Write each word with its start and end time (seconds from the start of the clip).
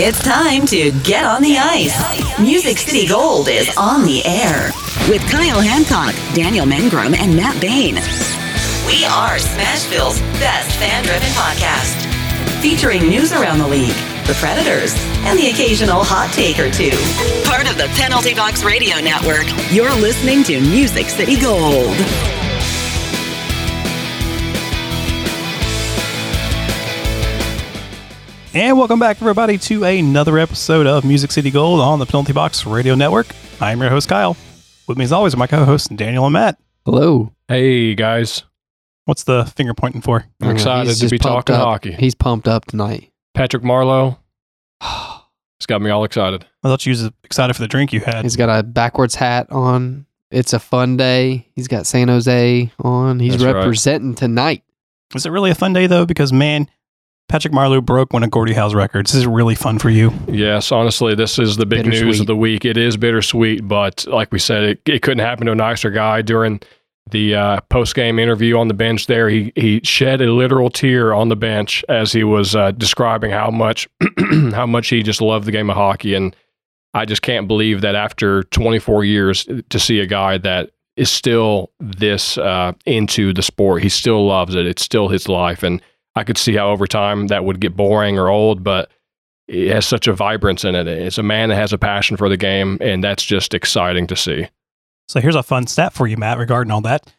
It's 0.00 0.22
time 0.22 0.64
to 0.66 0.92
get 1.02 1.24
on 1.24 1.42
the 1.42 1.58
ice. 1.58 2.38
Music 2.38 2.78
City 2.78 3.08
Gold 3.08 3.48
is 3.48 3.68
on 3.76 4.04
the 4.04 4.24
air 4.24 4.70
with 5.10 5.20
Kyle 5.28 5.60
Hancock, 5.60 6.14
Daniel 6.36 6.64
Mengrum, 6.64 7.18
and 7.18 7.34
Matt 7.34 7.60
Bain. 7.60 7.96
We 8.86 9.04
are 9.04 9.38
Smashville's 9.42 10.20
best 10.38 10.78
fan 10.78 11.02
driven 11.02 11.26
podcast, 11.30 11.98
featuring 12.62 13.08
news 13.08 13.32
around 13.32 13.58
the 13.58 13.66
league, 13.66 13.96
the 14.28 14.38
Predators, 14.38 14.94
and 15.26 15.36
the 15.36 15.50
occasional 15.50 16.04
hot 16.04 16.32
take 16.32 16.60
or 16.60 16.70
two. 16.70 16.94
Part 17.42 17.68
of 17.68 17.76
the 17.76 17.92
Penalty 17.98 18.34
Box 18.34 18.62
Radio 18.62 19.00
Network, 19.00 19.48
you're 19.72 19.94
listening 19.96 20.44
to 20.44 20.60
Music 20.60 21.08
City 21.08 21.40
Gold. 21.40 22.37
And 28.58 28.76
welcome 28.76 28.98
back, 28.98 29.18
everybody, 29.22 29.56
to 29.56 29.84
another 29.84 30.36
episode 30.36 30.88
of 30.88 31.04
Music 31.04 31.30
City 31.30 31.48
Gold 31.48 31.78
on 31.78 32.00
the 32.00 32.06
Penalty 32.06 32.32
Box 32.32 32.66
Radio 32.66 32.96
Network. 32.96 33.28
I'm 33.60 33.80
your 33.80 33.88
host, 33.88 34.08
Kyle. 34.08 34.36
With 34.88 34.98
me, 34.98 35.04
as 35.04 35.12
always, 35.12 35.32
are 35.32 35.36
my 35.36 35.46
co 35.46 35.64
hosts, 35.64 35.86
Daniel 35.86 36.24
and 36.24 36.32
Matt. 36.32 36.58
Hello. 36.84 37.32
Hey 37.46 37.94
guys, 37.94 38.42
What's 39.04 39.22
the 39.22 39.44
finger 39.44 39.74
pointing 39.74 40.00
for? 40.00 40.24
I'm 40.42 40.50
excited 40.50 40.88
he's 40.88 40.98
to 40.98 41.08
be 41.08 41.18
pumped 41.18 41.46
talking 41.46 41.54
up. 41.54 41.68
hockey. 41.68 41.92
He's 41.92 42.16
pumped 42.16 42.48
up 42.48 42.64
tonight. 42.64 43.12
Patrick 43.32 43.62
Marleau, 43.62 44.18
it's 44.80 45.66
got 45.66 45.80
me 45.80 45.90
all 45.90 46.02
excited. 46.02 46.44
I 46.64 46.68
thought 46.68 46.84
you 46.84 46.90
was 46.90 47.08
excited 47.22 47.54
for 47.54 47.62
the 47.62 47.68
drink 47.68 47.92
you 47.92 48.00
had. 48.00 48.24
He's 48.24 48.34
got 48.34 48.48
a 48.48 48.64
backwards 48.64 49.14
hat 49.14 49.52
on. 49.52 50.04
It's 50.32 50.52
a 50.52 50.58
fun 50.58 50.96
day. 50.96 51.46
He's 51.54 51.68
got 51.68 51.86
San 51.86 52.08
Jose 52.08 52.72
on. 52.80 53.20
He's 53.20 53.34
That's 53.34 53.44
right. 53.44 53.54
representing 53.54 54.16
tonight. 54.16 54.64
Was 55.14 55.26
it 55.26 55.30
really 55.30 55.52
a 55.52 55.54
fun 55.54 55.74
day, 55.74 55.86
though? 55.86 56.06
Because, 56.06 56.32
man, 56.32 56.68
Patrick 57.28 57.52
Marleau 57.52 57.84
broke 57.84 58.14
one 58.14 58.24
of 58.24 58.30
Gordie 58.30 58.54
Howe's 58.54 58.74
records. 58.74 59.12
This 59.12 59.20
is 59.20 59.26
really 59.26 59.54
fun 59.54 59.78
for 59.78 59.90
you. 59.90 60.12
Yes, 60.28 60.72
honestly, 60.72 61.14
this 61.14 61.38
is 61.38 61.58
the 61.58 61.66
big 61.66 61.86
news 61.86 62.20
of 62.20 62.26
the 62.26 62.34
week. 62.36 62.64
It 62.64 62.78
is 62.78 62.96
bittersweet, 62.96 63.68
but 63.68 64.06
like 64.08 64.32
we 64.32 64.38
said, 64.38 64.64
it, 64.64 64.80
it 64.86 65.02
couldn't 65.02 65.24
happen 65.24 65.44
to 65.46 65.52
a 65.52 65.54
nicer 65.54 65.90
guy 65.90 66.22
during 66.22 66.60
the 67.10 67.34
uh, 67.34 67.60
post 67.68 67.94
game 67.94 68.18
interview 68.18 68.56
on 68.56 68.68
the 68.68 68.74
bench. 68.74 69.06
There, 69.06 69.28
he 69.28 69.52
he 69.56 69.80
shed 69.84 70.22
a 70.22 70.32
literal 70.32 70.70
tear 70.70 71.12
on 71.12 71.28
the 71.28 71.36
bench 71.36 71.84
as 71.88 72.12
he 72.12 72.24
was 72.24 72.56
uh, 72.56 72.70
describing 72.72 73.30
how 73.30 73.50
much 73.50 73.88
how 74.52 74.66
much 74.66 74.88
he 74.88 75.02
just 75.02 75.20
loved 75.20 75.46
the 75.46 75.52
game 75.52 75.68
of 75.68 75.76
hockey, 75.76 76.14
and 76.14 76.34
I 76.94 77.04
just 77.04 77.20
can't 77.20 77.46
believe 77.46 77.82
that 77.82 77.94
after 77.94 78.44
24 78.44 79.04
years 79.04 79.46
to 79.68 79.78
see 79.78 80.00
a 80.00 80.06
guy 80.06 80.38
that 80.38 80.70
is 80.96 81.10
still 81.10 81.70
this 81.78 82.38
uh, 82.38 82.72
into 82.86 83.34
the 83.34 83.42
sport. 83.42 83.82
He 83.82 83.88
still 83.90 84.26
loves 84.26 84.54
it. 84.54 84.66
It's 84.66 84.82
still 84.82 85.08
his 85.08 85.28
life, 85.28 85.62
and 85.62 85.82
I 86.18 86.24
could 86.24 86.36
see 86.36 86.54
how 86.56 86.70
over 86.70 86.86
time 86.86 87.28
that 87.28 87.44
would 87.44 87.60
get 87.60 87.76
boring 87.76 88.18
or 88.18 88.28
old, 88.28 88.64
but 88.64 88.90
it 89.46 89.72
has 89.72 89.86
such 89.86 90.08
a 90.08 90.12
vibrance 90.12 90.64
in 90.64 90.74
it. 90.74 90.88
It's 90.88 91.16
a 91.16 91.22
man 91.22 91.48
that 91.48 91.54
has 91.56 91.72
a 91.72 91.78
passion 91.78 92.16
for 92.16 92.28
the 92.28 92.36
game, 92.36 92.76
and 92.80 93.02
that's 93.02 93.24
just 93.24 93.54
exciting 93.54 94.06
to 94.08 94.16
see. 94.16 94.48
So 95.08 95.20
here's 95.20 95.36
a 95.36 95.42
fun 95.42 95.66
stat 95.66 95.92
for 95.92 96.06
you, 96.06 96.16
Matt, 96.16 96.38
regarding 96.38 96.70
all 96.70 96.80
that. 96.82 97.10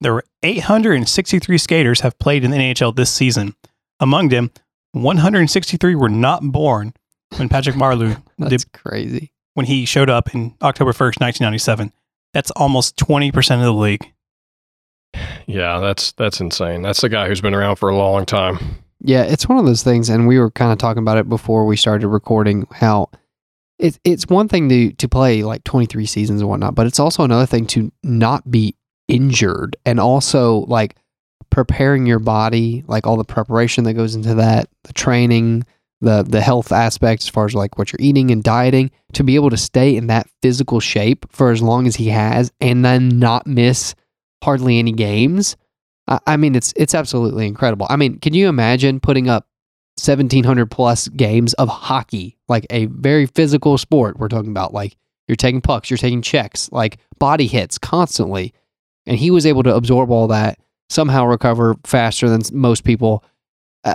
There 0.00 0.12
were 0.12 0.24
863 0.42 1.58
skaters 1.58 2.00
have 2.00 2.18
played 2.18 2.44
in 2.44 2.50
the 2.50 2.58
NHL 2.58 2.94
this 2.94 3.10
season. 3.10 3.56
Among 3.98 4.28
them, 4.28 4.50
163 4.92 5.94
were 5.94 6.08
not 6.08 6.42
born 6.42 6.92
when 7.36 7.48
Patrick 7.48 7.76
Marleau 7.76 8.22
That's 8.38 8.64
did, 8.64 8.72
crazy. 8.72 9.32
when 9.54 9.66
he 9.66 9.84
showed 9.84 10.10
up 10.10 10.34
in 10.34 10.54
October 10.62 10.92
1st, 10.92 11.20
1997. 11.20 11.92
That's 12.32 12.50
almost 12.52 12.96
20% 12.96 13.54
of 13.56 13.62
the 13.62 13.72
league. 13.72 14.12
Yeah, 15.46 15.78
that's 15.78 16.12
that's 16.12 16.40
insane. 16.40 16.82
That's 16.82 17.00
the 17.00 17.08
guy 17.08 17.28
who's 17.28 17.40
been 17.40 17.54
around 17.54 17.76
for 17.76 17.88
a 17.88 17.96
long 17.96 18.24
time. 18.26 18.58
Yeah, 19.00 19.24
it's 19.24 19.48
one 19.48 19.58
of 19.58 19.66
those 19.66 19.82
things, 19.82 20.08
and 20.08 20.26
we 20.26 20.38
were 20.38 20.50
kind 20.50 20.72
of 20.72 20.78
talking 20.78 21.02
about 21.02 21.18
it 21.18 21.28
before 21.28 21.66
we 21.66 21.76
started 21.76 22.08
recording. 22.08 22.66
How 22.72 23.10
it's 23.78 23.98
it's 24.04 24.26
one 24.28 24.48
thing 24.48 24.68
to 24.70 24.92
to 24.92 25.08
play 25.08 25.42
like 25.42 25.64
twenty 25.64 25.86
three 25.86 26.06
seasons 26.06 26.40
and 26.40 26.48
whatnot, 26.48 26.74
but 26.74 26.86
it's 26.86 26.98
also 27.00 27.22
another 27.22 27.46
thing 27.46 27.66
to 27.68 27.92
not 28.02 28.50
be 28.50 28.74
injured, 29.08 29.76
and 29.84 30.00
also 30.00 30.60
like 30.60 30.96
preparing 31.50 32.06
your 32.06 32.18
body, 32.18 32.82
like 32.86 33.06
all 33.06 33.16
the 33.16 33.24
preparation 33.24 33.84
that 33.84 33.94
goes 33.94 34.14
into 34.14 34.34
that, 34.34 34.68
the 34.84 34.92
training, 34.94 35.64
the 36.00 36.22
the 36.22 36.40
health 36.40 36.72
aspect 36.72 37.22
as 37.22 37.28
far 37.28 37.44
as 37.44 37.54
like 37.54 37.76
what 37.76 37.92
you're 37.92 38.00
eating 38.00 38.30
and 38.30 38.42
dieting, 38.42 38.90
to 39.12 39.22
be 39.22 39.34
able 39.34 39.50
to 39.50 39.56
stay 39.56 39.94
in 39.94 40.06
that 40.06 40.26
physical 40.40 40.80
shape 40.80 41.26
for 41.30 41.50
as 41.50 41.60
long 41.60 41.86
as 41.86 41.96
he 41.96 42.08
has, 42.08 42.50
and 42.62 42.84
then 42.84 43.18
not 43.18 43.46
miss 43.46 43.94
hardly 44.44 44.78
any 44.78 44.92
games. 44.92 45.56
I 46.06 46.36
mean, 46.36 46.54
it's 46.54 46.74
it's 46.76 46.94
absolutely 46.94 47.46
incredible. 47.46 47.86
I 47.88 47.96
mean, 47.96 48.18
can 48.18 48.34
you 48.34 48.48
imagine 48.48 49.00
putting 49.00 49.28
up 49.28 49.48
seventeen 49.96 50.44
hundred 50.44 50.70
plus 50.70 51.08
games 51.08 51.54
of 51.54 51.68
hockey, 51.68 52.36
like 52.46 52.66
a 52.68 52.86
very 52.86 53.24
physical 53.24 53.78
sport? 53.78 54.18
We're 54.18 54.28
talking 54.28 54.50
about 54.50 54.74
like 54.74 54.96
you're 55.28 55.36
taking 55.36 55.62
pucks, 55.62 55.88
you're 55.88 55.96
taking 55.96 56.20
checks, 56.20 56.70
like 56.72 56.98
body 57.18 57.46
hits 57.46 57.78
constantly, 57.78 58.52
and 59.06 59.18
he 59.18 59.30
was 59.30 59.46
able 59.46 59.62
to 59.62 59.74
absorb 59.74 60.10
all 60.10 60.26
that, 60.28 60.58
somehow 60.90 61.24
recover 61.24 61.74
faster 61.84 62.28
than 62.28 62.42
most 62.52 62.84
people. 62.84 63.24
Uh, 63.82 63.94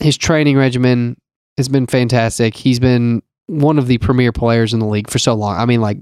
his 0.00 0.18
training 0.18 0.56
regimen 0.56 1.16
has 1.56 1.68
been 1.68 1.86
fantastic. 1.86 2.56
He's 2.56 2.80
been 2.80 3.22
one 3.46 3.78
of 3.78 3.86
the 3.86 3.98
premier 3.98 4.32
players 4.32 4.74
in 4.74 4.80
the 4.80 4.86
league 4.86 5.08
for 5.08 5.20
so 5.20 5.34
long. 5.34 5.56
I 5.56 5.64
mean, 5.64 5.80
like 5.80 5.98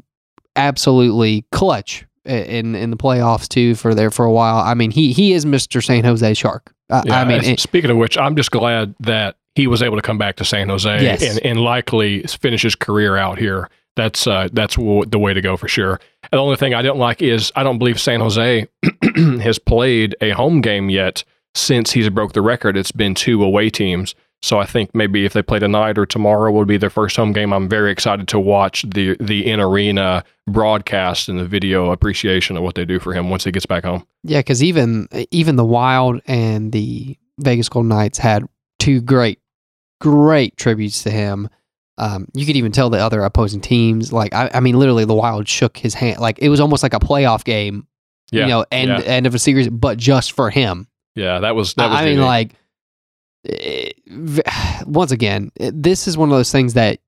absolutely 0.57 1.45
clutch 1.53 2.07
in 2.29 2.75
in 2.75 2.91
the 2.91 2.97
playoffs 2.97 3.49
too 3.49 3.75
for 3.75 3.95
there 3.95 4.11
for 4.11 4.25
a 4.25 4.33
while. 4.33 4.59
I 4.59 4.75
mean, 4.75 4.91
he 4.91 5.13
he 5.13 5.33
is 5.33 5.45
Mr. 5.45 5.83
San 5.85 6.05
Jose 6.05 6.35
Shark. 6.35 6.73
Uh, 6.91 7.03
Yeah, 7.07 7.21
I 7.21 7.25
mean, 7.25 7.43
it- 7.45 7.61
speaking 7.61 7.91
of 7.91 7.97
which, 7.97 8.17
I'm 8.19 8.37
just 8.37 8.51
glad 8.51 8.95
that 9.01 9.37
he 9.55 9.67
was 9.67 9.83
able 9.83 9.97
to 9.97 10.03
come 10.03 10.19
back 10.19 10.37
to 10.37 10.45
San 10.45 10.69
Jose 10.69 11.03
Yes. 11.03 11.23
and, 11.23 11.45
and 11.45 11.61
likely 11.61 12.23
finish 12.23 12.63
his 12.63 12.75
career 12.77 13.17
out 13.17 13.39
here. 13.39 13.69
That's 13.97 14.27
uh, 14.29 14.49
that's 14.53 14.77
w- 14.77 15.05
the 15.05 15.19
way 15.19 15.35
to 15.35 15.41
go 15.41 15.57
for 15.57 15.67
sure. 15.67 16.01
And 16.31 16.39
the 16.39 16.43
only 16.43 16.55
thing 16.57 16.73
I 16.75 16.83
don't 16.83 16.99
like 16.99 17.21
is 17.21 17.51
I 17.57 17.65
don't 17.65 17.79
believe 17.79 18.01
San 18.01 18.21
Jose 18.21 18.69
has 19.17 19.59
played 19.59 20.15
a 20.21 20.31
home 20.31 20.61
game 20.61 20.89
yet 20.91 21.25
since 21.55 21.91
he's 21.93 22.09
broke 22.09 22.33
the 22.33 22.43
record. 22.43 22.77
It's 22.77 22.93
been 22.93 23.15
two 23.15 23.43
away 23.43 23.71
teams. 23.71 24.15
So 24.41 24.59
I 24.61 24.67
think 24.67 24.95
maybe 24.95 25.25
if 25.25 25.33
they 25.33 25.43
play 25.43 25.59
tonight 25.59 25.99
or 25.99 26.07
tomorrow 26.07 26.53
will 26.53 26.65
be 26.65 26.77
their 26.77 26.91
first 26.91 27.17
home 27.17 27.33
game. 27.33 27.53
I'm 27.53 27.69
very 27.69 27.91
excited 27.91 28.29
to 28.29 28.39
watch 28.39 28.83
the 28.83 29.17
the 29.19 29.45
in 29.51 29.59
arena 29.61 30.23
broadcast 30.47 31.29
and 31.29 31.39
the 31.39 31.45
video 31.45 31.91
appreciation 31.91 32.57
of 32.57 32.63
what 32.63 32.75
they 32.75 32.85
do 32.85 32.99
for 33.01 33.13
him 33.13 33.31
once 33.31 33.45
he 33.45 33.51
gets 33.51 33.67
back 33.67 33.85
home. 33.85 34.07
yeah, 34.23 34.39
because 34.41 34.63
even 34.63 35.09
even 35.31 35.57
the 35.57 35.65
Wild 35.65 36.21
and 36.27 36.71
the 36.73 37.17
Vegas 37.39 37.69
Golden 37.69 37.89
Knights 37.89 38.19
had 38.19 38.45
two 38.79 39.01
great 39.01 39.41
great 40.01 40.57
tributes 40.57 41.03
to 41.03 41.11
him. 41.11 41.49
Um, 41.99 42.29
you 42.33 42.47
could 42.47 42.55
even 42.55 42.71
tell 42.71 42.91
the 42.91 42.99
other 42.99 43.23
opposing 43.23 43.61
teams, 43.61 44.13
like 44.13 44.33
I, 44.33 44.51
I 44.55 44.61
mean, 44.61 44.79
literally, 44.79 45.05
the 45.05 45.15
Wild 45.17 45.49
shook 45.49 45.77
his 45.77 45.95
hand, 45.95 46.21
like 46.21 46.39
it 46.39 46.49
was 46.49 46.61
almost 46.61 46.85
like 46.85 46.95
a 46.95 47.01
playoff 47.01 47.43
game, 47.43 47.89
Yeah, 48.31 48.43
you 48.43 48.49
know, 48.49 48.65
end 48.71 48.91
yeah. 48.91 49.01
end 49.01 49.27
of 49.27 49.35
a 49.35 49.39
series, 49.41 49.69
but 49.69 49.99
just 49.99 50.31
for 50.31 50.49
him. 50.51 50.87
yeah, 51.17 51.41
that 51.41 51.57
was 51.57 51.75
that 51.75 51.91
was. 51.91 51.99
I 51.99 52.05
mean, 52.05 52.21
like, 52.21 52.55
eh, 53.49 53.91
v- 54.07 54.43
once 54.87 55.11
again, 55.11 55.51
eh, 55.61 55.71
this 55.75 56.09
is 56.09 56.17
one 56.17 56.31
of 56.31 56.37
those 56.37 56.53
things 56.53 56.75
that 56.75 57.01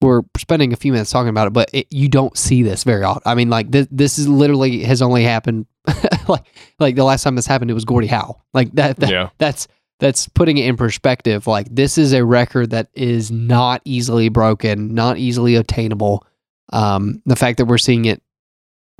we're 0.00 0.22
spending 0.36 0.72
a 0.72 0.76
few 0.76 0.92
minutes 0.92 1.10
talking 1.10 1.28
about 1.28 1.48
it, 1.48 1.52
but 1.52 1.70
it, 1.72 1.86
you 1.90 2.08
don't 2.08 2.36
see 2.36 2.62
this 2.62 2.84
very 2.84 3.02
often. 3.02 3.22
I 3.26 3.34
mean, 3.34 3.50
like 3.50 3.70
this, 3.70 3.88
this 3.90 4.18
is 4.18 4.28
literally 4.28 4.84
has 4.84 5.02
only 5.02 5.24
happened, 5.24 5.66
like, 6.28 6.44
like 6.78 6.94
the 6.94 7.04
last 7.04 7.24
time 7.24 7.34
this 7.34 7.46
happened, 7.46 7.70
it 7.70 7.74
was 7.74 7.84
Gordie 7.84 8.06
Howe. 8.06 8.40
Like 8.54 8.72
that, 8.72 8.96
that 8.98 9.10
yeah. 9.10 9.30
that's 9.38 9.66
that's 10.00 10.28
putting 10.28 10.58
it 10.58 10.66
in 10.66 10.76
perspective. 10.76 11.46
Like 11.46 11.66
this 11.70 11.98
is 11.98 12.12
a 12.12 12.24
record 12.24 12.70
that 12.70 12.88
is 12.94 13.30
not 13.30 13.82
easily 13.84 14.28
broken, 14.28 14.94
not 14.94 15.18
easily 15.18 15.56
attainable. 15.56 16.24
Um, 16.72 17.22
the 17.26 17.36
fact 17.36 17.58
that 17.58 17.64
we're 17.64 17.78
seeing 17.78 18.04
it 18.04 18.22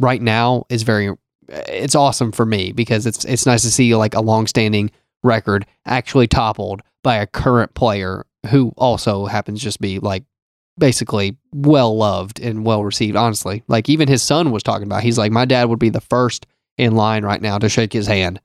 right 0.00 0.20
now 0.20 0.64
is 0.68 0.82
very, 0.82 1.14
it's 1.48 1.94
awesome 1.94 2.32
for 2.32 2.44
me 2.44 2.72
because 2.72 3.06
it's 3.06 3.24
it's 3.24 3.46
nice 3.46 3.62
to 3.62 3.70
see 3.70 3.94
like 3.94 4.14
a 4.14 4.20
long-standing 4.20 4.90
record 5.22 5.66
actually 5.86 6.26
toppled 6.26 6.82
by 7.02 7.16
a 7.16 7.26
current 7.26 7.74
player 7.74 8.24
who 8.50 8.72
also 8.76 9.26
happens 9.26 9.60
to 9.60 9.64
just 9.64 9.80
be 9.80 9.98
like 9.98 10.24
basically 10.78 11.36
well 11.52 11.96
loved 11.96 12.40
and 12.40 12.64
well 12.64 12.84
received. 12.84 13.16
Honestly, 13.16 13.62
like 13.68 13.88
even 13.88 14.08
his 14.08 14.22
son 14.22 14.50
was 14.50 14.62
talking 14.62 14.86
about. 14.86 15.02
He's 15.02 15.18
like, 15.18 15.32
my 15.32 15.44
dad 15.44 15.68
would 15.68 15.78
be 15.78 15.90
the 15.90 16.00
first 16.00 16.46
in 16.76 16.94
line 16.94 17.24
right 17.24 17.42
now 17.42 17.58
to 17.58 17.68
shake 17.68 17.92
his 17.92 18.06
hand. 18.06 18.40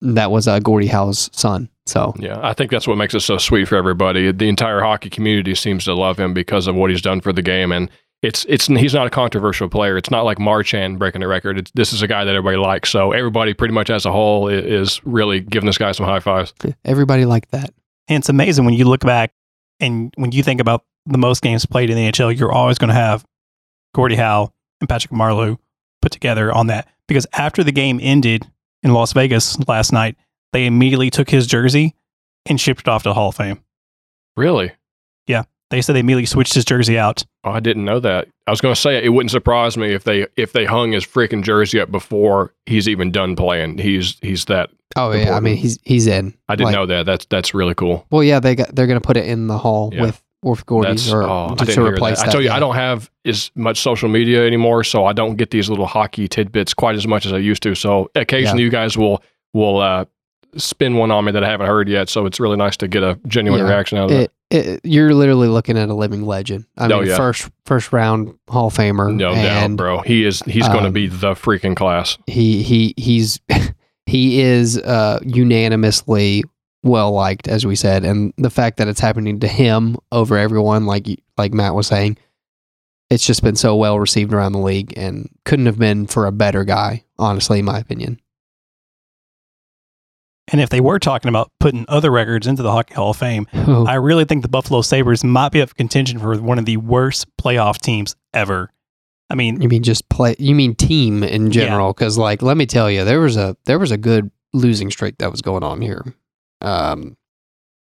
That 0.00 0.30
was 0.30 0.46
uh, 0.46 0.60
Gordie 0.60 0.86
Howe's 0.86 1.30
son. 1.32 1.68
So 1.86 2.14
Yeah, 2.18 2.38
I 2.42 2.52
think 2.52 2.70
that's 2.70 2.86
what 2.86 2.98
makes 2.98 3.14
it 3.14 3.20
so 3.20 3.38
sweet 3.38 3.66
for 3.66 3.76
everybody. 3.76 4.30
The 4.30 4.48
entire 4.48 4.80
hockey 4.80 5.10
community 5.10 5.54
seems 5.54 5.84
to 5.84 5.94
love 5.94 6.18
him 6.18 6.34
because 6.34 6.66
of 6.66 6.74
what 6.74 6.90
he's 6.90 7.02
done 7.02 7.20
for 7.20 7.32
the 7.32 7.42
game, 7.42 7.72
and 7.72 7.90
it's 8.22 8.44
it's 8.48 8.66
he's 8.66 8.94
not 8.94 9.06
a 9.06 9.10
controversial 9.10 9.68
player. 9.68 9.96
It's 9.96 10.10
not 10.10 10.22
like 10.24 10.38
Marchand 10.38 10.98
breaking 10.98 11.22
a 11.22 11.28
record. 11.28 11.58
It's, 11.58 11.70
this 11.72 11.92
is 11.92 12.02
a 12.02 12.08
guy 12.08 12.24
that 12.24 12.34
everybody 12.34 12.56
likes. 12.56 12.90
So 12.90 13.12
everybody, 13.12 13.54
pretty 13.54 13.74
much 13.74 13.90
as 13.90 14.04
a 14.06 14.12
whole, 14.12 14.48
i- 14.48 14.52
is 14.54 15.00
really 15.04 15.40
giving 15.40 15.66
this 15.66 15.78
guy 15.78 15.92
some 15.92 16.06
high 16.06 16.20
fives. 16.20 16.52
everybody 16.84 17.24
liked 17.24 17.50
that. 17.52 17.70
And 18.08 18.20
it's 18.22 18.28
amazing 18.28 18.64
when 18.64 18.74
you 18.74 18.86
look 18.86 19.00
back 19.02 19.32
and 19.80 20.12
when 20.16 20.32
you 20.32 20.42
think 20.42 20.60
about 20.60 20.84
the 21.06 21.18
most 21.18 21.42
games 21.42 21.64
played 21.66 21.90
in 21.90 21.96
the 21.96 22.10
NHL, 22.10 22.36
you're 22.36 22.52
always 22.52 22.78
going 22.78 22.88
to 22.88 22.94
have 22.94 23.24
Gordie 23.94 24.16
Howe 24.16 24.52
and 24.80 24.88
Patrick 24.88 25.12
Marleau 25.12 25.58
put 26.02 26.10
together 26.12 26.52
on 26.52 26.66
that. 26.68 26.88
Because 27.06 27.26
after 27.32 27.62
the 27.62 27.72
game 27.72 28.00
ended 28.02 28.46
in 28.82 28.92
Las 28.92 29.12
Vegas 29.12 29.58
last 29.68 29.92
night, 29.92 30.16
they 30.52 30.66
immediately 30.66 31.10
took 31.10 31.30
his 31.30 31.46
jersey 31.46 31.94
and 32.46 32.60
shipped 32.60 32.80
it 32.80 32.88
off 32.88 33.02
to 33.04 33.10
the 33.10 33.14
Hall 33.14 33.28
of 33.28 33.36
Fame. 33.36 33.60
Really? 34.36 34.72
They 35.70 35.82
said 35.82 35.94
they 35.94 36.00
immediately 36.00 36.24
switched 36.26 36.54
his 36.54 36.64
jersey 36.64 36.98
out. 36.98 37.24
Oh, 37.44 37.50
I 37.50 37.60
didn't 37.60 37.84
know 37.84 38.00
that. 38.00 38.28
I 38.46 38.50
was 38.50 38.60
going 38.62 38.74
to 38.74 38.80
say 38.80 39.04
it 39.04 39.10
wouldn't 39.10 39.30
surprise 39.30 39.76
me 39.76 39.92
if 39.92 40.04
they 40.04 40.26
if 40.36 40.52
they 40.52 40.64
hung 40.64 40.92
his 40.92 41.04
freaking 41.04 41.42
jersey 41.42 41.78
up 41.80 41.90
before 41.90 42.54
he's 42.66 42.88
even 42.88 43.10
done 43.12 43.36
playing. 43.36 43.78
He's 43.78 44.16
he's 44.22 44.46
that. 44.46 44.70
Oh 44.96 45.12
yeah, 45.12 45.36
I 45.36 45.40
mean 45.40 45.56
he's 45.58 45.78
he's 45.84 46.06
in. 46.06 46.32
I 46.48 46.56
didn't 46.56 46.66
Like, 46.66 46.74
know 46.74 46.86
that. 46.86 47.04
That's 47.06 47.26
that's 47.26 47.52
really 47.52 47.74
cool. 47.74 48.06
Well, 48.10 48.24
yeah, 48.24 48.40
they 48.40 48.54
got 48.54 48.74
they're 48.74 48.86
gonna 48.86 49.00
put 49.02 49.18
it 49.18 49.26
in 49.26 49.46
the 49.46 49.58
hall 49.58 49.90
Yeah. 49.92 50.02
with 50.02 50.22
with 50.42 50.64
Gordie's 50.64 51.12
or 51.12 51.24
oh, 51.24 51.48
I 51.58 51.64
to, 51.64 51.72
to 51.72 51.84
replace 51.84 52.18
that. 52.18 52.26
that. 52.26 52.28
I 52.28 52.32
tell 52.32 52.40
you, 52.40 52.46
yeah. 52.48 52.56
I 52.56 52.60
don't 52.60 52.76
have 52.76 53.10
as 53.26 53.50
much 53.56 53.80
social 53.80 54.08
media 54.08 54.46
anymore, 54.46 54.84
so 54.84 55.04
I 55.04 55.12
don't 55.12 55.36
get 55.36 55.50
these 55.50 55.68
little 55.68 55.86
hockey 55.86 56.28
tidbits 56.28 56.72
quite 56.72 56.94
as 56.94 57.06
much 57.06 57.26
as 57.26 57.32
I 57.32 57.38
used 57.38 57.62
to. 57.64 57.74
So 57.74 58.08
occasionally, 58.14 58.62
you 58.62 58.70
guys 58.70 58.96
will 58.96 59.22
will 59.52 59.78
uh, 59.80 60.04
spin 60.56 60.96
one 60.96 61.10
on 61.10 61.24
me 61.26 61.32
that 61.32 61.44
I 61.44 61.48
haven't 61.50 61.66
heard 61.66 61.88
yet. 61.88 62.08
So 62.08 62.24
it's 62.24 62.40
really 62.40 62.56
nice 62.56 62.76
to 62.78 62.88
get 62.88 63.02
a 63.02 63.18
genuine 63.26 63.60
Yeah. 63.60 63.68
reaction 63.68 63.98
out 63.98 64.04
of 64.04 64.16
that. 64.16 64.30
It, 64.50 64.80
you're 64.82 65.12
literally 65.14 65.48
looking 65.48 65.76
at 65.76 65.90
a 65.90 65.94
living 65.94 66.22
legend. 66.24 66.64
I 66.78 66.86
Oh, 66.90 67.00
mean, 67.00 67.08
yeah. 67.08 67.16
first 67.16 67.50
first 67.66 67.92
round 67.92 68.38
Hall 68.48 68.68
of 68.68 68.74
Famer. 68.74 69.14
No 69.14 69.34
doubt, 69.34 69.76
bro. 69.76 70.00
He 70.00 70.24
is 70.24 70.40
he's 70.42 70.66
going 70.68 70.80
to 70.84 70.86
um, 70.86 70.92
be 70.92 71.06
the 71.06 71.34
freaking 71.34 71.76
class. 71.76 72.16
He 72.26 72.62
he 72.62 72.94
he's 72.96 73.40
he 74.06 74.40
is 74.40 74.78
uh, 74.78 75.18
unanimously 75.22 76.44
well 76.82 77.12
liked, 77.12 77.46
as 77.48 77.66
we 77.66 77.76
said, 77.76 78.04
and 78.04 78.32
the 78.38 78.48
fact 78.50 78.78
that 78.78 78.88
it's 78.88 79.00
happening 79.00 79.40
to 79.40 79.48
him 79.48 79.96
over 80.12 80.38
everyone, 80.38 80.86
like 80.86 81.06
like 81.36 81.52
Matt 81.52 81.74
was 81.74 81.86
saying, 81.86 82.16
it's 83.10 83.26
just 83.26 83.42
been 83.42 83.56
so 83.56 83.76
well 83.76 83.98
received 83.98 84.32
around 84.32 84.52
the 84.52 84.60
league, 84.60 84.94
and 84.96 85.28
couldn't 85.44 85.66
have 85.66 85.78
been 85.78 86.06
for 86.06 86.26
a 86.26 86.32
better 86.32 86.64
guy, 86.64 87.04
honestly, 87.18 87.58
in 87.58 87.64
my 87.66 87.78
opinion. 87.78 88.18
And 90.50 90.60
if 90.60 90.70
they 90.70 90.80
were 90.80 90.98
talking 90.98 91.28
about 91.28 91.50
putting 91.60 91.84
other 91.88 92.10
records 92.10 92.46
into 92.46 92.62
the 92.62 92.70
Hockey 92.72 92.94
Hall 92.94 93.10
of 93.10 93.16
Fame, 93.16 93.46
Oh, 93.52 93.84
I 93.86 93.94
really 93.94 94.24
think 94.24 94.42
the 94.42 94.48
Buffalo 94.48 94.80
Sabres 94.82 95.22
might 95.22 95.52
be 95.52 95.60
up 95.60 95.74
contention 95.74 96.18
for 96.18 96.36
one 96.40 96.58
of 96.58 96.64
the 96.64 96.78
worst 96.78 97.26
playoff 97.36 97.78
teams 97.78 98.16
ever. 98.32 98.70
I 99.30 99.34
mean, 99.34 99.60
You 99.60 99.68
mean 99.68 99.82
just 99.82 100.08
play? 100.08 100.36
You 100.38 100.54
mean 100.54 100.74
team 100.74 101.22
in 101.22 101.50
general? 101.50 101.92
Because 101.92 102.16
like, 102.16 102.40
let 102.42 102.56
me 102.56 102.64
tell 102.66 102.90
you, 102.90 103.04
there 103.04 103.20
was 103.20 103.36
a 103.36 103.56
there 103.66 103.78
was 103.78 103.90
a 103.90 103.98
good 103.98 104.30
losing 104.54 104.90
streak 104.90 105.18
that 105.18 105.30
was 105.30 105.42
going 105.42 105.62
on 105.62 105.82
here. 105.82 106.02
Um, 106.62 107.16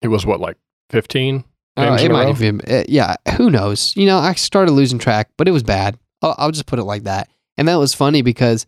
It 0.02 0.08
was 0.08 0.26
what 0.26 0.40
like 0.40 0.56
fifteen. 0.90 1.44
uh, 1.76 1.90
Games 1.90 2.02
it 2.02 2.04
in 2.06 2.10
a 2.10 2.14
might 2.14 2.22
row? 2.24 2.28
have 2.32 2.40
been, 2.40 2.60
uh, 2.62 2.82
yeah. 2.88 3.14
Who 3.36 3.50
knows? 3.50 3.94
You 3.96 4.06
know, 4.06 4.18
I 4.18 4.34
started 4.34 4.72
losing 4.72 4.98
track, 4.98 5.30
but 5.36 5.46
it 5.46 5.52
was 5.52 5.62
bad. 5.62 5.96
I'll, 6.22 6.34
I'll 6.38 6.50
just 6.50 6.66
put 6.66 6.80
it 6.80 6.84
like 6.84 7.04
that. 7.04 7.28
And 7.56 7.68
that 7.68 7.76
was 7.76 7.94
funny 7.94 8.22
because, 8.22 8.66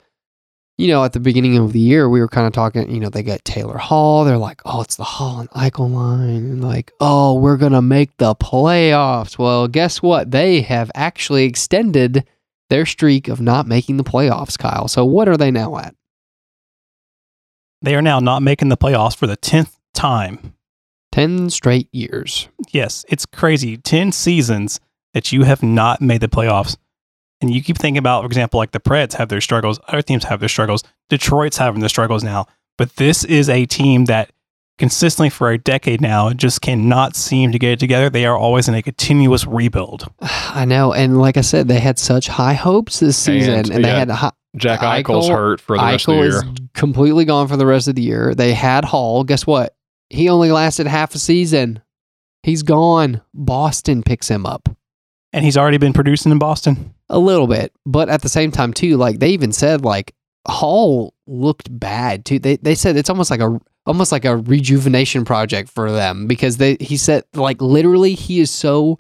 you 0.81 0.89
know, 0.89 1.05
at 1.05 1.13
the 1.13 1.21
beginning 1.21 1.59
of 1.59 1.73
the 1.73 1.81
year, 1.81 2.09
we 2.09 2.21
were 2.21 2.29
kind 2.29 2.47
of 2.47 2.53
talking. 2.53 2.91
You 2.91 3.01
know, 3.01 3.11
they 3.11 3.23
got 3.23 3.45
Taylor 3.45 3.79
Hall. 3.79 4.25
They're 4.25 4.39
like, 4.39 4.63
oh, 4.65 4.81
it's 4.81 4.97
the 4.97 5.05
Hall 5.05 5.41
and 5.41 5.51
Eichel 5.51 5.93
line, 5.93 6.37
and 6.37 6.65
like, 6.65 6.93
oh, 7.01 7.35
we're 7.35 7.57
gonna 7.57 7.83
make 7.83 8.17
the 8.17 8.35
playoffs. 8.35 9.39
Well, 9.39 9.69
guess 9.69 10.03
what? 10.03 10.31
They 10.31 10.63
have 10.63 10.91
actually 10.95 11.45
extended 11.45 12.27
their 12.71 12.87
streak 12.87 13.29
of 13.29 13.41
not 13.41 13.67
making 13.67 13.97
the 13.97 14.05
playoffs, 14.05 14.59
Kyle. 14.59 14.89
So 14.89 15.05
what 15.05 15.29
are 15.29 15.37
they 15.37 15.51
now 15.51 15.77
at? 15.77 15.95
they 17.83 17.95
are 17.95 18.03
now 18.03 18.21
not 18.21 18.43
making 18.43 18.69
the 18.69 18.77
playoffs 18.77 19.17
for 19.17 19.27
the 19.27 19.37
10th 19.37 19.77
time. 19.95 20.55
10 21.13 21.51
straight 21.51 21.89
years. 21.93 22.49
Yes, 22.71 23.05
it's 23.09 23.27
crazy. 23.27 23.77
10 23.77 24.13
seasons 24.13 24.81
that 25.13 25.33
you 25.33 25.43
have 25.43 25.63
not 25.63 26.01
made 26.01 26.21
the 26.21 26.29
playoffs. 26.29 26.77
And 27.41 27.53
you 27.53 27.63
keep 27.63 27.79
thinking 27.79 27.99
about, 27.99 28.23
for 28.23 28.27
example, 28.27 28.59
like 28.59 28.73
the 28.73 28.81
Preds 28.81 29.15
have 29.15 29.29
their 29.29 29.41
struggles, 29.41 29.81
other 29.89 30.03
teams 30.03 30.25
have 30.25 30.41
their 30.41 30.49
struggles, 30.49 30.85
Detroit's 31.09 31.57
having 31.59 31.81
their 31.81 31.89
struggles 31.89 32.23
now. 32.23 32.47
But 32.77 32.97
this 32.97 33.25
is 33.25 33.49
a 33.49 33.67
team 33.67 34.07
that 34.07 34.31
consistently 34.79 35.29
for 35.31 35.51
a 35.51 35.59
decade 35.59 36.01
now 36.01 36.33
just 36.33 36.61
cannot 36.63 37.15
seem 37.17 37.53
to 37.53 37.59
get 37.59 37.73
it 37.73 37.79
together. 37.81 38.09
They 38.11 38.25
are 38.27 38.37
always 38.37 38.69
in 38.69 38.75
a 38.75 38.83
continuous 38.83 39.47
rebuild. 39.47 40.11
I 40.21 40.65
know. 40.65 40.93
And 40.93 41.19
like 41.21 41.37
I 41.37 41.43
said, 41.43 41.69
they 41.69 41.81
had 41.81 41.99
such 41.99 42.29
high 42.29 42.55
hopes 42.55 43.01
this 43.01 43.17
season. 43.17 43.55
And, 43.55 43.71
And, 43.71 43.85
they 43.85 43.89
yeah, 43.89 43.99
had 43.99 44.11
hi- 44.11 44.33
Jack 44.57 44.81
Eichel- 44.81 45.05
Eichel's 45.05 45.29
hurt 45.29 45.61
for 45.61 45.77
the 45.79 45.83
rest 45.85 46.09
of 46.09 46.15
the 46.15 46.21
year. 46.23 46.37
is 46.37 46.43
completely 46.75 47.25
gone 47.25 47.47
for 47.49 47.57
the 47.57 47.67
rest 47.67 47.89
of 47.89 47.95
the 47.95 48.03
year. 48.03 48.35
They 48.35 48.53
had 48.53 48.85
Hall. 48.85 49.23
Guess 49.25 49.47
what? 49.47 49.75
He 50.09 50.29
only 50.29 50.51
lasted 50.51 50.87
half 50.87 51.15
a 51.15 51.19
season. 51.19 51.81
He's 52.43 52.63
gone. 52.63 53.21
Boston 53.35 54.03
picks 54.03 54.29
him 54.29 54.45
up 54.47 54.69
And 55.33 55.45
he's 55.45 55.57
already 55.57 55.77
been 55.79 55.93
producing 55.93 56.33
in 56.33 56.39
Boston. 56.39 56.95
A 57.11 57.19
little 57.19 57.47
bit, 57.47 57.73
but 57.85 58.09
at 58.09 58.23
the 58.23 58.29
same 58.29 58.51
time 58.51 58.73
too, 58.73 58.97
like 58.97 59.19
they 59.19 59.31
even 59.31 59.53
said, 59.53 59.85
like 59.85 60.15
Hall 60.49 61.13
looked 61.27 61.69
bad 61.79 62.25
too. 62.25 62.39
They 62.39 62.57
they 62.57 62.75
said 62.75 62.97
it's 62.97 63.11
almost 63.11 63.31
like 63.31 63.41
a 63.41 63.61
almost 63.85 64.13
like 64.13 64.25
a 64.25 64.37
rejuvenation 64.37 65.25
project 65.25 65.69
for 65.69 65.91
them 65.91 66.27
because 66.27 66.57
they 66.57 66.77
he 66.81 66.97
said 66.97 67.25
like 67.35 67.61
literally 67.61 68.15
he 68.15 68.41
is 68.41 68.51
so 68.51 68.99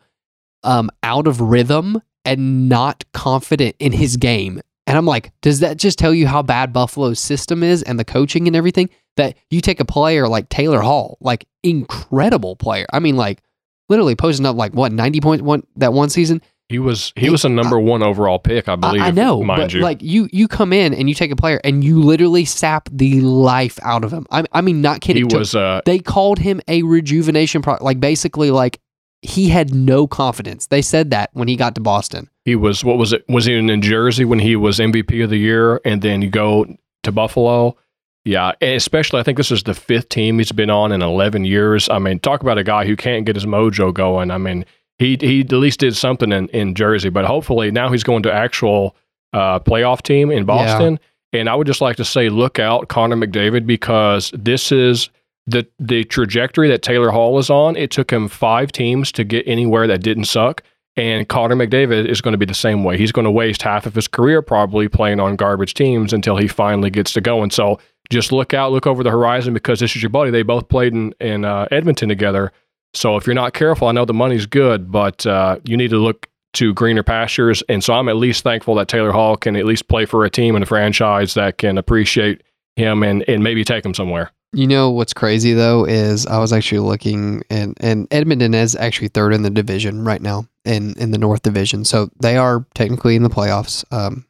um 0.64 0.90
out 1.02 1.26
of 1.26 1.40
rhythm 1.40 2.02
and 2.24 2.68
not 2.68 3.04
confident 3.12 3.76
in 3.78 3.92
his 3.92 4.16
game. 4.16 4.60
And 4.86 4.98
I'm 4.98 5.06
like, 5.06 5.32
does 5.40 5.60
that 5.60 5.76
just 5.76 5.98
tell 5.98 6.12
you 6.12 6.26
how 6.26 6.42
bad 6.42 6.72
Buffalo's 6.72 7.20
system 7.20 7.62
is 7.62 7.82
and 7.84 7.98
the 7.98 8.04
coaching 8.04 8.46
and 8.48 8.56
everything? 8.56 8.90
That 9.16 9.36
you 9.50 9.60
take 9.60 9.80
a 9.80 9.84
player 9.84 10.28
like 10.28 10.48
Taylor 10.48 10.80
Hall, 10.80 11.16
like 11.20 11.46
incredible 11.62 12.56
player. 12.56 12.86
I 12.92 12.98
mean, 12.98 13.16
like 13.16 13.42
literally 13.88 14.16
posting 14.16 14.46
up 14.46 14.56
like 14.56 14.72
what 14.72 14.92
90 14.92 15.20
points 15.20 15.42
one 15.42 15.62
that 15.76 15.92
one 15.92 16.10
season. 16.10 16.42
He 16.70 16.78
was 16.78 17.12
he 17.16 17.30
was 17.30 17.44
a 17.44 17.48
number 17.48 17.80
one 17.80 18.00
overall 18.00 18.38
pick, 18.38 18.68
I 18.68 18.74
I, 18.74 18.76
believe. 18.76 19.02
I 19.02 19.10
know, 19.10 19.42
mind 19.42 19.60
but 19.60 19.74
you. 19.74 19.80
like 19.80 20.00
you 20.02 20.28
you 20.32 20.46
come 20.46 20.72
in 20.72 20.94
and 20.94 21.08
you 21.08 21.16
take 21.16 21.32
a 21.32 21.36
player 21.36 21.60
and 21.64 21.82
you 21.82 22.00
literally 22.00 22.44
sap 22.44 22.88
the 22.92 23.20
life 23.22 23.80
out 23.82 24.04
of 24.04 24.12
him. 24.12 24.24
I, 24.30 24.44
I 24.52 24.60
mean, 24.60 24.80
not 24.80 25.00
kidding. 25.00 25.28
he 25.28 25.36
was 25.36 25.56
uh, 25.56 25.80
they 25.84 25.98
called 25.98 26.38
him 26.38 26.60
a 26.68 26.84
rejuvenation 26.84 27.60
pro 27.60 27.76
like 27.80 27.98
basically 27.98 28.52
like 28.52 28.78
he 29.20 29.48
had 29.48 29.74
no 29.74 30.06
confidence. 30.06 30.68
They 30.68 30.80
said 30.80 31.10
that 31.10 31.30
when 31.32 31.48
he 31.48 31.56
got 31.56 31.74
to 31.74 31.80
Boston. 31.80 32.30
he 32.44 32.54
was 32.54 32.84
what 32.84 32.98
was 32.98 33.12
it? 33.12 33.24
Was 33.28 33.46
he 33.46 33.56
in 33.56 33.66
New 33.66 33.80
Jersey 33.80 34.24
when 34.24 34.38
he 34.38 34.54
was 34.54 34.78
MVP 34.78 35.24
of 35.24 35.30
the 35.30 35.38
year, 35.38 35.80
and 35.84 36.02
then 36.02 36.22
you 36.22 36.30
go 36.30 36.66
to 37.02 37.10
Buffalo? 37.10 37.76
Yeah, 38.24 38.52
and 38.60 38.76
especially 38.76 39.18
I 39.18 39.24
think 39.24 39.38
this 39.38 39.50
is 39.50 39.64
the 39.64 39.74
fifth 39.74 40.08
team 40.08 40.38
he's 40.38 40.52
been 40.52 40.70
on 40.70 40.92
in 40.92 41.02
11 41.02 41.46
years. 41.46 41.88
I 41.88 41.98
mean, 41.98 42.20
talk 42.20 42.42
about 42.42 42.58
a 42.58 42.62
guy 42.62 42.84
who 42.86 42.94
can't 42.94 43.26
get 43.26 43.34
his 43.34 43.46
mojo 43.46 43.92
going. 43.92 44.30
I 44.30 44.38
mean, 44.38 44.64
he 45.00 45.16
he 45.18 45.40
at 45.40 45.50
least 45.52 45.80
did 45.80 45.96
something 45.96 46.30
in, 46.30 46.48
in 46.50 46.74
Jersey, 46.74 47.08
but 47.08 47.24
hopefully 47.24 47.70
now 47.70 47.90
he's 47.90 48.04
going 48.04 48.22
to 48.22 48.32
actual 48.32 48.94
uh, 49.32 49.58
playoff 49.58 50.02
team 50.02 50.30
in 50.30 50.44
Boston. 50.44 50.98
And 51.32 51.48
I 51.48 51.54
would 51.54 51.66
just 51.66 51.80
like 51.80 51.96
to 51.96 52.04
say, 52.04 52.28
look 52.28 52.58
out, 52.58 52.88
Connor 52.88 53.16
McDavid, 53.16 53.66
because 53.66 54.30
this 54.36 54.70
is 54.70 55.08
the 55.46 55.66
the 55.78 56.04
trajectory 56.04 56.68
that 56.68 56.82
Taylor 56.82 57.10
Hall 57.10 57.38
is 57.38 57.48
on. 57.48 57.76
It 57.76 57.90
took 57.90 58.12
him 58.12 58.28
five 58.28 58.72
teams 58.72 59.10
to 59.12 59.24
get 59.24 59.48
anywhere 59.48 59.86
that 59.86 60.02
didn't 60.02 60.24
suck. 60.24 60.62
And 60.96 61.26
Connor 61.26 61.56
McDavid 61.56 62.06
is 62.06 62.20
going 62.20 62.32
to 62.32 62.38
be 62.38 62.44
the 62.44 62.52
same 62.52 62.84
way. 62.84 62.98
He's 62.98 63.12
going 63.12 63.24
to 63.24 63.30
waste 63.30 63.62
half 63.62 63.86
of 63.86 63.94
his 63.94 64.06
career 64.06 64.42
probably 64.42 64.86
playing 64.86 65.18
on 65.18 65.36
garbage 65.36 65.72
teams 65.72 66.12
until 66.12 66.36
he 66.36 66.46
finally 66.46 66.90
gets 66.90 67.14
to 67.14 67.22
going. 67.22 67.50
So 67.50 67.80
just 68.10 68.32
look 68.32 68.52
out, 68.52 68.72
look 68.72 68.86
over 68.86 69.02
the 69.02 69.10
horizon 69.10 69.54
because 69.54 69.80
this 69.80 69.96
is 69.96 70.02
your 70.02 70.10
buddy. 70.10 70.30
They 70.30 70.42
both 70.42 70.68
played 70.68 70.92
in, 70.92 71.14
in 71.20 71.46
uh, 71.46 71.68
Edmonton 71.70 72.10
together. 72.10 72.52
So 72.94 73.16
if 73.16 73.26
you're 73.26 73.34
not 73.34 73.54
careful, 73.54 73.88
I 73.88 73.92
know 73.92 74.04
the 74.04 74.14
money's 74.14 74.46
good, 74.46 74.90
but 74.90 75.24
uh, 75.26 75.58
you 75.64 75.76
need 75.76 75.90
to 75.90 75.98
look 75.98 76.28
to 76.54 76.74
greener 76.74 77.02
pastures. 77.02 77.62
And 77.68 77.84
so 77.84 77.94
I'm 77.94 78.08
at 78.08 78.16
least 78.16 78.42
thankful 78.42 78.74
that 78.76 78.88
Taylor 78.88 79.12
Hall 79.12 79.36
can 79.36 79.54
at 79.56 79.64
least 79.64 79.88
play 79.88 80.04
for 80.04 80.24
a 80.24 80.30
team 80.30 80.56
and 80.56 80.64
a 80.64 80.66
franchise 80.66 81.34
that 81.34 81.58
can 81.58 81.78
appreciate 81.78 82.42
him 82.76 83.02
and, 83.02 83.24
and 83.28 83.44
maybe 83.44 83.64
take 83.64 83.84
him 83.84 83.94
somewhere. 83.94 84.32
You 84.52 84.66
know 84.66 84.90
what's 84.90 85.14
crazy 85.14 85.52
though 85.52 85.84
is 85.84 86.26
I 86.26 86.38
was 86.38 86.52
actually 86.52 86.80
looking 86.80 87.44
and 87.50 87.76
and 87.80 88.08
Edmonton 88.10 88.52
is 88.52 88.74
actually 88.74 89.06
third 89.06 89.32
in 89.32 89.42
the 89.42 89.50
division 89.50 90.04
right 90.04 90.20
now 90.20 90.48
in 90.64 90.94
in 90.98 91.12
the 91.12 91.18
North 91.18 91.42
Division, 91.42 91.84
so 91.84 92.10
they 92.20 92.36
are 92.36 92.66
technically 92.74 93.14
in 93.14 93.22
the 93.22 93.30
playoffs. 93.30 93.84
Um, 93.92 94.26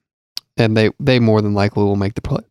and 0.59 0.77
they 0.77 0.91
they 1.01 1.21
more 1.21 1.41
than 1.41 1.55
likely 1.55 1.85
will 1.85 1.97
make 1.97 2.15
the 2.15 2.21
play, 2.21 2.43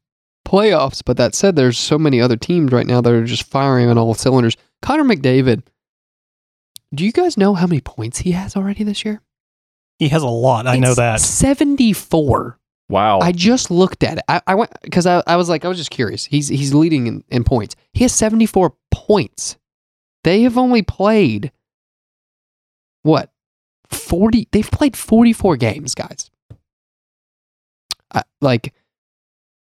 playoffs. 0.48 1.04
But 1.06 1.18
that 1.18 1.36
said, 1.36 1.56
there's 1.56 1.78
so 1.78 2.00
many 2.00 2.20
other 2.20 2.38
teams 2.38 2.72
right 2.72 2.88
now 2.88 3.02
that 3.02 3.14
are 3.14 3.24
just 3.24 3.44
firing 3.44 3.88
on 3.88 4.00
all 4.00 4.16
cylinders. 4.16 4.58
Connor 4.82 5.04
McDavid. 5.04 5.62
Do 6.94 7.06
you 7.06 7.12
guys 7.12 7.38
know 7.38 7.54
how 7.54 7.68
many 7.68 7.82
points 7.82 8.20
he 8.20 8.32
has 8.32 8.56
already 8.56 8.84
this 8.84 9.06
year? 9.06 9.22
He 10.00 10.10
has 10.10 10.24
a 10.24 10.28
lot. 10.28 10.66
I 10.66 10.78
know 10.78 10.96
that. 10.96 11.20
74. 11.20 12.58
Wow. 12.90 13.20
I 13.20 13.32
just 13.32 13.70
looked 13.70 14.04
at 14.04 14.18
it. 14.18 14.24
I, 14.28 14.42
I 14.48 14.56
went 14.56 14.72
because 14.82 15.06
I, 15.06 15.22
I 15.28 15.36
was 15.36 15.50
like, 15.50 15.64
I 15.66 15.68
was 15.68 15.78
just 15.78 15.92
curious. 15.92 16.26
He's 16.26 16.48
he's 16.48 16.74
leading 16.74 17.06
in, 17.06 17.24
in 17.30 17.44
points. 17.44 17.76
He 17.94 18.04
has 18.04 18.14
74 18.14 18.74
points. 18.92 19.58
They 20.24 20.42
have 20.42 20.58
only 20.58 20.82
played 20.82 21.52
what? 23.04 23.32
40 23.90 24.48
they've 24.52 24.70
played 24.70 24.98
44 24.98 25.58
games, 25.58 25.94
guys. 25.94 26.32
I, 28.12 28.24
like 28.42 28.74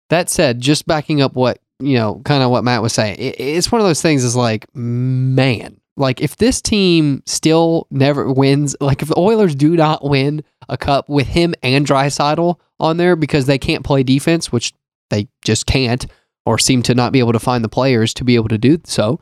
that 0.09 0.29
said, 0.29 0.61
just 0.61 0.85
backing 0.85 1.21
up 1.21 1.33
what, 1.35 1.59
you 1.79 1.95
know, 1.95 2.21
kind 2.25 2.43
of 2.43 2.51
what 2.51 2.63
Matt 2.63 2.83
was 2.83 2.93
saying. 2.93 3.17
It, 3.17 3.39
it's 3.39 3.71
one 3.71 3.81
of 3.81 3.87
those 3.87 4.01
things 4.01 4.23
is 4.23 4.35
like, 4.35 4.67
man, 4.75 5.79
like 5.97 6.21
if 6.21 6.37
this 6.37 6.61
team 6.61 7.23
still 7.25 7.87
never 7.89 8.31
wins, 8.31 8.75
like 8.81 9.01
if 9.01 9.07
the 9.07 9.17
Oilers 9.19 9.55
do 9.55 9.75
not 9.75 10.03
win 10.03 10.43
a 10.67 10.77
cup 10.77 11.07
with 11.09 11.27
him 11.27 11.55
and 11.63 11.85
Draisaitl 11.85 12.59
on 12.79 12.97
there 12.97 13.15
because 13.15 13.45
they 13.45 13.57
can't 13.57 13.83
play 13.83 14.03
defense, 14.03 14.51
which 14.51 14.73
they 15.09 15.27
just 15.43 15.65
can't, 15.65 16.05
or 16.45 16.57
seem 16.59 16.81
to 16.83 16.95
not 16.95 17.13
be 17.13 17.19
able 17.19 17.33
to 17.33 17.39
find 17.39 17.63
the 17.63 17.69
players 17.69 18.13
to 18.15 18.23
be 18.23 18.35
able 18.35 18.49
to 18.49 18.57
do 18.57 18.79
so. 18.85 19.19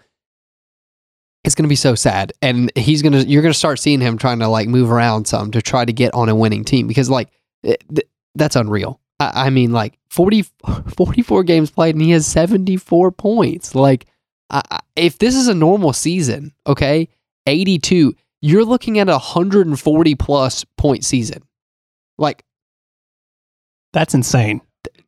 it's 1.44 1.56
going 1.56 1.63
to 1.63 1.70
be 1.70 1.75
so 1.75 1.94
sad 1.96 2.32
and 2.42 2.72
he's 2.75 3.01
going 3.01 3.13
to 3.13 3.27
you're 3.27 3.42
going 3.42 3.51
to 3.53 3.58
start 3.58 3.80
seeing 3.80 4.01
him 4.01 4.18
trying 4.18 4.39
to 4.39 4.48
like 4.48 4.68
move 4.68 4.89
around 4.92 5.25
some 5.27 5.51
to 5.51 5.62
try 5.62 5.84
to 5.86 5.94
get 5.94 6.13
on 6.13 6.30
a 6.30 6.36
winning 6.36 6.63
team 6.63 6.88
because 6.88 7.10
like 7.10 7.30
it, 7.63 7.84
th- 7.94 8.08
that's 8.36 8.56
unreal 8.56 9.00
I, 9.20 9.48
I 9.48 9.50
mean 9.50 9.72
like 9.72 10.00
40 10.10 10.46
44 10.96 11.44
games 11.44 11.70
played 11.70 11.96
and 11.96 12.01
he 12.01 12.12
has 12.12 12.25
74 12.25 13.12
points 13.12 13.75
like 13.75 14.06
If 14.95 15.19
this 15.19 15.36
is 15.36 15.48
a 15.48 15.53
normal 15.53 15.93
season 15.93 16.53
okay 16.67 17.07
82 17.48 18.15
you're 18.41 18.65
looking 18.65 19.00
at 19.00 19.07
a 19.10 19.13
140 19.13 20.15
plus 20.15 20.65
point 20.77 21.03
season 21.05 21.43
like 22.17 22.43
That's 23.93 24.13
insane. 24.13 24.62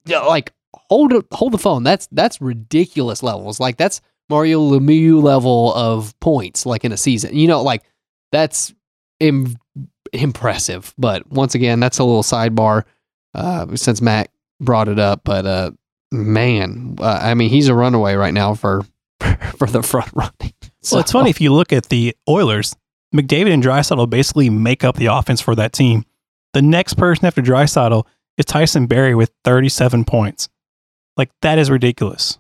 yeah, 0.06 0.20
like 0.20 0.52
hold 0.90 1.14
hold 1.32 1.54
the 1.54 1.58
phone. 1.58 1.84
That's 1.84 2.08
that's 2.12 2.40
ridiculous 2.42 3.24
levels. 3.24 3.60
Like 3.60 3.78
that's 3.78 4.02
Mario 4.30 4.60
Lemieux 4.62 5.22
level 5.22 5.74
of 5.74 6.18
points, 6.20 6.66
like 6.66 6.86
in 6.86 6.92
a 6.92 6.98
season. 6.98 7.36
You 7.36 7.48
know, 7.48 7.62
like 7.62 7.84
that's 8.32 8.74
Im- 9.20 9.58
impressive. 10.14 10.94
But 10.98 11.28
once 11.32 11.56
again, 11.56 11.80
that's 11.80 12.00
a 12.00 12.04
little 12.04 12.24
sidebar 12.24 12.84
uh, 13.34 13.76
since 13.76 14.02
Matt 14.02 14.30
brought 14.60 14.88
it 14.88 15.00
up. 15.00 15.22
But 15.24 15.46
uh, 15.46 15.72
man, 16.12 16.96
uh, 17.00 17.20
I 17.22 17.34
mean, 17.34 17.50
he's 17.50 17.68
a 17.68 17.76
runaway 17.76 18.16
right 18.16 18.34
now 18.34 18.54
for 18.56 18.84
for 19.58 19.68
the 19.68 19.84
front 19.84 20.12
running. 20.14 20.54
Well, 20.92 21.02
it's 21.02 21.12
funny 21.12 21.30
if 21.30 21.42
you 21.42 21.54
look 21.54 21.74
at 21.74 21.90
the 21.90 22.16
Oilers, 22.30 22.76
McDavid 23.14 23.54
and 23.54 23.64
Draisaitl 23.64 24.10
basically 24.10 24.50
make 24.50 24.84
up 24.84 24.98
the 24.98 25.08
offense 25.08 25.42
for 25.42 25.56
that 25.56 25.74
team. 25.74 26.06
The 26.54 26.62
next 26.62 26.96
person 26.96 27.26
after 27.26 27.42
Draisaitl 27.42 28.06
is 28.38 28.46
Tyson 28.46 28.88
Barrie 28.88 29.16
with 29.16 29.32
37 29.44 30.06
points. 30.06 30.50
Like 31.18 31.32
that 31.42 31.58
is 31.58 31.70
ridiculous. 31.72 32.38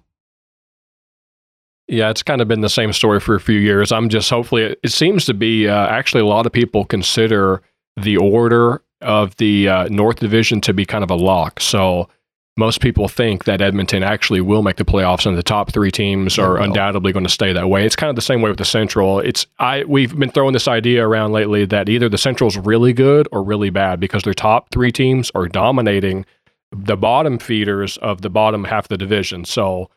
Yeah, 1.88 2.10
it's 2.10 2.24
kind 2.24 2.42
of 2.42 2.48
been 2.48 2.62
the 2.62 2.70
same 2.70 2.94
story 2.94 3.20
for 3.20 3.36
a 3.36 3.39
few 3.39 3.60
years. 3.60 3.92
I'm 3.92 4.10
just 4.10 4.30
hopefully 4.30 4.63
it, 4.63 4.80
it 4.84 4.92
seems 4.92 5.25
to 5.25 5.34
be 5.34 5.68
uh, 5.68 5.88
actually 5.88 6.22
a 6.22 6.25
lot 6.25 6.46
of 6.46 6.51
people 6.51 6.84
consider 6.84 7.62
the 7.96 8.18
order 8.18 8.82
of 9.01 9.36
the 9.38 9.70
uh, 9.70 9.88
North 9.89 10.20
Division 10.20 10.62
to 10.62 10.74
be 10.74 10.86
kind 10.86 11.04
of 11.04 11.12
a 11.12 11.15
lock. 11.15 11.60
So 11.60 12.10
most 12.57 12.79
people 12.79 13.07
think 13.09 13.43
that 13.43 13.62
Edmonton 13.62 14.01
actually 14.01 14.39
will 14.39 14.63
make 14.63 14.77
the 14.77 14.85
playoffs, 14.85 15.25
and 15.25 15.38
the 15.38 15.43
top 15.43 15.74
three 15.74 15.91
teams 15.91 16.39
are 16.39 16.57
undoubtedly 16.57 17.12
going 17.12 17.25
to 17.25 17.31
stay 17.31 17.51
that 17.51 17.69
way. 17.69 17.85
It's 17.85 17.97
kind 17.97 18.09
of 18.09 18.15
the 18.15 18.21
same 18.21 18.41
way 18.41 18.50
with 18.50 18.59
the 18.59 18.65
Central. 18.65 19.19
It's 19.19 19.45
I 19.59 19.83
we've 19.83 20.17
been 20.17 20.31
throwing 20.31 20.53
this 20.53 20.67
idea 20.67 21.05
around 21.05 21.33
lately 21.33 21.65
that 21.65 21.89
either 21.89 22.07
the 22.07 22.17
Central's 22.17 22.57
really 22.57 22.93
good 22.93 23.27
or 23.33 23.43
really 23.43 23.69
bad 23.69 24.00
because 24.00 24.24
their 24.24 24.33
top 24.33 24.69
three 24.71 24.91
teams 24.91 25.31
are 25.35 25.47
dominating 25.47 26.25
the 26.71 26.95
bottom 26.95 27.39
feeders 27.39 27.97
of 27.97 28.21
the 28.21 28.29
bottom 28.29 28.63
half 28.63 28.85
of 28.85 28.89
the 28.89 28.97
division. 28.97 29.43
So 29.43 29.89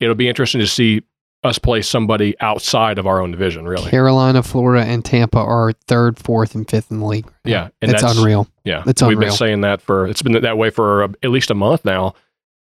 it'll 0.00 0.16
be 0.16 0.28
interesting 0.28 0.60
to 0.60 0.66
see 0.66 1.02
us 1.42 1.58
play 1.58 1.80
somebody 1.80 2.34
outside 2.40 2.98
of 2.98 3.06
our 3.06 3.20
own 3.22 3.30
division, 3.30 3.66
really. 3.66 3.88
Carolina, 3.90 4.42
Florida, 4.42 4.84
and 4.86 5.02
Tampa 5.04 5.38
are 5.38 5.72
third, 5.86 6.18
fourth, 6.18 6.54
and 6.54 6.68
fifth 6.68 6.90
in 6.90 6.98
the 7.00 7.06
league. 7.06 7.26
Yeah, 7.44 7.68
and 7.80 7.90
it's 7.90 8.02
that's- 8.02 8.18
unreal. 8.18 8.46
Yeah, 8.64 8.82
It's 8.86 9.00
we've 9.02 9.12
unreal. 9.12 9.30
been 9.30 9.36
saying 9.36 9.60
that 9.62 9.80
for 9.80 10.06
it's 10.06 10.20
been 10.22 10.32
that 10.42 10.58
way 10.58 10.68
for 10.70 11.04
at 11.04 11.30
least 11.30 11.50
a 11.50 11.54
month 11.54 11.84
now. 11.84 12.14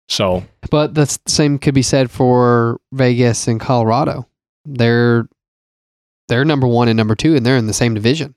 So 0.09 0.45
But 0.71 0.95
the 0.95 1.07
same 1.27 1.59
could 1.59 1.75
be 1.75 1.83
said 1.83 2.11
for 2.11 2.81
Vegas 2.93 3.47
and 3.49 3.61
Colorado. 3.61 4.27
They're 4.65 5.29
they're 6.29 6.45
number 6.45 6.67
one 6.67 6.89
and 6.89 6.97
number 6.97 7.15
two, 7.15 7.35
and 7.37 7.45
they're 7.45 7.57
in 7.57 7.67
the 7.67 7.73
same 7.75 7.95
division. 7.95 8.35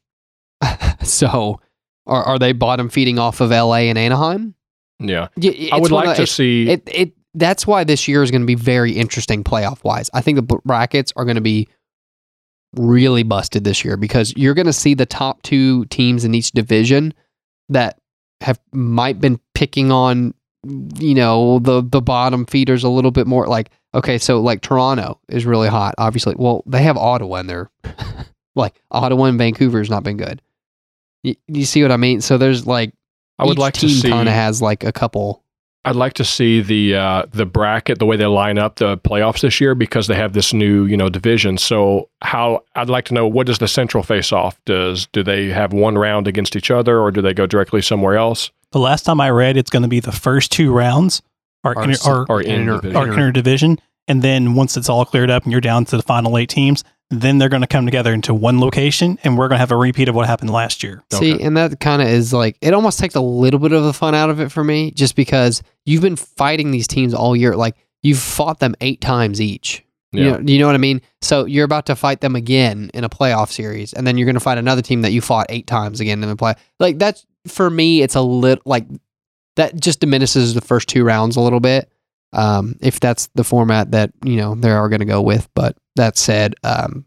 so, 1.04 1.60
are 2.08 2.24
are 2.24 2.40
they 2.40 2.52
bottom 2.54 2.90
feeding 2.90 3.20
off 3.20 3.42
of 3.42 3.52
LA 3.52 3.88
and 3.90 3.98
Anaheim? 3.98 4.56
yeah, 5.00 5.28
Yeah, 5.36 5.76
I 5.76 5.80
would 5.80 5.92
like 5.92 6.16
to 6.18 6.24
it, 6.24 6.28
see. 6.28 6.70
it. 6.70 6.84
It 6.88 7.14
that's 7.34 7.66
why 7.66 7.84
this 7.84 8.08
year 8.08 8.24
is 8.24 8.32
going 8.32 8.42
to 8.42 8.48
be 8.48 8.56
very 8.56 8.92
interesting 8.92 9.44
playoff 9.44 9.84
wise. 9.84 10.10
I 10.14 10.22
think 10.22 10.36
the 10.36 10.60
brackets 10.66 11.14
are 11.16 11.26
going 11.26 11.36
to 11.36 11.42
be 11.42 11.68
really 12.76 13.24
busted 13.24 13.64
this 13.64 13.84
year 13.84 13.98
because 13.98 14.34
you're 14.36 14.54
going 14.54 14.66
to 14.66 14.74
see 14.74 14.94
the 14.94 15.06
top 15.06 15.42
two 15.42 15.86
teams 15.86 16.24
in 16.24 16.34
each 16.34 16.52
division 16.52 17.14
that 17.70 18.00
have 18.42 18.60
might 18.72 19.20
been 19.20 19.40
picking 19.54 19.92
on 19.92 20.34
you 21.00 21.16
know 21.16 21.60
the 21.60 21.82
the 21.82 22.02
bottom 22.02 22.46
feeders 22.46 22.84
a 22.84 22.90
little 22.90 23.10
bit 23.12 23.26
more 23.26 23.48
like 23.48 23.72
okay 23.96 24.20
so 24.20 24.40
like 24.40 24.62
Toronto 24.62 25.20
is 25.28 25.46
really 25.46 25.68
hot 25.68 25.96
obviously. 25.98 26.36
Well 26.38 26.64
they 26.66 26.84
have 26.84 26.98
Ottawa 26.98 27.38
in 27.38 27.48
there. 27.48 27.70
Like 28.56 28.82
Ottawa 28.92 29.26
and 29.26 29.38
Vancouver 29.38 29.80
has 29.80 29.90
not 29.90 30.04
been 30.04 30.18
good. 30.18 30.42
You, 31.24 31.36
you 31.48 31.66
see 31.66 31.82
what 31.84 31.92
I 31.92 31.98
mean? 31.98 32.22
So 32.22 32.38
there's 32.38 32.66
like 32.68 32.94
I 33.40 33.46
would 33.46 33.54
each 33.54 33.60
like 33.60 33.74
to 33.76 33.88
team 33.88 34.12
kind 34.12 34.28
of 34.28 34.36
has 34.36 34.62
like 34.62 34.84
a 34.84 34.92
couple 34.92 35.41
I'd 35.84 35.96
like 35.96 36.14
to 36.14 36.24
see 36.24 36.62
the 36.62 36.96
uh, 36.96 37.26
the 37.32 37.46
bracket, 37.46 37.98
the 38.00 38.06
way 38.06 38.16
they 38.16 38.26
line 38.28 38.60
up 38.60 38.76
the 38.76 38.98
playoffs 39.00 39.42
this 39.42 39.60
year, 39.60 39.74
because 39.74 40.08
they 40.08 40.16
have 40.16 40.34
this 40.34 40.54
new 40.54 40.86
you 40.86 40.96
know 40.96 41.10
division. 41.10 41.58
So 41.58 42.10
how 42.22 42.64
I'd 42.76 42.90
like 42.90 43.06
to 43.06 43.14
know 43.14 43.28
what 43.28 43.48
does 43.48 43.58
the 43.58 43.68
Central 43.68 44.04
face 44.04 44.32
off? 44.32 44.64
Does 44.66 45.08
do 45.08 45.24
they 45.24 45.48
have 45.48 45.74
one 45.74 45.98
round 45.98 46.28
against 46.28 46.56
each 46.56 46.70
other, 46.70 47.00
or 47.00 47.10
do 47.12 47.22
they 47.22 47.34
go 47.34 47.48
directly 47.48 47.82
somewhere 47.82 48.16
else? 48.16 48.52
The 48.72 48.80
last 48.80 49.04
time 49.04 49.20
I 49.20 49.32
read, 49.32 49.58
it's 49.58 49.70
going 49.70 49.84
to 49.84 49.90
be 49.90 50.00
the 50.00 50.12
first 50.12 50.52
two 50.52 50.72
rounds 50.72 51.22
are, 51.64 51.78
Are 51.78 51.84
inter, 51.84 52.26
are, 52.30 52.42
in 52.42 52.70
Inter- 52.70 52.98
are 52.98 53.08
inter 53.08 53.32
division. 53.32 53.80
And 54.08 54.22
then 54.22 54.56
once 54.56 54.76
it's 54.78 54.90
all 54.90 55.06
cleared 55.06 55.30
up 55.30 55.44
and 55.44 55.52
you're 55.52 55.62
down 55.62 55.86
to 55.86 55.98
the 55.98 56.04
final 56.04 56.38
eight 56.38 56.50
teams, 56.50 56.84
then 57.10 57.38
they're 57.38 57.50
going 57.50 57.62
to 57.62 57.68
come 57.68 57.86
together 57.86 58.14
into 58.14 58.34
one 58.34 58.60
location 58.60 59.20
and 59.24 59.38
we're 59.38 59.48
going 59.48 59.58
to 59.58 59.60
have 59.60 59.72
a 59.72 59.76
repeat 59.78 60.08
of 60.10 60.16
what 60.16 60.28
happened 60.28 60.50
last 60.50 60.82
year. 60.82 61.04
See, 61.12 61.34
Okay. 61.36 61.44
and 61.44 61.56
that 61.58 61.80
kind 61.80 62.02
of 62.02 62.08
is 62.08 62.32
like 62.34 62.58
it 62.62 62.74
almost 62.74 63.00
takes 63.00 63.16
a 63.16 63.22
little 63.22 63.60
bit 63.60 63.74
of 63.74 63.84
the 63.84 63.94
fun 63.94 64.16
out 64.16 64.30
of 64.30 64.40
it 64.40 64.52
for 64.52 64.64
me, 64.64 64.92
just 64.92 65.16
because 65.16 65.62
you've 65.86 66.02
been 66.02 66.16
fighting 66.16 66.72
these 66.72 66.88
teams 66.88 67.14
all 67.14 67.36
year. 67.36 67.56
Like 67.56 67.76
you've 68.02 68.20
fought 68.20 68.60
them 68.60 68.76
eight 68.82 69.02
times 69.02 69.40
each. 69.42 69.84
You 70.14 70.24
Yeah. 70.24 70.32
know, 70.38 70.40
you 70.52 70.60
know 70.60 70.66
what 70.66 70.76
I 70.76 70.80
mean? 70.80 71.02
So 71.22 71.46
you're 71.46 71.64
about 71.66 71.86
to 71.86 71.96
fight 71.96 72.20
them 72.22 72.36
again 72.36 72.92
in 72.94 73.04
a 73.04 73.10
playoff 73.10 73.50
series, 73.50 73.94
and 73.94 74.06
then 74.08 74.18
you're 74.18 74.26
going 74.26 74.34
to 74.36 74.40
fight 74.42 74.58
another 74.58 74.82
team 74.82 75.02
that 75.04 75.12
you 75.12 75.22
fought 75.22 75.46
eight 75.50 75.68
times 75.68 76.00
again 76.02 76.22
in 76.24 76.28
the 76.30 76.36
play. 76.36 76.54
Like 76.80 76.98
that's 76.98 77.26
for 77.48 77.70
me, 77.70 78.02
it's 78.02 78.16
a 78.16 78.22
little 78.22 78.62
like 78.66 78.86
that 79.58 79.80
just 79.80 80.00
diminishes 80.00 80.54
the 80.54 80.62
first 80.62 80.88
two 80.90 81.04
rounds 81.04 81.36
a 81.36 81.42
little 81.42 81.60
bit. 81.60 81.90
Um, 82.34 82.76
if 82.82 83.00
that's 83.00 83.28
the 83.36 83.44
format 83.44 83.92
that 83.92 84.12
you 84.24 84.38
know 84.38 84.56
they 84.56 84.72
are 84.72 84.90
going 84.90 85.00
to 85.02 85.06
go 85.06 85.22
with, 85.22 85.50
but 85.54 85.76
that 85.96 86.18
said, 86.18 86.56
um, 86.64 87.06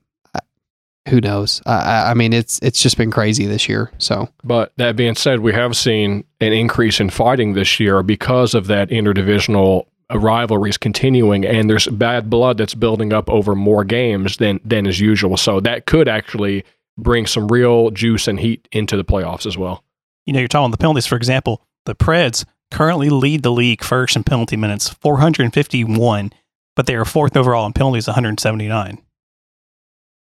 who 1.09 1.21
knows? 1.21 1.61
I- 1.67 1.73
I, 1.83 2.11
I 2.11 2.15
mean, 2.15 2.33
it's 2.33 2.59
it's 2.63 2.81
just 2.83 2.97
been 2.97 3.11
crazy 3.11 3.47
this 3.47 3.69
year. 3.69 3.91
So 3.99 4.29
But 4.43 4.73
that 4.77 4.97
being 4.97 5.15
said, 5.15 5.41
we 5.41 5.53
have 5.53 5.77
seen 5.77 6.25
an 6.41 6.53
increase 6.53 7.01
in 7.01 7.11
fighting 7.11 7.53
this 7.55 7.79
year 7.79 8.03
because 8.03 8.55
of 8.55 8.67
that 8.69 8.89
interdivisional 8.91 9.87
rivalries 10.15 10.77
continuing, 10.79 11.45
and 11.47 11.69
there's 11.69 11.87
bad 11.89 12.29
blood 12.31 12.59
that's 12.59 12.75
building 12.75 13.13
up 13.13 13.29
over 13.31 13.55
more 13.55 13.85
games 13.85 14.37
than 14.39 14.61
than 14.65 14.87
is 14.87 15.01
usual. 15.01 15.37
So 15.37 15.61
that 15.61 15.87
could 15.87 16.09
actually 16.09 16.65
bring 16.97 17.27
some 17.27 17.49
real 17.49 17.91
juice 17.91 18.29
and 18.29 18.39
heat 18.41 18.69
into 18.73 18.97
the 18.97 19.05
playoffs 19.05 19.47
as 19.47 19.59
well. 19.59 19.83
You 20.27 20.33
know, 20.33 20.39
you're 20.39 20.49
talking 20.49 20.71
the 20.71 20.77
penalties, 20.79 21.07
for 21.07 21.17
example, 21.17 21.61
the 21.87 21.95
Preds 21.95 22.45
currently 22.75 23.09
lead 23.11 23.43
the 23.43 23.53
league 23.53 23.83
first 23.83 24.17
in 24.17 24.25
penalty 24.25 24.57
minutes, 24.57 24.89
451, 24.89 26.33
but 26.77 26.87
they 26.87 26.95
are 26.95 27.05
fourth 27.05 27.37
overall 27.37 27.67
in 27.67 27.73
penalties, 27.73 28.07
179. 28.07 28.99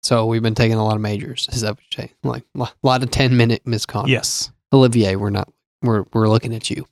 So 0.02 0.26
we've 0.26 0.42
been 0.42 0.54
taking 0.54 0.76
a 0.76 0.84
lot 0.84 0.96
of 0.96 1.00
majors. 1.00 1.48
Is 1.52 1.62
that 1.62 1.70
what 1.76 1.78
you're 1.90 2.04
saying? 2.06 2.14
Like 2.22 2.44
a 2.56 2.68
lot 2.82 3.02
of 3.02 3.10
ten 3.10 3.36
minute 3.38 3.62
misconduct. 3.66 4.10
Yes. 4.10 4.50
Olivier, 4.72 5.16
we're 5.16 5.30
not. 5.30 5.50
We're 5.80 6.04
we're 6.12 6.28
looking 6.28 6.54
at 6.54 6.68
you. 6.68 6.86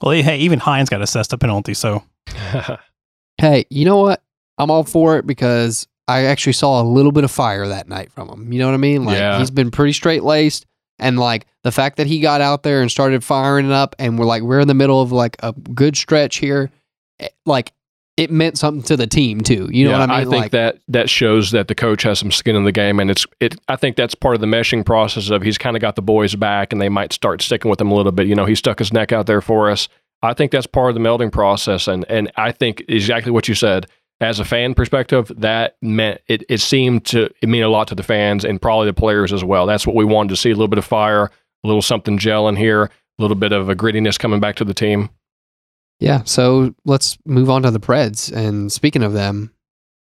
Well, 0.00 0.12
hey, 0.12 0.38
even 0.38 0.60
Hynes 0.60 0.88
got 0.88 1.02
assessed 1.02 1.32
a 1.32 1.38
penalty, 1.38 1.74
so 1.74 2.04
Hey, 3.38 3.64
you 3.70 3.84
know 3.84 3.96
what? 3.98 4.22
I'm 4.58 4.70
all 4.70 4.84
for 4.84 5.18
it 5.18 5.26
because 5.26 5.88
I 6.06 6.24
actually 6.26 6.52
saw 6.52 6.80
a 6.80 6.84
little 6.84 7.12
bit 7.12 7.24
of 7.24 7.30
fire 7.30 7.66
that 7.68 7.88
night 7.88 8.12
from 8.12 8.28
him. 8.28 8.52
You 8.52 8.60
know 8.60 8.66
what 8.66 8.74
I 8.74 8.78
mean? 8.78 9.04
Like 9.04 9.18
Yeah. 9.18 9.38
he's 9.38 9.50
been 9.50 9.70
pretty 9.70 9.92
straight 9.92 10.22
laced, 10.22 10.66
and 11.00 11.18
like 11.18 11.46
the 11.64 11.72
fact 11.72 11.96
that 11.96 12.06
he 12.06 12.20
got 12.20 12.40
out 12.40 12.62
there 12.62 12.80
and 12.82 12.90
started 12.90 13.24
firing 13.24 13.66
it 13.66 13.72
up, 13.72 13.96
and 13.98 14.18
we're 14.18 14.26
like 14.26 14.42
we're 14.42 14.60
in 14.60 14.68
the 14.68 14.74
middle 14.74 15.00
of 15.02 15.10
like 15.12 15.36
a 15.42 15.52
good 15.52 15.96
stretch 15.96 16.36
here. 16.36 16.70
eh, 17.18 17.28
Like 17.46 17.72
it 18.16 18.30
meant 18.30 18.58
something 18.58 18.82
to 18.82 18.96
the 18.96 19.06
team 19.06 19.40
too. 19.40 19.68
You 19.72 19.84
know 19.86 19.92
Yeah, 19.92 20.00
what 20.00 20.10
I 20.10 20.18
mean? 20.18 20.28
I 20.28 20.30
think 20.30 20.42
like, 20.42 20.50
that 20.52 20.78
that 20.88 21.08
shows 21.08 21.52
that 21.52 21.68
the 21.68 21.74
coach 21.74 22.02
has 22.02 22.18
some 22.18 22.30
skin 22.30 22.54
in 22.54 22.64
the 22.64 22.72
game, 22.72 23.00
and 23.00 23.10
it's 23.10 23.26
it. 23.40 23.56
I 23.68 23.76
think 23.76 23.96
that's 23.96 24.14
part 24.14 24.34
of 24.34 24.40
the 24.40 24.46
meshing 24.46 24.84
process 24.84 25.30
of 25.30 25.42
he's 25.42 25.58
kind 25.58 25.74
of 25.76 25.80
got 25.80 25.96
the 25.96 26.02
boys 26.02 26.34
back, 26.34 26.72
and 26.72 26.80
they 26.82 26.88
might 26.90 27.12
start 27.12 27.40
sticking 27.42 27.70
with 27.70 27.80
him 27.80 27.90
a 27.90 27.94
little 27.94 28.12
bit. 28.12 28.26
You 28.26 28.34
know, 28.34 28.44
he 28.46 28.54
stuck 28.54 28.78
his 28.78 28.92
neck 28.92 29.10
out 29.12 29.26
there 29.26 29.40
for 29.40 29.70
us. 29.70 29.88
I 30.22 30.34
think 30.34 30.52
that's 30.52 30.66
part 30.66 30.90
of 30.90 30.94
the 30.94 31.00
melding 31.00 31.32
process, 31.32 31.88
and 31.88 32.04
and 32.10 32.30
I 32.36 32.52
think 32.52 32.84
exactly 32.88 33.32
what 33.32 33.48
you 33.48 33.54
said. 33.54 33.86
As 34.20 34.38
a 34.38 34.44
fan 34.44 34.74
perspective, 34.74 35.32
that 35.38 35.76
meant 35.80 36.20
it, 36.28 36.44
it 36.50 36.58
seemed 36.58 37.06
to 37.06 37.30
it 37.40 37.48
mean 37.48 37.62
a 37.62 37.68
lot 37.68 37.88
to 37.88 37.94
the 37.94 38.02
fans 38.02 38.44
and 38.44 38.60
probably 38.60 38.86
the 38.86 38.92
players 38.92 39.32
as 39.32 39.42
well. 39.42 39.64
That's 39.64 39.86
what 39.86 39.96
we 39.96 40.04
wanted 40.04 40.28
to 40.30 40.36
see: 40.36 40.50
a 40.50 40.54
little 40.54 40.68
bit 40.68 40.78
of 40.78 40.84
fire, 40.84 41.24
a 41.24 41.66
little 41.66 41.80
something 41.80 42.18
gelling 42.18 42.58
here, 42.58 42.84
a 42.84 42.90
little 43.18 43.34
bit 43.34 43.52
of 43.52 43.70
a 43.70 43.74
grittiness 43.74 44.18
coming 44.18 44.38
back 44.40 44.56
to 44.56 44.64
the 44.64 44.74
team. 44.74 45.08
Yeah, 46.00 46.22
so 46.24 46.74
let's 46.84 47.18
move 47.26 47.50
on 47.50 47.62
to 47.62 47.70
the 47.70 47.80
Preds. 47.80 48.32
And 48.32 48.72
speaking 48.72 49.02
of 49.02 49.12
them, 49.12 49.52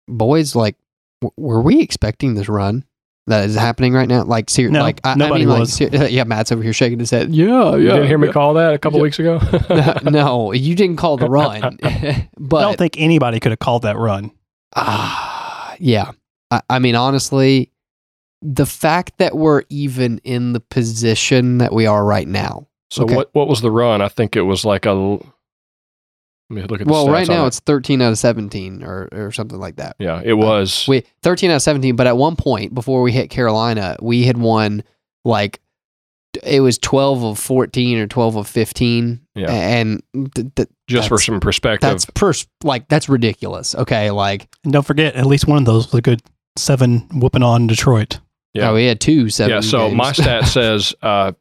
boys, 0.08 0.56
like, 0.56 0.78
w- 1.22 1.34
were 1.38 1.62
we 1.62 1.82
expecting 1.82 2.34
this 2.34 2.48
run 2.48 2.86
that 3.32 3.46
is 3.50 3.56
happening 3.56 3.94
right 3.94 4.08
now? 4.08 4.24
Like, 4.24 4.50
ser- 4.50 4.70
No, 4.70 4.82
like 4.82 5.02
I, 5.04 5.12
I 5.14 5.16
nobody 5.16 5.42
mean, 5.42 5.50
like, 5.50 5.60
was. 5.62 5.74
ser- 5.74 5.90
yeah, 6.10 6.24
Matt's 6.24 6.52
over 6.52 6.62
here 6.64 6.72
shaking 6.74 7.00
his 7.00 7.10
head. 7.10 7.34
Yeah, 7.34 7.76
You 7.76 7.88
yeah. 7.88 7.94
didn't 7.94 8.08
hear 8.08 8.18
me 8.18 8.28
yeah. 8.28 8.34
call 8.34 8.54
that 8.54 8.74
a 8.74 8.78
couple 8.78 9.00
Yeah. 9.00 9.04
weeks 9.04 9.20
ago. 9.20 9.40
no, 10.10 10.52
you 10.54 10.76
didn't 10.76 10.98
call 10.98 11.18
the 11.18 11.30
run, 11.30 11.78
but 12.38 12.58
I 12.58 12.62
don't 12.62 12.78
think 12.78 12.96
anybody 13.00 13.40
could 13.40 13.52
have 13.52 13.60
called 13.60 13.82
that 13.82 13.98
run. 13.98 14.32
ah, 14.76 15.76
yeah, 15.80 16.12
I, 16.52 16.62
I 16.70 16.80
mean, 16.80 16.96
honestly, 16.96 17.72
the 18.42 18.66
fact 18.66 19.18
that 19.18 19.36
we're 19.36 19.64
even 19.70 20.20
in 20.24 20.54
the 20.54 20.60
position 20.60 21.58
that 21.60 21.74
we 21.74 21.86
are 21.86 22.04
right 22.06 22.28
now. 22.28 22.68
So 22.90 23.04
Okay. 23.04 23.16
what 23.16 23.30
what 23.34 23.48
was 23.48 23.62
the 23.62 23.72
run? 23.72 24.02
I 24.02 24.08
think 24.10 24.36
it 24.36 24.42
was 24.42 24.66
like 24.66 24.86
a. 24.86 25.18
Let 26.52 26.64
me 26.64 26.68
look 26.68 26.82
at 26.82 26.88
the 26.88 26.92
Well, 26.94 27.08
stats 27.08 27.12
right 27.14 27.28
now 27.28 27.44
it. 27.46 27.48
it's 27.48 27.60
13 27.62 28.02
out 28.02 28.12
of 28.12 28.18
17 28.18 28.84
or, 28.84 29.08
or 29.12 29.32
something 29.32 29.60
like 29.60 29.78
that. 29.78 29.96
yeah, 30.00 30.22
it 30.24 30.34
was. 30.34 30.86
We 30.88 31.04
13 31.24 31.50
out 31.52 31.56
of 31.58 31.62
17, 31.62 31.96
but 31.96 32.08
at 32.08 32.18
one 32.18 32.36
point 32.36 32.74
before 32.74 33.02
we 33.02 33.12
hit 33.12 33.30
Carolina, 33.30 33.96
we 34.02 34.24
had 34.24 34.38
won 34.38 34.84
like 35.24 35.60
it 36.44 36.62
was 36.62 36.78
12 36.78 37.24
of 37.24 37.40
14 37.40 37.98
or 38.00 38.08
12 38.08 38.36
of 38.38 38.48
15. 38.48 39.20
Yeah. 39.36 39.52
And 39.52 40.02
th- 40.14 40.48
th- 40.56 40.70
just 40.88 41.10
for 41.10 41.20
some 41.20 41.40
perspective, 41.40 41.90
that's 41.90 42.06
pers- 42.06 42.48
like 42.64 42.88
that's 42.90 43.08
ridiculous. 43.10 43.76
Okay, 43.76 44.12
like 44.12 44.48
And 44.64 44.72
don't 44.74 44.86
forget, 44.86 45.16
at 45.16 45.26
least 45.26 45.48
one 45.48 45.58
of 45.58 45.66
those 45.66 45.88
was 45.88 45.96
a 45.96 46.02
good 46.02 46.22
seven 46.58 47.08
whooping 47.14 47.44
on 47.44 47.68
Detroit. 47.68 48.20
Yeah. 48.54 48.70
oh, 48.72 48.76
we 48.76 48.86
had 48.86 49.00
two 49.00 49.30
seven. 49.30 49.56
yeah. 49.56 49.60
So 49.62 49.88
games. 49.88 49.96
my 49.98 50.12
stat 50.12 50.46
says 50.48 50.94
uh, 51.02 51.32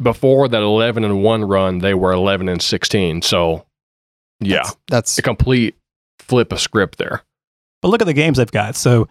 before 0.00 0.48
that 0.48 0.62
eleven 0.62 1.04
and 1.04 1.22
one 1.22 1.44
run, 1.44 1.78
they 1.78 1.94
were 1.94 2.12
eleven 2.12 2.48
and 2.48 2.60
sixteen. 2.62 3.22
So 3.22 3.66
yeah, 4.46 4.62
that's, 4.62 4.76
that's 4.88 5.18
a 5.18 5.22
complete 5.22 5.76
flip 6.18 6.52
of 6.52 6.60
script 6.60 6.98
there. 6.98 7.22
But 7.80 7.88
look 7.88 8.00
at 8.00 8.06
the 8.06 8.12
games 8.12 8.38
they've 8.38 8.50
got. 8.50 8.76
So 8.76 9.08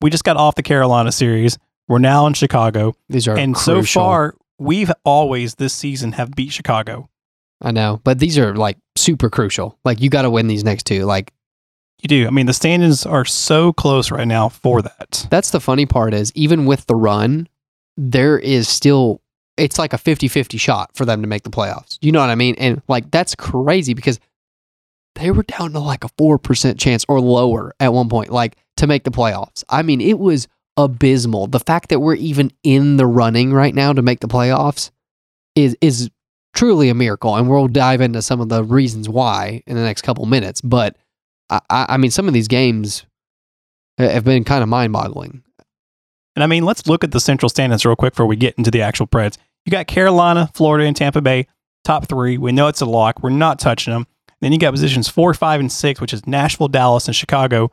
we 0.00 0.10
just 0.10 0.24
got 0.24 0.36
off 0.36 0.54
the 0.54 0.62
Carolina 0.62 1.12
series. 1.12 1.58
We're 1.88 1.98
now 1.98 2.26
in 2.26 2.34
Chicago. 2.34 2.94
these 3.08 3.28
are 3.28 3.36
and 3.36 3.56
so 3.56 3.82
far, 3.82 4.34
we've 4.58 4.92
always 5.04 5.56
this 5.56 5.74
season 5.74 6.12
have 6.12 6.32
beat 6.32 6.52
Chicago. 6.52 7.08
I 7.60 7.70
know, 7.70 8.00
but 8.02 8.18
these 8.18 8.38
are 8.38 8.56
like 8.56 8.78
super 8.96 9.30
crucial. 9.30 9.78
Like 9.84 10.00
you 10.00 10.10
got 10.10 10.22
to 10.22 10.30
win 10.30 10.48
these 10.48 10.64
next 10.64 10.84
two. 10.84 11.04
Like 11.04 11.32
You 12.00 12.08
do. 12.08 12.26
I 12.26 12.30
mean, 12.30 12.46
the 12.46 12.52
standings 12.54 13.06
are 13.06 13.24
so 13.24 13.72
close 13.72 14.10
right 14.10 14.26
now 14.26 14.48
for 14.48 14.82
that. 14.82 15.26
that's 15.30 15.50
the 15.50 15.60
funny 15.60 15.86
part 15.86 16.14
is 16.14 16.32
even 16.34 16.66
with 16.66 16.86
the 16.86 16.96
run, 16.96 17.48
there 17.96 18.38
is 18.38 18.68
still 18.68 19.20
it's 19.56 19.78
like 19.78 19.92
a 19.92 19.98
50-50 19.98 20.58
shot 20.58 20.90
for 20.94 21.04
them 21.04 21.22
to 21.22 21.28
make 21.28 21.42
the 21.42 21.50
playoffs. 21.50 21.98
You 22.00 22.12
know 22.12 22.20
what 22.20 22.30
I 22.30 22.34
mean? 22.34 22.54
And 22.58 22.82
like 22.88 23.10
that's 23.10 23.34
crazy 23.34 23.94
because 23.94 24.18
they 25.14 25.30
were 25.30 25.42
down 25.42 25.72
to 25.72 25.78
like 25.78 26.04
a 26.04 26.08
4% 26.08 26.78
chance 26.78 27.04
or 27.08 27.20
lower 27.20 27.74
at 27.80 27.92
one 27.92 28.08
point 28.08 28.30
like 28.30 28.56
to 28.78 28.86
make 28.86 29.04
the 29.04 29.10
playoffs. 29.10 29.62
I 29.68 29.82
mean, 29.82 30.00
it 30.00 30.18
was 30.18 30.48
abysmal. 30.76 31.48
The 31.48 31.60
fact 31.60 31.90
that 31.90 32.00
we're 32.00 32.14
even 32.14 32.50
in 32.62 32.96
the 32.96 33.06
running 33.06 33.52
right 33.52 33.74
now 33.74 33.92
to 33.92 34.02
make 34.02 34.20
the 34.20 34.28
playoffs 34.28 34.90
is 35.54 35.76
is 35.80 36.10
truly 36.54 36.88
a 36.88 36.94
miracle 36.94 37.34
and 37.34 37.48
we'll 37.48 37.68
dive 37.68 38.00
into 38.00 38.20
some 38.20 38.40
of 38.40 38.48
the 38.48 38.62
reasons 38.62 39.08
why 39.08 39.62
in 39.66 39.74
the 39.74 39.82
next 39.82 40.02
couple 40.02 40.24
minutes, 40.26 40.60
but 40.60 40.96
I, 41.50 41.60
I 41.70 41.96
mean 41.96 42.10
some 42.10 42.28
of 42.28 42.34
these 42.34 42.48
games 42.48 43.04
have 43.98 44.24
been 44.24 44.44
kind 44.44 44.62
of 44.62 44.68
mind-boggling. 44.68 45.42
And 46.34 46.42
I 46.42 46.46
mean, 46.46 46.64
let's 46.64 46.86
look 46.86 47.04
at 47.04 47.12
the 47.12 47.20
central 47.20 47.48
standings 47.48 47.84
real 47.84 47.96
quick 47.96 48.14
before 48.14 48.26
we 48.26 48.36
get 48.36 48.54
into 48.56 48.70
the 48.70 48.82
actual 48.82 49.06
Preds. 49.06 49.36
You 49.64 49.70
got 49.70 49.86
Carolina, 49.86 50.50
Florida, 50.54 50.86
and 50.86 50.96
Tampa 50.96 51.20
Bay, 51.20 51.46
top 51.84 52.08
three. 52.08 52.38
We 52.38 52.52
know 52.52 52.68
it's 52.68 52.80
a 52.80 52.86
lock. 52.86 53.22
We're 53.22 53.30
not 53.30 53.58
touching 53.58 53.92
them. 53.92 54.06
Then 54.40 54.52
you 54.52 54.58
got 54.58 54.72
positions 54.72 55.08
four, 55.08 55.32
five, 55.34 55.60
and 55.60 55.70
six, 55.70 56.00
which 56.00 56.12
is 56.12 56.26
Nashville, 56.26 56.68
Dallas, 56.68 57.06
and 57.06 57.14
Chicago. 57.14 57.70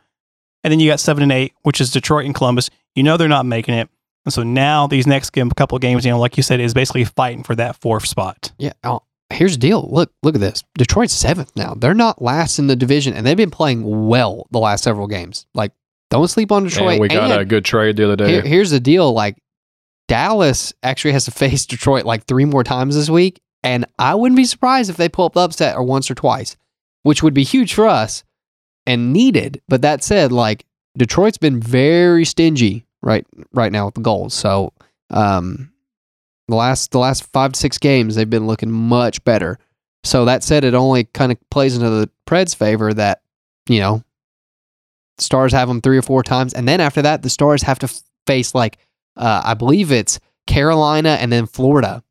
And 0.63 0.71
then 0.71 0.79
you 0.79 0.89
got 0.89 0.99
seven 0.99 1.23
and 1.23 1.31
eight, 1.31 1.53
which 1.63 1.81
is 1.81 1.91
Detroit 1.91 2.25
and 2.25 2.35
Columbus. 2.35 2.69
You 2.95 3.03
know 3.03 3.17
they're 3.17 3.27
not 3.27 3.45
making 3.45 3.75
it. 3.75 3.89
And 4.25 4.33
so 4.33 4.43
now 4.43 4.85
these 4.85 5.07
next 5.07 5.31
game, 5.31 5.49
couple 5.51 5.75
of 5.75 5.81
games, 5.81 6.05
you 6.05 6.11
know, 6.11 6.19
like 6.19 6.37
you 6.37 6.43
said, 6.43 6.59
is 6.59 6.73
basically 6.73 7.05
fighting 7.05 7.43
for 7.43 7.55
that 7.55 7.77
fourth 7.77 8.05
spot. 8.05 8.51
Yeah. 8.59 8.73
Oh, 8.83 9.01
here's 9.31 9.53
the 9.53 9.59
deal. 9.59 9.87
Look, 9.89 10.11
look 10.21 10.35
at 10.35 10.41
this. 10.41 10.63
Detroit's 10.77 11.13
seventh 11.13 11.55
now. 11.55 11.73
They're 11.75 11.93
not 11.93 12.21
last 12.21 12.59
in 12.59 12.67
the 12.67 12.75
division, 12.75 13.13
and 13.13 13.25
they've 13.25 13.37
been 13.37 13.49
playing 13.49 14.07
well 14.07 14.45
the 14.51 14.59
last 14.59 14.83
several 14.83 15.07
games. 15.07 15.47
Like, 15.53 15.71
don't 16.09 16.27
sleep 16.27 16.51
on 16.51 16.63
Detroit. 16.63 16.91
and 16.93 17.01
we 17.01 17.07
got 17.07 17.31
And 17.31 17.41
a 17.41 17.45
good 17.45 17.65
trade 17.65 17.97
the 17.97 18.05
other 18.05 18.15
day. 18.15 18.31
here- 18.31 18.41
here's 18.41 18.71
the 18.71 18.79
deal. 18.79 19.13
Like, 19.13 19.37
Dallas 20.07 20.73
actually 20.83 21.11
has 21.13 21.25
to 21.25 21.31
face 21.43 21.65
Detroit 21.65 22.05
like 22.05 22.25
three 22.25 22.45
more 22.45 22.63
times 22.63 22.95
this 22.95 23.09
week, 23.09 23.39
and 23.63 23.85
I 23.97 24.15
wouldn't 24.15 24.37
be 24.37 24.45
surprised 24.45 24.89
if 24.89 24.97
they 24.97 25.09
pull 25.09 25.25
up 25.25 25.33
the 25.33 25.41
upset 25.41 25.75
or 25.75 25.83
once 25.83 26.09
or 26.09 26.15
twice, 26.15 26.57
which 27.03 27.21
would 27.23 27.33
be 27.33 27.43
huge 27.43 27.73
for 27.73 27.87
us 27.87 28.23
and 28.87 29.13
needed. 29.13 29.61
But 29.67 29.81
that 29.83 30.03
said, 30.03 30.31
like 30.31 30.65
Detroit's 30.97 31.37
been 31.37 31.59
very 31.59 32.25
stingy 32.25 32.85
right 33.01 33.25
right 33.53 33.71
now 33.71 33.85
with 33.85 33.95
the 33.95 34.01
goals. 34.01 34.33
So, 34.33 34.73
um, 35.11 35.71
the 36.47 36.55
last 36.55 36.91
the 36.91 36.99
last 36.99 37.25
five 37.31 37.51
to 37.53 37.59
six 37.59 37.77
games 37.77 38.15
they've 38.15 38.29
been 38.29 38.47
looking 38.47 38.71
much 38.71 39.23
better. 39.23 39.59
So 40.03 40.25
that 40.25 40.43
said, 40.43 40.63
it 40.63 40.73
only 40.73 41.03
kind 41.03 41.31
of 41.31 41.37
plays 41.51 41.75
into 41.75 41.89
the 41.89 42.09
Preds' 42.25 42.55
favor 42.55 42.93
that 42.93 43.21
you 43.67 43.79
know 43.79 44.03
Stars 45.21 45.51
have 45.53 45.67
them 45.67 45.81
three 45.81 45.97
or 45.97 46.01
four 46.01 46.23
times, 46.23 46.53
and 46.53 46.67
then 46.67 46.79
after 46.79 47.01
that, 47.01 47.21
the 47.21 47.29
Stars 47.29 47.61
have 47.63 47.79
to 47.79 47.89
face 48.25 48.53
like 48.53 48.77
uh, 49.17 49.41
I 49.43 49.53
believe 49.53 49.91
it's 49.91 50.19
Carolina 50.47 51.17
and 51.19 51.31
then 51.31 51.45
Florida 51.45 52.03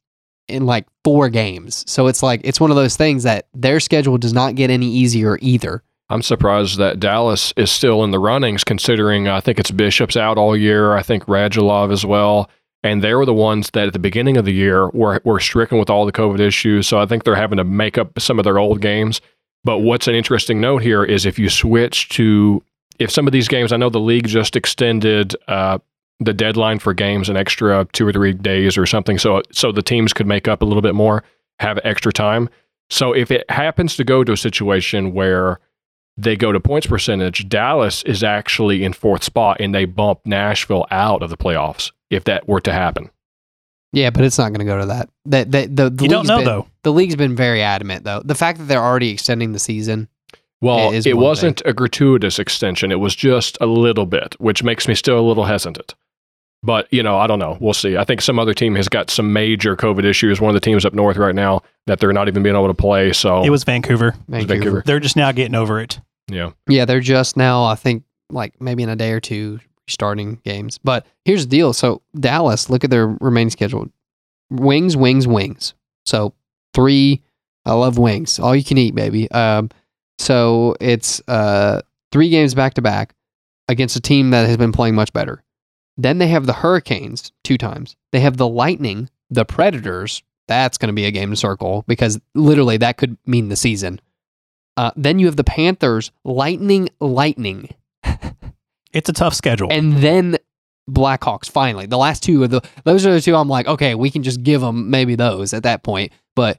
in 0.47 0.67
like 0.67 0.87
four 1.05 1.29
games. 1.29 1.85
So 1.91 2.07
it's 2.07 2.23
like 2.23 2.41
it's 2.45 2.61
one 2.61 2.71
of 2.71 2.77
those 2.77 2.97
things 2.97 3.23
that 3.25 3.49
their 3.55 3.81
schedule 3.81 4.19
does 4.19 4.33
not 4.33 4.55
get 4.55 4.71
any 4.71 4.87
easier 4.87 5.39
either. 5.41 5.83
I'm 6.11 6.23
surprised 6.23 6.79
that 6.79 7.01
Dallas 7.01 7.53
is 7.57 7.71
still 7.71 8.03
in 8.03 8.13
the 8.13 8.19
runnings, 8.19 8.65
considering 8.65 9.29
I 9.29 9.41
think 9.41 9.59
it's 9.59 9.71
Bishop's 9.71 10.17
out 10.17 10.39
all 10.39 10.57
year. 10.57 10.95
I 10.95 11.03
think 11.03 11.27
Radulov 11.27 11.93
as 11.93 12.07
well. 12.07 12.49
And 12.83 13.03
they 13.03 13.13
were 13.13 13.27
the 13.27 13.35
ones 13.35 13.71
that 13.73 13.89
at 13.89 13.93
the 13.93 13.99
beginning 13.99 14.37
of 14.37 14.45
the 14.45 14.53
year 14.53 14.89
were, 14.91 15.21
were 15.25 15.41
stricken 15.41 15.79
with 15.79 15.91
all 15.91 16.07
the 16.07 16.13
COVID 16.13 16.41
issues. 16.41 16.87
So 16.87 16.99
I 16.99 17.07
think 17.07 17.25
they're 17.25 17.35
having 17.35 17.59
to 17.59 17.65
make 17.65 17.99
up 17.99 18.19
some 18.21 18.39
of 18.39 18.45
their 18.45 18.59
old 18.59 18.81
games. 18.81 19.21
But 19.65 19.79
what's 19.79 20.09
an 20.09 20.15
interesting 20.15 20.61
note 20.61 20.83
here 20.83 21.05
is 21.05 21.27
if 21.27 21.39
you 21.39 21.51
switch 21.51 22.09
to, 22.11 22.63
if 22.99 23.11
some 23.11 23.27
of 23.27 23.33
these 23.33 23.49
games, 23.49 23.73
I 23.73 23.77
know 23.77 23.91
the 23.91 24.01
league 24.01 24.27
just 24.27 24.57
extended 24.57 25.35
uh, 25.47 25.79
the 26.21 26.33
deadline 26.33 26.79
for 26.79 26.95
games 26.95 27.29
an 27.29 27.37
extra 27.37 27.87
two 27.93 28.07
or 28.07 28.13
three 28.13 28.33
days 28.33 28.77
or 28.77 28.87
something. 28.87 29.19
So, 29.19 29.43
so 29.53 29.73
the 29.73 29.83
teams 29.83 30.13
could 30.13 30.27
make 30.27 30.49
up 30.49 30.63
a 30.63 30.65
little 30.65 30.83
bit 30.83 30.95
more, 30.95 31.23
have 31.61 31.79
extra 31.85 32.13
time. 32.13 32.49
So 32.91 33.13
if 33.13 33.31
it 33.31 33.49
happens 33.51 33.97
to 33.97 34.05
go 34.05 34.25
to 34.25 34.33
a 34.33 34.37
situation 34.37 35.13
where 35.13 35.61
they 36.17 36.37
go 36.37 36.51
to 36.51 36.59
points 36.59 36.87
percentage, 36.87 37.49
Dallas 37.49 38.03
is 38.03 38.25
actually 38.25 38.83
in 38.83 38.93
fourth 38.93 39.23
spot 39.23 39.59
and 39.61 39.75
they 39.75 39.85
bump 39.85 40.21
Nashville 40.25 40.87
out 40.91 41.23
of 41.23 41.31
the 41.31 41.37
playoffs 41.37 41.93
if 42.11 42.25
that 42.25 42.49
were 42.49 42.61
to 42.61 42.73
happen. 42.73 43.11
Yeah, 43.93 44.11
but 44.11 44.25
it's 44.25 44.37
not 44.37 44.49
going 44.49 44.59
to 44.59 44.65
go 44.65 44.81
to 44.81 44.87
that. 44.87 45.09
That 45.27 45.51
the, 45.51 45.67
the, 45.67 45.91
the 45.91 46.03
you 46.05 46.11
don't 46.11 46.27
know, 46.27 46.39
been- 46.39 46.45
though. 46.45 46.67
The 46.83 46.93
league's 46.93 47.17
been 47.17 47.37
very 47.37 47.63
adamant 47.63 48.05
though. 48.05 48.23
The 48.25 48.35
fact 48.35 48.59
that 48.59 48.65
they're 48.65 48.83
already 48.83 49.11
extending 49.11 49.53
the 49.53 49.59
season. 49.59 50.09
Well, 50.61 50.93
It 50.93 50.97
is 50.97 51.07
it 51.07 51.17
wasn't 51.17 51.63
a 51.65 51.73
gratuitous 51.73 52.39
extension. 52.39 52.91
It 52.91 53.01
was 53.01 53.15
just 53.15 53.57
a 53.61 53.67
little 53.67 54.07
bit, 54.07 54.35
which 54.41 54.63
makes 54.63 54.89
me 54.89 54.95
still 54.95 55.19
a 55.19 55.23
little 55.27 55.45
hesitant. 55.45 55.95
But, 56.65 56.93
you 56.93 57.05
know, 57.05 57.17
I 57.17 57.29
don't 57.29 57.39
know. 57.39 57.57
We'll 57.61 57.73
see. 57.73 57.97
I 57.97 58.03
think 58.03 58.21
some 58.21 58.41
other 58.41 58.53
team 58.53 58.75
has 58.75 58.89
got 58.89 59.11
some 59.11 59.33
major 59.33 59.77
COVID 59.77 60.05
issues. 60.05 60.41
One 60.41 60.51
of 60.51 60.55
the 60.55 60.61
teams 60.65 60.85
up 60.85 60.93
north 60.93 61.17
right 61.17 61.35
now 61.35 61.63
that 61.87 62.01
they're 62.01 62.13
not 62.13 62.27
even 62.27 62.43
being 62.43 62.57
able 62.57 62.67
to 62.67 62.75
play. 62.75 63.13
So, 63.13 63.45
It 63.45 63.51
was 63.51 63.63
Vancouver. 63.63 64.17
Vancouver. 64.29 64.55
Vancouver. 64.55 64.83
They're 64.85 64.99
just 64.99 65.15
now 65.15 65.31
getting 65.31 65.55
over 65.55 65.81
it. 65.81 66.01
yeah. 66.29 66.51
Yeah, 66.67 66.85
they're 66.85 66.99
just 67.01 67.37
now. 67.37 67.63
I 67.65 67.77
think 67.77 68.03
like 68.31 68.61
maybe 68.61 68.83
in 68.83 68.89
a 68.89 68.97
day 68.97 69.13
or 69.13 69.21
two 69.21 69.61
starting 69.87 70.41
games. 70.45 70.79
But 70.79 71.07
here's 71.25 71.47
the 71.47 71.51
deal. 71.51 71.73
So 71.73 72.03
Dallas, 72.19 72.69
look 72.69 72.83
at 72.83 72.91
their 72.91 73.07
remaining 73.07 73.51
schedule: 73.51 73.89
wings, 74.51 74.97
wings, 74.97 75.29
wings. 75.29 75.75
So 76.07 76.35
three. 76.75 77.23
I 77.65 77.73
love 77.75 77.99
wings. 77.99 78.39
All 78.39 78.57
you 78.57 78.65
can 78.65 78.79
eat, 78.79 78.95
baby. 78.95 79.31
Um, 79.31 79.71
so 80.19 80.75
it's 80.81 81.21
uh 81.29 81.81
three 82.13 82.29
games 82.29 82.55
back 82.55 82.75
to 82.75 82.83
back 82.83 83.15
against 83.69 83.97
a 83.97 84.01
team 84.01 84.31
that 84.31 84.47
has 84.47 84.57
been 84.57 84.73
playing 84.73 84.95
much 84.95 85.13
better. 85.13 85.43
Then 85.97 86.19
they 86.19 86.29
have 86.29 86.47
the 86.47 86.53
Hurricanes 86.53 87.33
two 87.45 87.59
times. 87.59 87.97
They 88.13 88.21
have 88.21 88.37
the 88.37 88.49
Lightning, 88.49 89.11
the 89.31 89.45
Predators. 89.45 90.23
That's 90.47 90.79
going 90.79 90.89
to 90.89 90.93
be 90.95 91.05
a 91.05 91.11
game 91.11 91.31
to 91.31 91.37
circle 91.37 91.85
because 91.87 92.19
literally 92.35 92.77
that 92.79 92.97
could 92.97 93.17
mean 93.27 93.49
the 93.49 93.57
season. 93.57 94.01
Uh, 94.77 94.93
then 94.97 95.19
you 95.19 95.27
have 95.27 95.37
the 95.37 95.45
Panthers, 95.45 96.11
Lightning, 96.25 96.89
Lightning, 97.01 97.69
It's 98.93 99.09
a 99.09 99.13
tough 99.13 99.35
schedule. 99.35 99.69
and 99.71 99.95
then 99.99 100.39
Blackhawks. 100.89 101.51
Finally, 101.51 101.87
the 101.87 101.99
last 101.99 102.23
two 102.23 102.43
of 102.45 102.51
the 102.51 102.63
those 102.85 103.05
are 103.05 103.13
the 103.13 103.21
two. 103.21 103.35
I'm 103.37 103.49
like, 103.49 103.67
okay, 103.67 103.95
we 103.95 104.11
can 104.11 104.23
just 104.23 104.43
give 104.43 104.61
them 104.63 104.89
maybe 104.91 105.15
those 105.17 105.53
at 105.53 105.65
that 105.65 105.83
point, 105.83 106.13
but 106.35 106.59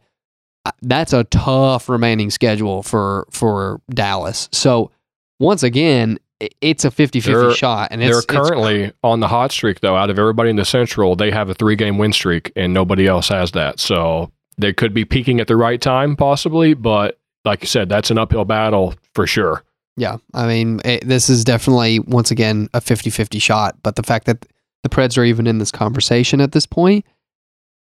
that's 0.81 1.13
a 1.13 1.23
tough 1.25 1.89
remaining 1.89 2.29
schedule 2.29 2.83
for 2.83 3.27
for 3.31 3.81
Dallas. 3.89 4.49
So 4.51 4.91
once 5.39 5.63
again, 5.63 6.19
it's 6.61 6.85
a 6.85 6.89
50-50 6.89 7.23
They're- 7.23 7.53
shot, 7.53 7.89
and 7.91 8.01
They're 8.01 8.09
it's, 8.09 8.17
it's 8.19 8.25
currently 8.27 8.91
on 9.03 9.19
the 9.19 9.27
hot 9.27 9.51
streak, 9.51 9.79
though. 9.81 9.95
Out 9.95 10.09
of 10.09 10.17
everybody 10.19 10.49
in 10.49 10.55
the 10.55 10.65
Central, 10.65 11.15
they 11.15 11.31
have 11.31 11.49
a 11.49 11.53
three 11.53 11.75
game 11.75 11.97
win 11.97 12.13
streak, 12.13 12.51
and 12.55 12.73
nobody 12.73 13.07
else 13.07 13.27
has 13.29 13.51
that. 13.51 13.79
So 13.79 14.31
they 14.57 14.73
could 14.73 14.93
be 14.93 15.05
peaking 15.05 15.39
at 15.39 15.47
the 15.47 15.55
right 15.57 15.81
time, 15.81 16.15
possibly. 16.15 16.73
But 16.73 17.17
like 17.45 17.61
you 17.61 17.67
said, 17.67 17.89
that's 17.89 18.11
an 18.11 18.17
uphill 18.17 18.45
battle 18.45 18.95
for 19.13 19.25
sure. 19.27 19.63
Yeah, 19.97 20.17
I 20.33 20.47
mean, 20.47 20.79
it, 20.85 21.05
this 21.05 21.29
is 21.29 21.43
definitely 21.43 21.99
once 21.99 22.31
again 22.31 22.69
a 22.73 22.79
50-50 22.79 23.41
shot. 23.41 23.77
But 23.83 23.97
the 23.97 24.03
fact 24.03 24.25
that 24.27 24.45
the 24.83 24.87
Preds 24.89 25.17
are 25.17 25.25
even 25.25 25.45
in 25.45 25.57
this 25.57 25.71
conversation 25.71 26.39
at 26.39 26.53
this 26.53 26.65
point, 26.65 27.05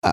uh, 0.02 0.12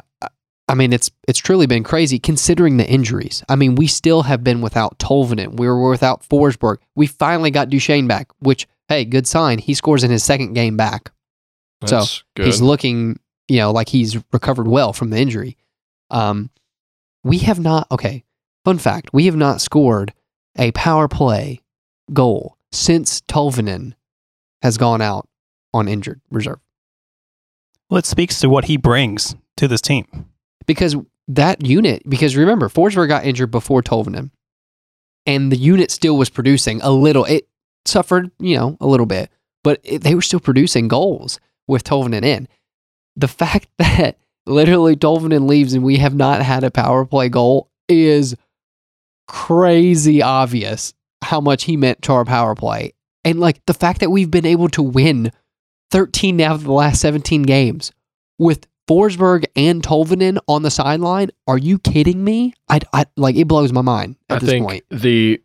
I 0.69 0.75
mean, 0.75 0.93
it's 0.93 1.09
it's 1.27 1.39
truly 1.39 1.65
been 1.65 1.83
crazy 1.83 2.19
considering 2.19 2.77
the 2.77 2.87
injuries. 2.87 3.43
I 3.49 3.55
mean, 3.55 3.75
we 3.75 3.87
still 3.87 4.23
have 4.23 4.43
been 4.43 4.61
without 4.61 4.99
Tolvanen. 4.99 5.57
We 5.57 5.67
were 5.67 5.89
without 5.89 6.21
Forsberg. 6.21 6.77
We 6.95 7.07
finally 7.07 7.51
got 7.51 7.69
Duchene 7.69 8.07
back, 8.07 8.29
which 8.39 8.67
Hey, 8.89 9.05
good 9.05 9.27
sign. 9.27 9.59
He 9.59 9.75
scores 9.75 10.03
in 10.03 10.09
his 10.09 10.23
second 10.23 10.53
game 10.53 10.75
back. 10.75 11.11
So, 11.85 12.03
good. 12.35 12.47
He's 12.47 12.59
looking, 12.59 13.19
you 13.47 13.57
know, 13.57 13.71
like 13.71 13.87
he's 13.87 14.17
recovered 14.33 14.67
well 14.67 14.93
from 14.93 15.11
the 15.11 15.17
injury. 15.17 15.57
Um, 16.09 16.49
we 17.23 17.37
have 17.39 17.59
not. 17.59 17.87
Okay, 17.91 18.23
fun 18.65 18.79
fact: 18.79 19.11
we 19.13 19.27
have 19.27 19.35
not 19.35 19.61
scored 19.61 20.13
a 20.57 20.71
power 20.71 21.07
play 21.07 21.61
goal 22.11 22.57
since 22.71 23.21
Tolvanen 23.21 23.93
has 24.63 24.77
gone 24.77 25.01
out 25.01 25.29
on 25.73 25.87
injured 25.87 26.19
reserve 26.31 26.59
Well, 27.89 27.99
it 27.99 28.05
speaks 28.05 28.39
to 28.39 28.49
what 28.49 28.65
he 28.65 28.75
brings 28.75 29.35
to 29.57 29.67
this 29.67 29.81
team. 29.81 30.25
Because 30.65 30.95
that 31.27 31.65
unit. 31.65 32.03
Because 32.07 32.35
remember, 32.35 32.69
Forsberg 32.69 33.07
got 33.07 33.25
injured 33.25 33.51
before 33.51 33.81
Tolvanen, 33.81 34.31
and 35.25 35.51
the 35.51 35.57
unit 35.57 35.91
still 35.91 36.17
was 36.17 36.29
producing 36.29 36.81
a 36.81 36.91
little. 36.91 37.25
It 37.25 37.47
suffered, 37.85 38.31
you 38.39 38.57
know, 38.57 38.77
a 38.81 38.87
little 38.87 39.05
bit, 39.05 39.29
but 39.63 39.79
it, 39.83 40.03
they 40.03 40.15
were 40.15 40.21
still 40.21 40.39
producing 40.39 40.87
goals 40.87 41.39
with 41.67 41.83
Tolvanen 41.83 42.23
in. 42.23 42.47
The 43.15 43.27
fact 43.27 43.67
that 43.77 44.17
literally 44.45 44.95
Tolvanen 44.95 45.47
leaves 45.47 45.73
and 45.73 45.83
we 45.83 45.97
have 45.97 46.15
not 46.15 46.41
had 46.41 46.63
a 46.63 46.71
power 46.71 47.05
play 47.05 47.29
goal 47.29 47.69
is 47.87 48.35
crazy 49.27 50.21
obvious 50.21 50.93
how 51.23 51.39
much 51.39 51.65
he 51.65 51.77
meant 51.77 52.01
to 52.03 52.13
our 52.13 52.25
power 52.25 52.55
play. 52.55 52.93
And 53.23 53.39
like 53.39 53.63
the 53.65 53.73
fact 53.73 53.99
that 53.99 54.09
we've 54.09 54.31
been 54.31 54.45
able 54.45 54.69
to 54.69 54.81
win 54.81 55.31
13 55.91 56.39
out 56.41 56.55
of 56.55 56.63
the 56.63 56.71
last 56.71 57.01
17 57.01 57.43
games 57.43 57.91
with 58.37 58.65
Forsberg 58.89 59.45
and 59.55 59.83
Tolvanen 59.83 60.39
on 60.47 60.63
the 60.63 60.71
sideline. 60.71 61.29
Are 61.47 61.57
you 61.59 61.77
kidding 61.77 62.23
me? 62.23 62.53
I, 62.67 62.79
I 62.91 63.05
like 63.15 63.35
it 63.35 63.47
blows 63.47 63.71
my 63.71 63.81
mind 63.81 64.15
at 64.29 64.37
I 64.37 64.39
this 64.39 64.49
think 64.49 64.65
point. 64.67 64.83
the 64.89 65.41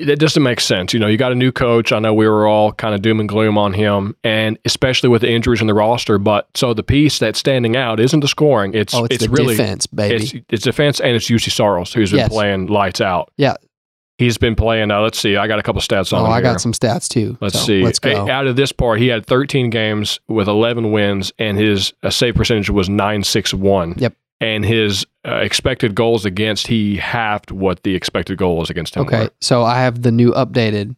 that 0.00 0.18
doesn't 0.18 0.42
make 0.42 0.60
sense. 0.60 0.92
You 0.92 0.98
know, 0.98 1.06
you 1.06 1.16
got 1.16 1.30
a 1.32 1.36
new 1.36 1.52
coach. 1.52 1.92
I 1.92 1.98
know 2.00 2.12
we 2.12 2.26
were 2.28 2.46
all 2.48 2.72
kind 2.72 2.94
of 2.96 3.02
doom 3.02 3.20
and 3.20 3.28
gloom 3.28 3.56
on 3.56 3.72
him, 3.72 4.16
and 4.24 4.58
especially 4.64 5.08
with 5.08 5.22
the 5.22 5.30
injuries 5.30 5.60
in 5.60 5.66
the 5.68 5.74
roster. 5.74 6.18
But 6.18 6.48
so 6.54 6.74
the 6.74 6.82
piece 6.82 7.18
that's 7.20 7.38
standing 7.38 7.76
out 7.76 8.00
isn't 8.00 8.20
the 8.20 8.28
scoring. 8.28 8.74
It's 8.74 8.92
Oh, 8.94 9.04
it's, 9.04 9.16
it's 9.16 9.24
the 9.26 9.30
really 9.30 9.56
defense, 9.56 9.86
baby. 9.86 10.14
it's 10.16 10.34
it's 10.50 10.64
defense 10.64 11.00
and 11.00 11.14
it's 11.16 11.28
Juuse 11.28 11.50
Saros 11.50 11.92
who's 11.92 12.10
been 12.12 12.28
playing 12.28 12.66
lights 12.66 13.00
out. 13.00 13.32
Yeah. 13.36 13.54
He's 14.18 14.38
been 14.38 14.54
playing. 14.54 14.90
Uh, 14.90 15.00
let's 15.00 15.18
see, 15.18 15.36
I 15.36 15.46
got 15.46 15.58
a 15.58 15.62
couple 15.62 15.80
stats 15.80 16.12
on 16.12 16.22
oh, 16.22 16.30
I 16.30 16.36
here. 16.36 16.42
got 16.42 16.60
some 16.60 16.72
stats 16.72 17.08
too. 17.08 17.36
Let's 17.40 17.58
So, 17.58 17.66
see. 17.66 17.82
Let's 17.82 17.98
go. 17.98 18.28
Out 18.28 18.46
of 18.46 18.56
this 18.56 18.72
part, 18.72 18.98
he 19.00 19.08
had 19.08 19.26
13 19.26 19.70
games 19.70 20.20
with 20.28 20.48
11 20.48 20.92
wins, 20.92 21.32
and 21.38 21.58
his 21.58 21.92
uh, 22.02 22.10
save 22.10 22.34
percentage 22.34 22.70
was 22.70 22.88
961. 22.88 23.94
Yep. 23.98 24.14
And 24.40 24.64
his 24.64 25.06
uh, 25.26 25.36
expected 25.36 25.94
goals 25.94 26.24
against, 26.24 26.66
he 26.66 26.96
halved 26.96 27.50
what 27.50 27.82
the 27.82 27.94
expected 27.94 28.36
goal 28.36 28.58
was 28.58 28.68
against 28.68 28.94
him. 28.94 29.02
Okay, 29.02 29.24
were. 29.24 29.30
so 29.40 29.62
I 29.62 29.80
have 29.80 30.02
the 30.02 30.12
new 30.12 30.32
updated. 30.32 30.96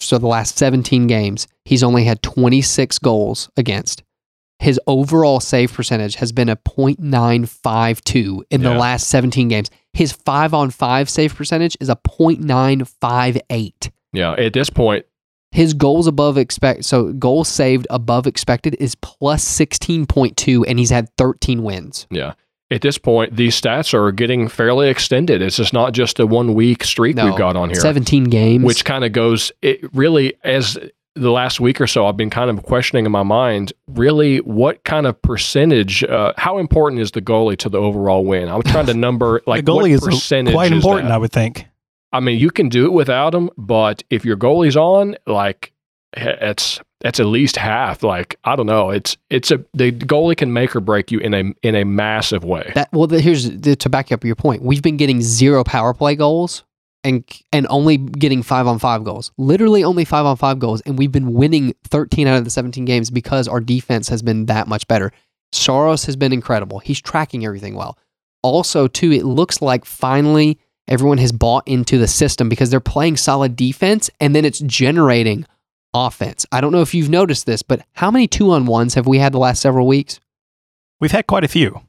So 0.00 0.16
the 0.16 0.26
last 0.28 0.56
17 0.56 1.06
games, 1.06 1.46
he's 1.66 1.82
only 1.82 2.04
had 2.04 2.22
26 2.22 2.98
goals 3.00 3.50
against. 3.56 4.02
His 4.60 4.80
overall 4.86 5.38
save 5.40 5.72
percentage 5.72 6.16
has 6.16 6.32
been 6.32 6.48
a 6.48 6.56
.952 6.56 8.42
in 8.50 8.62
the 8.62 8.74
last 8.74 9.06
17 9.08 9.48
games. 9.48 9.70
His 9.92 10.12
5 10.12 10.52
on 10.54 10.70
5 10.70 11.08
save 11.08 11.34
percentage 11.34 11.76
is 11.80 11.88
a 11.88 11.96
.958. 11.96 13.90
Yeah. 14.12 14.32
At 14.32 14.52
this 14.52 14.70
point, 14.70 15.04
His 15.50 15.74
goals 15.74 16.06
above 16.06 16.36
expect 16.36 16.84
so 16.84 17.12
goals 17.14 17.48
saved 17.48 17.86
above 17.90 18.26
expected 18.26 18.76
is 18.80 18.94
plus 18.96 19.44
16.2 19.44 20.64
and 20.68 20.78
he's 20.78 20.90
had 20.90 21.08
13 21.16 21.62
wins. 21.62 22.06
yeah. 22.10 22.34
At 22.70 22.82
this 22.82 22.98
point, 22.98 23.34
these 23.34 23.58
stats 23.58 23.94
are 23.94 24.12
getting 24.12 24.46
fairly 24.46 24.90
extended. 24.90 25.40
It's 25.40 25.56
just 25.56 25.72
not 25.72 25.94
just 25.94 26.20
a 26.20 26.26
one 26.26 26.52
week 26.52 26.84
streak 26.84 27.16
No, 27.16 27.24
we've 27.24 27.34
got 27.38 27.56
on 27.56 27.70
here, 27.70 27.80
17 27.80 28.24
games. 28.24 28.62
which 28.62 28.84
kind 28.84 29.04
of 29.04 29.12
goes, 29.12 29.50
it 29.62 29.80
really, 29.94 30.34
as 30.44 30.76
the 31.14 31.30
last 31.30 31.60
week 31.60 31.80
or 31.80 31.86
so, 31.86 32.06
I've 32.06 32.16
been 32.16 32.30
kind 32.30 32.50
of 32.50 32.62
questioning 32.62 33.06
in 33.06 33.12
my 33.12 33.22
mind, 33.22 33.72
really, 33.88 34.38
what 34.38 34.84
kind 34.84 35.06
of 35.06 35.20
percentage, 35.20 36.04
uh, 36.04 36.32
how 36.36 36.58
important 36.58 37.00
is 37.00 37.12
the 37.12 37.22
goalie 37.22 37.56
to 37.58 37.68
the 37.68 37.78
overall 37.78 38.24
win? 38.24 38.48
I'm 38.48 38.62
trying 38.62 38.86
to 38.86 38.94
number, 38.94 39.42
like, 39.46 39.64
the 39.64 39.74
what 39.74 39.84
goalie 39.84 39.90
is 39.90 40.00
percentage 40.00 40.54
quite 40.54 40.72
is 40.72 40.78
important, 40.78 41.08
that? 41.08 41.14
I 41.14 41.18
would 41.18 41.32
think. 41.32 41.66
I 42.12 42.20
mean, 42.20 42.38
you 42.38 42.50
can 42.50 42.68
do 42.68 42.86
it 42.86 42.92
without 42.92 43.34
him, 43.34 43.50
but 43.58 44.02
if 44.10 44.24
your 44.24 44.36
goalie's 44.36 44.76
on, 44.76 45.16
like 45.26 45.72
it's 46.16 46.80
it's 47.02 47.20
at 47.20 47.26
least 47.26 47.56
half. 47.56 48.02
Like 48.02 48.38
I 48.44 48.56
don't 48.56 48.66
know, 48.66 48.90
it's 48.90 49.16
it's 49.30 49.50
a 49.50 49.62
the 49.74 49.92
goalie 49.92 50.36
can 50.36 50.52
make 50.52 50.74
or 50.74 50.80
break 50.80 51.10
you 51.10 51.18
in 51.18 51.34
a 51.34 51.44
in 51.62 51.74
a 51.74 51.84
massive 51.84 52.44
way. 52.44 52.72
That 52.74 52.90
well, 52.92 53.06
the, 53.06 53.20
here's 53.20 53.50
the, 53.50 53.76
to 53.76 53.88
back 53.88 54.10
up 54.10 54.24
your 54.24 54.36
point. 54.36 54.62
We've 54.62 54.82
been 54.82 54.96
getting 54.96 55.20
zero 55.20 55.64
power 55.64 55.92
play 55.92 56.16
goals 56.16 56.64
and 57.04 57.24
and 57.52 57.66
only 57.70 57.96
getting 57.96 58.42
five 58.42 58.66
on 58.66 58.78
five 58.78 59.04
goals. 59.04 59.32
Literally 59.38 59.84
only 59.84 60.04
five 60.04 60.26
on 60.26 60.36
five 60.36 60.58
goals, 60.58 60.80
and 60.82 60.98
we've 60.98 61.12
been 61.12 61.32
winning 61.32 61.74
13 61.84 62.26
out 62.26 62.38
of 62.38 62.44
the 62.44 62.50
17 62.50 62.84
games 62.84 63.10
because 63.10 63.48
our 63.48 63.60
defense 63.60 64.08
has 64.08 64.22
been 64.22 64.46
that 64.46 64.68
much 64.68 64.86
better. 64.88 65.12
Saros 65.52 66.04
has 66.04 66.16
been 66.16 66.32
incredible. 66.32 66.78
He's 66.78 67.00
tracking 67.00 67.44
everything 67.44 67.74
well. 67.74 67.98
Also, 68.42 68.86
too, 68.86 69.12
it 69.12 69.24
looks 69.24 69.62
like 69.62 69.84
finally 69.84 70.58
everyone 70.86 71.18
has 71.18 71.32
bought 71.32 71.66
into 71.66 71.98
the 71.98 72.06
system 72.06 72.48
because 72.48 72.70
they're 72.70 72.80
playing 72.80 73.16
solid 73.16 73.56
defense 73.56 74.10
and 74.20 74.34
then 74.34 74.44
it's 74.44 74.60
generating 74.60 75.44
offense. 75.94 76.46
I 76.52 76.60
don't 76.60 76.72
know 76.72 76.82
if 76.82 76.94
you've 76.94 77.08
noticed 77.08 77.46
this, 77.46 77.62
but 77.62 77.84
how 77.92 78.10
many 78.10 78.26
two 78.26 78.50
on 78.52 78.66
ones 78.66 78.94
have 78.94 79.06
we 79.06 79.18
had 79.18 79.32
the 79.32 79.38
last 79.38 79.60
several 79.60 79.86
weeks? 79.86 80.20
We've 81.00 81.10
had 81.12 81.26
quite 81.26 81.44
a 81.44 81.48
few. 81.48 81.80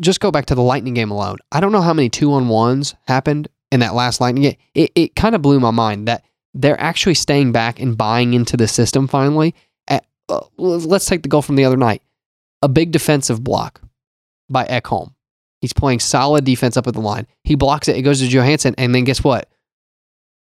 just 0.00 0.20
go 0.20 0.30
back 0.30 0.46
to 0.46 0.54
the 0.54 0.62
Lightning 0.62 0.94
game 0.94 1.10
alone. 1.10 1.38
I 1.50 1.60
don't 1.60 1.72
know 1.72 1.80
how 1.80 1.94
many 1.94 2.08
two 2.08 2.32
on 2.32 2.48
ones 2.48 2.94
happened 3.06 3.48
in 3.70 3.80
that 3.80 3.94
last 3.94 4.20
Lightning 4.20 4.42
game. 4.42 4.56
It, 4.74 4.92
it 4.94 5.16
kind 5.16 5.34
of 5.34 5.42
blew 5.42 5.60
my 5.60 5.70
mind 5.70 6.08
that 6.08 6.24
they're 6.54 6.80
actually 6.80 7.14
staying 7.14 7.52
back 7.52 7.80
and 7.80 7.96
buying 7.96 8.34
into 8.34 8.56
the 8.56 8.68
system 8.68 9.06
finally. 9.06 9.54
At, 9.88 10.04
uh, 10.28 10.40
let's 10.56 11.06
take 11.06 11.22
the 11.22 11.28
goal 11.28 11.42
from 11.42 11.56
the 11.56 11.64
other 11.64 11.76
night. 11.76 12.02
A 12.62 12.68
big 12.68 12.90
defensive 12.90 13.42
block 13.42 13.80
by 14.48 14.64
Ekholm. 14.66 15.14
He's 15.60 15.72
playing 15.72 16.00
solid 16.00 16.44
defense 16.44 16.76
up 16.76 16.86
at 16.86 16.94
the 16.94 17.00
line. 17.00 17.26
He 17.44 17.54
blocks 17.54 17.88
it. 17.88 17.96
It 17.96 18.02
goes 18.02 18.20
to 18.20 18.28
Johansen. 18.28 18.74
And 18.78 18.94
then 18.94 19.04
guess 19.04 19.22
what? 19.22 19.48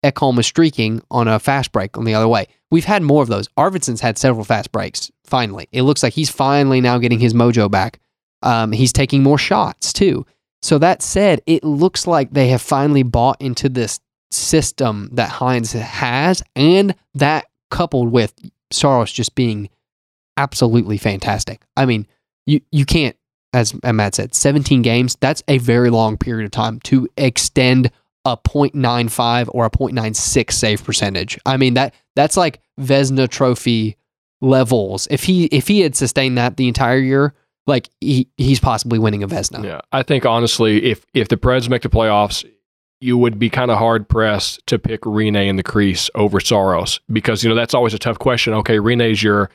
Ekholm 0.04 0.38
is 0.38 0.46
streaking 0.46 1.02
on 1.10 1.26
a 1.26 1.38
fast 1.38 1.72
break 1.72 1.98
on 1.98 2.04
the 2.04 2.14
other 2.14 2.28
way. 2.28 2.46
We've 2.70 2.84
had 2.84 3.02
more 3.02 3.22
of 3.22 3.28
those. 3.28 3.48
Arvidsson's 3.58 4.00
had 4.00 4.16
several 4.16 4.44
fast 4.44 4.70
breaks, 4.70 5.10
finally. 5.24 5.68
It 5.72 5.82
looks 5.82 6.02
like 6.02 6.12
he's 6.12 6.30
finally 6.30 6.80
now 6.80 6.98
getting 6.98 7.18
his 7.18 7.34
mojo 7.34 7.70
back. 7.70 7.98
Um, 8.42 8.70
he's 8.70 8.92
taking 8.92 9.22
more 9.22 9.38
shots 9.38 9.92
too. 9.92 10.24
So 10.62 10.78
that 10.78 11.02
said, 11.02 11.40
it 11.46 11.64
looks 11.64 12.06
like 12.06 12.32
they 12.32 12.48
have 12.48 12.62
finally 12.62 13.02
bought 13.02 13.40
into 13.40 13.68
this 13.68 14.00
system 14.30 15.08
that 15.12 15.30
Hynes 15.30 15.78
has, 15.78 16.42
and 16.56 16.94
that 17.14 17.46
coupled 17.70 18.10
with 18.10 18.34
Saros 18.70 19.12
just 19.12 19.34
being 19.34 19.68
absolutely 20.36 20.98
fantastic. 20.98 21.62
I 21.76 21.86
mean, 21.86 22.06
you 22.46 22.60
you 22.72 22.84
can't, 22.84 23.16
as 23.52 23.74
Matt 23.82 24.14
said, 24.14 24.34
17 24.34 24.82
games. 24.82 25.16
That's 25.20 25.42
a 25.48 25.58
very 25.58 25.90
long 25.90 26.16
period 26.16 26.44
of 26.44 26.50
time 26.50 26.80
to 26.80 27.08
extend 27.16 27.90
a 28.24 28.36
.95 28.36 29.48
or 29.52 29.66
a 29.66 29.70
.96 29.70 30.52
save 30.52 30.84
percentage. 30.84 31.38
I 31.46 31.56
mean 31.56 31.74
that 31.74 31.94
that's 32.16 32.36
like 32.36 32.60
Vezina 32.80 33.28
Trophy 33.28 33.96
levels. 34.40 35.08
If 35.10 35.24
he 35.24 35.46
if 35.46 35.68
he 35.68 35.80
had 35.80 35.96
sustained 35.96 36.38
that 36.38 36.56
the 36.56 36.68
entire 36.68 36.98
year, 36.98 37.34
like 37.68 37.90
he 38.00 38.28
he's 38.37 38.59
possibly 38.59 38.98
winning 38.98 39.22
a 39.22 39.28
Vezina. 39.28 39.62
Yeah, 39.62 39.81
I 39.92 40.02
think 40.02 40.26
honestly, 40.26 40.90
if 40.90 41.07
if 41.14 41.28
the 41.28 41.37
Preds 41.37 41.68
make 41.68 41.83
the 41.83 41.88
playoffs, 41.88 42.44
you 43.00 43.16
would 43.16 43.38
be 43.38 43.50
kind 43.50 43.70
of 43.70 43.78
hard 43.78 44.09
pressed 44.09 44.66
to 44.66 44.78
pick 44.78 45.02
Rinne 45.02 45.46
in 45.46 45.57
the 45.57 45.62
crease 45.62 46.11
over 46.14 46.40
Saros 46.40 47.00
because 47.12 47.44
you 47.44 47.48
know 47.48 47.54
that's 47.54 47.74
always 47.74 47.94
a 47.94 47.98
tough 47.98 48.18
question. 48.18 48.54
Okay, 48.54 48.78
Rinne's 48.78 49.22
your 49.22 49.50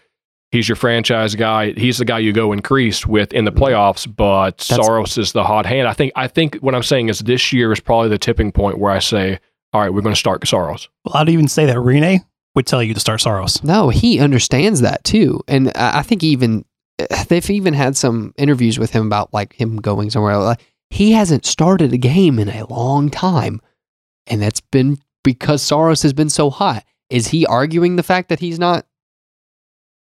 he's 0.51 0.69
your 0.69 0.75
franchise 0.75 1.35
guy. 1.35 1.71
He's 1.71 1.97
the 1.97 2.05
guy 2.05 2.19
you 2.19 2.31
go 2.31 2.53
increase 2.53 3.05
with 3.05 3.33
in 3.33 3.45
the 3.45 3.51
mm-hmm. 3.51 3.63
playoffs, 3.63 4.15
but 4.15 4.59
That's- 4.59 4.85
Saros 4.85 5.17
is 5.17 5.33
the 5.33 5.43
hot 5.43 5.65
hand. 5.65 5.87
I 5.87 5.93
think 5.93 6.13
I 6.15 6.27
think 6.27 6.55
what 6.57 6.75
I'm 6.75 6.83
saying 6.83 7.09
is 7.09 7.19
this 7.19 7.51
year 7.51 7.73
is 7.73 7.79
probably 7.79 8.09
the 8.09 8.19
tipping 8.19 8.51
point 8.51 8.77
where 8.77 8.91
I 8.91 8.99
say, 8.99 9.39
all 9.73 9.81
right, 9.81 9.93
we're 9.93 10.01
going 10.01 10.15
to 10.15 10.19
start 10.19 10.47
Saros. 10.47 10.87
Well, 11.03 11.15
I'd 11.15 11.29
even 11.29 11.47
say 11.47 11.65
that 11.65 11.75
Rinne 11.75 12.23
would 12.55 12.67
tell 12.67 12.83
you 12.83 12.93
to 12.93 12.99
start 12.99 13.21
Saros. 13.21 13.63
No, 13.63 13.89
he 13.89 14.19
understands 14.19 14.81
that 14.81 15.03
too, 15.03 15.41
and 15.47 15.69
I 15.75 15.99
I 15.99 16.01
think 16.03 16.23
even 16.23 16.63
they've 17.27 17.49
even 17.49 17.73
had 17.73 17.95
some 17.95 18.33
interviews 18.37 18.79
with 18.79 18.91
him 18.91 19.07
about 19.07 19.33
like 19.33 19.53
him 19.53 19.77
going 19.77 20.09
somewhere. 20.09 20.37
Like, 20.37 20.61
he 20.89 21.13
hasn't 21.13 21.45
started 21.45 21.93
a 21.93 21.97
game 21.97 22.39
in 22.39 22.49
a 22.49 22.65
long 22.67 23.09
time, 23.09 23.61
and 24.27 24.41
that's 24.41 24.61
been 24.61 24.99
because 25.23 25.61
Saros 25.61 26.03
has 26.03 26.13
been 26.13 26.29
so 26.29 26.49
hot. 26.49 26.85
Is 27.09 27.27
he 27.27 27.45
arguing 27.45 27.95
the 27.95 28.03
fact 28.03 28.29
that 28.29 28.39
he's 28.39 28.59
not? 28.59 28.85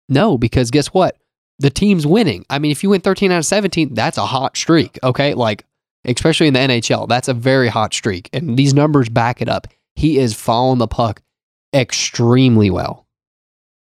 No, 0.08 0.36
because 0.36 0.70
guess 0.70 0.88
what? 0.88 1.16
The 1.58 1.70
team's 1.70 2.06
winning. 2.06 2.44
I 2.50 2.58
mean, 2.58 2.72
if 2.72 2.82
you 2.82 2.90
win 2.90 3.00
13 3.00 3.30
out 3.30 3.38
of 3.38 3.46
17, 3.46 3.94
that's 3.94 4.18
a 4.18 4.26
hot 4.26 4.56
streak. 4.56 4.98
Okay, 5.02 5.34
like 5.34 5.64
especially 6.04 6.48
in 6.48 6.54
the 6.54 6.60
NHL, 6.60 7.08
that's 7.08 7.28
a 7.28 7.34
very 7.34 7.68
hot 7.68 7.94
streak, 7.94 8.28
and 8.32 8.56
these 8.56 8.74
numbers 8.74 9.08
back 9.08 9.40
it 9.40 9.48
up. 9.48 9.68
He 9.94 10.18
is 10.18 10.34
following 10.34 10.78
the 10.78 10.88
puck 10.88 11.22
extremely 11.74 12.70
well. 12.70 13.06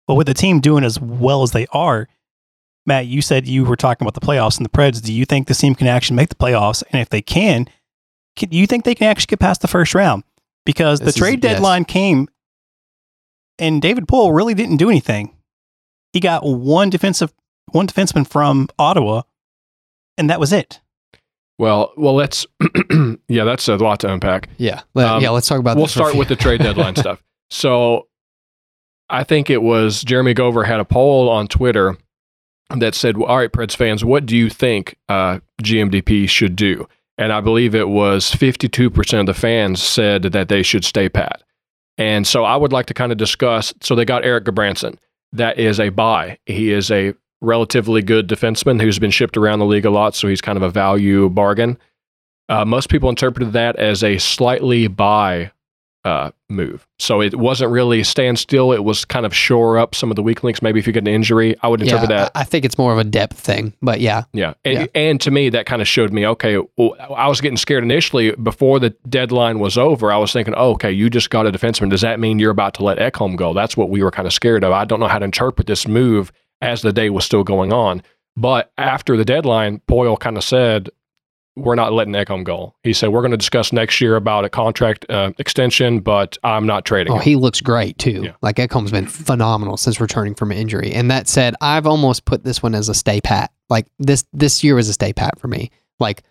But 0.07 0.15
with 0.15 0.27
the 0.27 0.33
team 0.33 0.59
doing 0.59 0.83
as 0.83 0.99
well 0.99 1.43
as 1.43 1.51
they 1.51 1.67
are, 1.71 2.07
Matt, 2.85 3.07
you 3.07 3.21
said 3.21 3.47
you 3.47 3.65
were 3.65 3.75
talking 3.75 4.05
about 4.05 4.13
the 4.19 4.25
playoffs 4.25 4.57
and 4.57 4.65
the 4.65 4.69
Preds. 4.69 5.01
Do 5.01 5.11
you 5.11 5.25
think 5.25 5.47
this 5.47 5.59
team 5.59 5.73
can 5.75 5.87
actually 5.87 6.17
make 6.17 6.29
the 6.29 6.35
playoffs? 6.35 6.83
And 6.91 7.01
if 7.01 7.09
they 7.09 7.21
can, 7.21 7.67
can 8.35 8.51
you 8.51 8.67
think 8.67 8.85
they 8.85 8.95
can 8.95 9.07
actually 9.07 9.27
get 9.27 9.39
past 9.39 9.61
the 9.61 9.67
first 9.67 9.95
round? 9.95 10.23
Because 10.65 10.99
This 10.99 11.13
the 11.15 11.19
trade 11.19 11.43
yes. 11.43 11.53
deadline 11.55 11.85
came 11.85 12.27
And 13.59 13.81
David 13.81 14.07
Poile 14.07 14.35
really 14.35 14.53
didn't 14.53 14.77
do 14.77 14.89
anything. 14.89 15.35
He 16.13 16.19
got 16.19 16.43
one 16.45 16.89
defensive 16.89 17.33
one 17.71 17.87
defenseman 17.87 18.27
from 18.27 18.69
Ottawa, 18.79 19.23
and 20.17 20.29
that 20.29 20.39
was 20.39 20.53
it. 20.53 20.79
Well, 21.57 21.93
well, 21.97 22.13
let's. 22.15 22.45
yeah, 23.27 23.43
that's 23.43 23.67
a 23.67 23.75
lot 23.77 23.99
to 24.01 24.11
unpack. 24.11 24.49
Yeah, 24.57 24.81
Let- 24.93 25.07
Um, 25.09 25.21
yeah. 25.21 25.29
Let's 25.31 25.47
talk 25.47 25.59
about. 25.59 25.75
We'll 25.77 25.85
this 25.85 25.93
for 25.93 26.01
a 26.01 26.05
start 26.05 26.15
with 26.15 26.27
the 26.27 26.35
trade 26.35 26.61
deadline 26.61 26.95
stuff. 26.97 27.23
So, 27.49 28.07
I 29.09 29.23
think 29.23 29.49
it 29.49 29.61
was 29.61 30.03
Jeremy 30.03 30.33
Gover 30.33 30.65
had 30.65 30.79
a 30.79 30.85
poll 30.85 31.29
on 31.29 31.47
Twitter 31.47 31.97
that 32.69 32.95
said, 32.95 33.15
"All 33.15 33.37
right, 33.37 33.51
Preds 33.51 33.75
fans, 33.75 34.03
what 34.03 34.25
do 34.25 34.35
you 34.35 34.49
think 34.49 34.97
uh, 35.09 35.39
GMDP 35.61 36.27
should 36.29 36.55
do?" 36.55 36.87
And 37.17 37.31
I 37.31 37.39
believe 37.41 37.73
it 37.73 37.87
was 37.87 38.31
52% 38.31 39.19
of 39.21 39.25
the 39.25 39.33
fans 39.33 39.81
said 39.81 40.23
that 40.23 40.49
they 40.49 40.63
should 40.63 40.83
stay 40.83 41.07
pat. 41.07 41.43
And 41.97 42.27
so 42.27 42.43
I 42.43 42.57
would 42.57 42.73
like 42.73 42.87
to 42.87 42.93
kind 42.93 43.11
of 43.11 43.17
discuss. 43.17 43.73
So 43.81 43.95
they 43.95 44.03
got 44.03 44.25
Erik 44.25 44.43
Gudbranson. 44.43 44.97
That 45.31 45.57
is 45.57 45.79
a 45.79 45.89
buy. 45.89 46.39
He 46.45 46.71
is 46.71 46.91
a 46.91 47.13
relatively 47.41 48.01
good 48.01 48.27
defenseman 48.27 48.81
who's 48.81 48.99
been 48.99 49.11
shipped 49.11 49.37
around 49.37 49.59
the 49.59 49.65
league 49.65 49.85
a 49.85 49.89
lot, 49.89 50.15
so 50.15 50.27
he's 50.27 50.41
kind 50.41 50.57
of 50.57 50.63
a 50.63 50.69
value 50.69 51.29
bargain. 51.29 51.77
Uh, 52.49 52.65
most 52.65 52.89
people 52.89 53.09
interpreted 53.09 53.53
that 53.53 53.75
as 53.77 54.03
a 54.03 54.17
slightly 54.17 54.87
buy 54.87 55.51
uh, 56.05 56.29
move. 56.49 56.87
So 56.99 57.19
it 57.21 57.35
wasn't 57.35 57.71
really 57.71 58.03
stand 58.03 58.37
still. 58.39 58.71
It 58.71 58.83
was 58.83 59.03
kind 59.05 59.25
of 59.25 59.35
shore 59.35 59.77
up 59.79 59.95
some 59.95 60.11
of 60.11 60.15
the 60.15 60.21
weak 60.21 60.43
links. 60.43 60.61
Maybe 60.61 60.79
if 60.79 60.85
you 60.87 60.93
get 60.93 60.99
an 61.03 61.07
injury, 61.07 61.55
I 61.61 61.67
would 61.67 61.81
Yeah, 61.81 61.85
interpret 61.95 62.09
that. 62.09 62.31
I, 62.35 62.41
I 62.41 62.43
think 62.43 62.63
it's 62.63 62.77
more 62.77 62.93
of 62.93 62.99
a 62.99 63.03
depth 63.03 63.39
thing, 63.39 63.73
but 63.81 63.99
yeah, 63.99 64.23
Yeah. 64.31 64.53
And, 64.63 64.73
Yeah. 64.75 64.85
and 64.93 65.19
to 65.21 65.31
me, 65.31 65.49
that 65.49 65.65
kind 65.65 65.81
of 65.81 65.87
showed 65.87 66.13
me, 66.13 66.25
okay, 66.27 66.59
well, 66.77 66.95
I 67.15 67.27
was 67.27 67.41
getting 67.41 67.57
scared 67.57 67.83
initially 67.83 68.31
before 68.31 68.79
the 68.79 68.91
deadline 69.09 69.57
was 69.59 69.77
over. 69.77 70.11
I 70.11 70.17
was 70.17 70.31
thinking, 70.31 70.53
oh, 70.55 70.71
okay, 70.73 70.91
you 70.91 71.09
just 71.09 71.31
got 71.31 71.47
a 71.47 71.51
defenseman. 71.51 71.89
Does 71.89 72.01
that 72.01 72.19
mean 72.19 72.37
you're 72.37 72.51
about 72.51 72.75
to 72.75 72.83
let 72.83 72.99
Ekholm 72.99 73.35
go? 73.35 73.53
That's 73.53 73.75
what 73.75 73.89
we 73.89 74.03
were 74.03 74.11
kind 74.11 74.27
of 74.27 74.33
scared 74.33 74.63
of. 74.63 74.71
I 74.71 74.85
don't 74.85 74.99
know 74.99 75.07
how 75.07 75.19
to 75.19 75.25
interpret 75.25 75.65
this 75.67 75.87
move 75.87 76.31
as 76.61 76.83
the 76.83 76.93
day 76.93 77.09
was 77.09 77.25
still 77.25 77.43
going 77.43 77.73
on. 77.73 78.03
But 78.37 78.71
after 78.77 79.17
the 79.17 79.25
deadline, 79.25 79.81
Poile 79.87 80.19
kind 80.19 80.37
of 80.37 80.43
said, 80.43 80.89
we're 81.55 81.75
not 81.75 81.93
letting 81.93 82.13
Ekholm 82.13 82.43
go. 82.43 82.73
He 82.83 82.91
said, 82.93 83.09
we're 83.09 83.21
going 83.21 83.31
to 83.31 83.37
discuss 83.37 83.71
next 83.71 84.01
year 84.01 84.15
about 84.17 84.43
a 84.43 84.49
contract 84.49 85.05
uh, 85.09 85.31
extension, 85.37 85.99
but 86.01 86.37
I'm 86.43 86.65
not 86.67 86.83
trading 86.85 87.13
Oh, 87.13 87.17
him. 87.17 87.21
he 87.21 87.35
looks 87.37 87.61
great 87.61 87.97
too. 87.97 88.23
Yeah. 88.25 88.31
Like 88.41 88.57
Ekholm's 88.57 88.91
been 88.91 89.07
phenomenal 89.07 89.77
since 89.77 90.01
returning 90.01 90.35
from 90.35 90.51
injury. 90.51 90.91
And 90.93 91.09
that 91.11 91.27
said, 91.29 91.55
I've 91.61 91.87
almost 91.87 92.25
put 92.25 92.43
this 92.43 92.61
one 92.61 92.75
as 92.75 92.89
a 92.89 92.93
stay 92.93 93.21
pat. 93.21 93.51
Like 93.69 93.87
this 93.99 94.25
this 94.33 94.63
year 94.63 94.75
was 94.75 94.89
a 94.89 94.93
stay 94.93 95.13
pat 95.13 95.39
for 95.39 95.47
me. 95.47 95.71
Like 95.99 96.23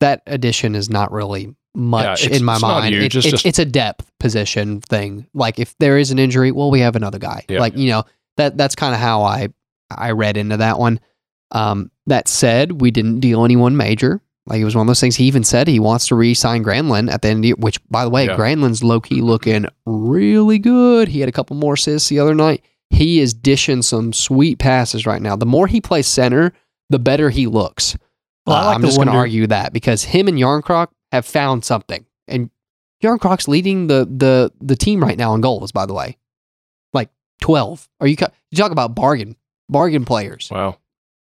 that 0.00 0.22
addition 0.26 0.74
is 0.74 0.88
not 0.88 1.12
really 1.12 1.54
much 1.74 2.24
it's- 2.24 2.40
in 2.40 2.44
my 2.44 2.58
mind. 2.58 2.94
It- 2.94 3.02
It's 3.02 3.14
it's, 3.16 3.26
just- 3.30 3.46
it's 3.46 3.58
a 3.58 3.64
depth 3.66 4.10
position 4.18 4.80
thing. 4.80 5.26
Like 5.34 5.58
if 5.58 5.76
there 5.78 5.98
is 5.98 6.10
an 6.10 6.18
injury, 6.18 6.52
well, 6.52 6.70
we 6.70 6.80
have 6.80 6.96
another 6.96 7.18
guy. 7.18 7.44
Yeah. 7.48 7.60
Like 7.60 7.76
you 7.76 7.90
know 7.90 8.04
that 8.38 8.56
that's 8.56 8.74
kind 8.74 8.94
of 8.94 9.00
how 9.00 9.22
I 9.22 9.48
I 9.94 10.12
read 10.12 10.36
into 10.38 10.56
that 10.56 10.78
one. 10.78 11.00
Um, 11.52 11.90
that 12.06 12.28
said, 12.28 12.80
we 12.80 12.90
didn't 12.90 13.20
deal 13.20 13.44
anyone 13.44 13.76
major. 13.76 14.20
Like 14.50 14.60
it 14.60 14.64
was 14.64 14.74
one 14.74 14.82
of 14.82 14.86
those 14.88 15.00
things. 15.00 15.16
He 15.16 15.24
even 15.26 15.44
said 15.44 15.68
he 15.68 15.78
wants 15.80 16.08
to 16.08 16.16
re-sign 16.16 16.64
Granlund 16.64 17.10
at 17.10 17.22
the 17.22 17.28
end 17.28 17.38
of 17.38 17.42
the 17.42 17.48
year. 17.48 17.56
Which, 17.56 17.78
by 17.88 18.04
the 18.04 18.10
way, 18.10 18.26
Yeah. 18.26 18.36
Granlund's 18.36 18.82
low 18.82 19.00
key 19.00 19.20
looking 19.22 19.66
really 19.86 20.58
good. 20.58 21.08
He 21.08 21.20
had 21.20 21.28
a 21.28 21.32
couple 21.32 21.56
more 21.56 21.74
assists 21.74 22.08
the 22.08 22.18
other 22.18 22.34
night. 22.34 22.62
He 22.90 23.20
is 23.20 23.32
dishing 23.32 23.82
some 23.82 24.12
sweet 24.12 24.58
passes 24.58 25.06
right 25.06 25.22
now. 25.22 25.36
The 25.36 25.46
more 25.46 25.68
he 25.68 25.80
plays 25.80 26.08
center, 26.08 26.52
the 26.88 26.98
better 26.98 27.30
he 27.30 27.46
looks. 27.46 27.96
Well, 28.46 28.56
I 28.56 28.60
Uh, 28.60 28.66
like 28.66 28.74
I'm 28.74 28.82
just 28.82 28.96
going 28.96 29.06
to 29.06 29.14
argue 29.14 29.46
that 29.46 29.72
because 29.72 30.02
him 30.02 30.26
and 30.26 30.36
Jarnkrok 30.36 30.88
have 31.12 31.24
found 31.24 31.64
something, 31.64 32.04
and 32.26 32.50
Jarnkrok's 33.02 33.46
leading 33.46 33.86
the 33.86 34.04
the 34.10 34.50
the 34.60 34.74
team 34.74 35.00
right 35.02 35.16
now 35.16 35.34
in 35.36 35.40
goals. 35.40 35.70
By 35.70 35.86
the 35.86 35.94
way, 35.94 36.16
like 36.92 37.10
twelve. 37.40 37.88
Are 38.00 38.06
you? 38.08 38.16
ca- 38.16 38.32
You 38.50 38.58
talk 38.58 38.72
about 38.72 38.96
bargain 38.96 39.36
bargain 39.68 40.04
players. 40.04 40.48
wow. 40.50 40.78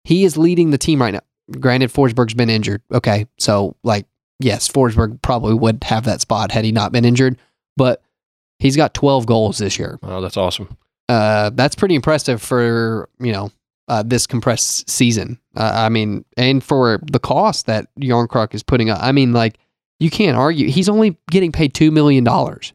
He 0.04 0.24
is 0.24 0.38
leading 0.38 0.70
the 0.70 0.78
team 0.78 1.02
right 1.02 1.14
now. 1.14 1.22
Granted, 1.60 1.92
Forsberg's 1.92 2.34
been 2.34 2.50
injured. 2.50 2.82
Okay, 2.92 3.28
so 3.38 3.76
like 3.84 4.06
yes, 4.40 4.68
Forsberg 4.68 5.22
probably 5.22 5.54
would 5.54 5.84
have 5.84 6.06
that 6.06 6.22
spot 6.22 6.52
had 6.52 6.66
he 6.66 6.72
not 6.72 6.92
been 6.92 7.06
injured, 7.06 7.38
but 7.78 8.02
he's 8.60 8.76
got 8.76 8.94
twelve 8.94 9.26
goals 9.26 9.58
this 9.58 9.78
year. 9.78 10.00
Oh, 10.04 10.22
that's 10.22 10.38
awesome. 10.38 10.76
Uh, 11.08 11.52
that's 11.54 11.76
pretty 11.76 11.94
impressive 11.96 12.42
for 12.42 13.10
you 13.20 13.32
know 13.32 13.52
uh, 13.88 14.02
this 14.04 14.26
compressed 14.26 14.90
season. 14.90 15.40
Uh, 15.56 15.72
I 15.76 15.90
mean, 15.90 16.26
and 16.36 16.64
for 16.64 17.00
the 17.12 17.20
cost 17.20 17.68
that 17.68 17.88
Jarnkrok 18.00 18.54
is 18.56 18.64
putting 18.64 18.90
up, 18.90 18.98
I 19.02 19.12
mean, 19.12 19.32
like 19.32 19.60
you 20.00 20.10
can't 20.10 20.36
argue. 20.36 20.68
He's 20.70 20.90
only 20.90 21.18
getting 21.30 21.52
paid 21.52 21.74
two 21.76 21.92
million 21.92 22.24
dollars, 22.24 22.74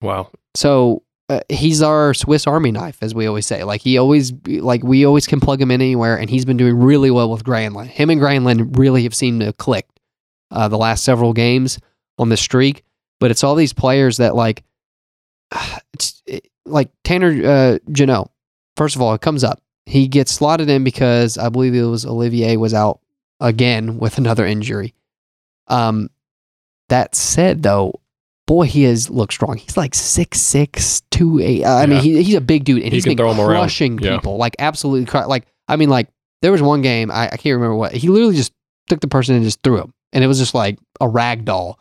Wow. 0.00 0.30
so 0.54 1.02
uh, 1.30 1.40
he's 1.48 1.80
our 1.80 2.12
Swiss 2.12 2.48
Army 2.48 2.72
knife, 2.72 2.98
as 3.02 3.14
we 3.14 3.26
always 3.26 3.46
say. 3.46 3.62
Like 3.62 3.82
he 3.82 3.98
always, 3.98 4.32
like 4.48 4.82
we 4.82 5.06
always 5.06 5.28
can 5.28 5.38
plug 5.38 5.62
him 5.62 5.70
in 5.70 5.80
anywhere, 5.80 6.18
and 6.18 6.28
he's 6.28 6.44
been 6.44 6.56
doing 6.56 6.76
really 6.76 7.10
well 7.12 7.30
with 7.30 7.44
Granlund. 7.44 7.86
Him 7.86 8.10
and 8.10 8.20
Granlund 8.20 8.76
really 8.76 9.04
have 9.04 9.14
seemed 9.14 9.40
to 9.42 9.52
click 9.52 9.86
uh, 10.50 10.66
the 10.66 10.76
last 10.76 11.04
several 11.04 11.32
games 11.32 11.78
on 12.18 12.30
the 12.30 12.36
streak. 12.36 12.82
But 13.20 13.30
it's 13.30 13.44
all 13.44 13.54
these 13.54 13.72
players 13.72 14.16
that 14.16 14.34
like, 14.34 14.64
it's 15.94 16.20
it, 16.26 16.48
like 16.66 16.90
Tanner 17.04 17.48
uh, 17.48 17.78
Jeannot. 17.92 18.32
First 18.76 18.96
of 18.96 19.02
all, 19.02 19.14
it 19.14 19.20
comes 19.20 19.44
up. 19.44 19.62
He 19.86 20.08
gets 20.08 20.32
slotted 20.32 20.68
in 20.68 20.82
because 20.82 21.38
I 21.38 21.48
believe 21.48 21.76
it 21.76 21.84
was 21.84 22.04
Olivier 22.04 22.56
was 22.56 22.74
out 22.74 22.98
again 23.38 23.98
with 23.98 24.18
another 24.18 24.44
injury. 24.44 24.94
Um, 25.68 26.10
that 26.88 27.14
said, 27.14 27.62
though, 27.62 28.00
boy, 28.46 28.66
he 28.66 28.82
has 28.84 29.08
looked 29.10 29.32
strong. 29.32 29.56
He's 29.56 29.76
like 29.76 29.94
six 29.94 30.40
six 30.40 31.02
two 31.10 31.38
eight. 31.40 31.64
Uh, 31.64 31.76
I 31.76 31.86
mean, 31.86 32.00
he, 32.00 32.22
he's 32.22 32.34
a 32.34 32.40
big 32.40 32.64
dude, 32.64 32.82
and 32.82 32.92
He 32.92 32.96
he's 32.96 33.04
can 33.04 33.10
been 33.12 33.18
throw 33.18 33.30
'em 33.30 33.38
around. 33.40 33.48
crushing 33.62 33.98
Yeah. 33.98 34.16
people. 34.16 34.36
Like 34.36 34.56
absolutely, 34.58 35.06
cru- 35.06 35.26
like 35.28 35.46
I 35.68 35.76
mean, 35.76 35.88
like 35.90 36.08
there 36.42 36.52
was 36.52 36.62
one 36.62 36.82
game 36.82 37.10
I, 37.10 37.26
I 37.26 37.36
can't 37.36 37.54
remember 37.54 37.76
what 37.76 37.92
he 37.92 38.08
literally 38.08 38.34
just 38.36 38.52
took 38.88 39.00
the 39.00 39.08
person 39.08 39.34
and 39.36 39.44
just 39.44 39.62
threw 39.62 39.78
him, 39.80 39.92
and 40.12 40.24
it 40.24 40.26
was 40.26 40.38
just 40.38 40.54
like 40.54 40.78
a 41.00 41.08
rag 41.08 41.44
doll. 41.44 41.78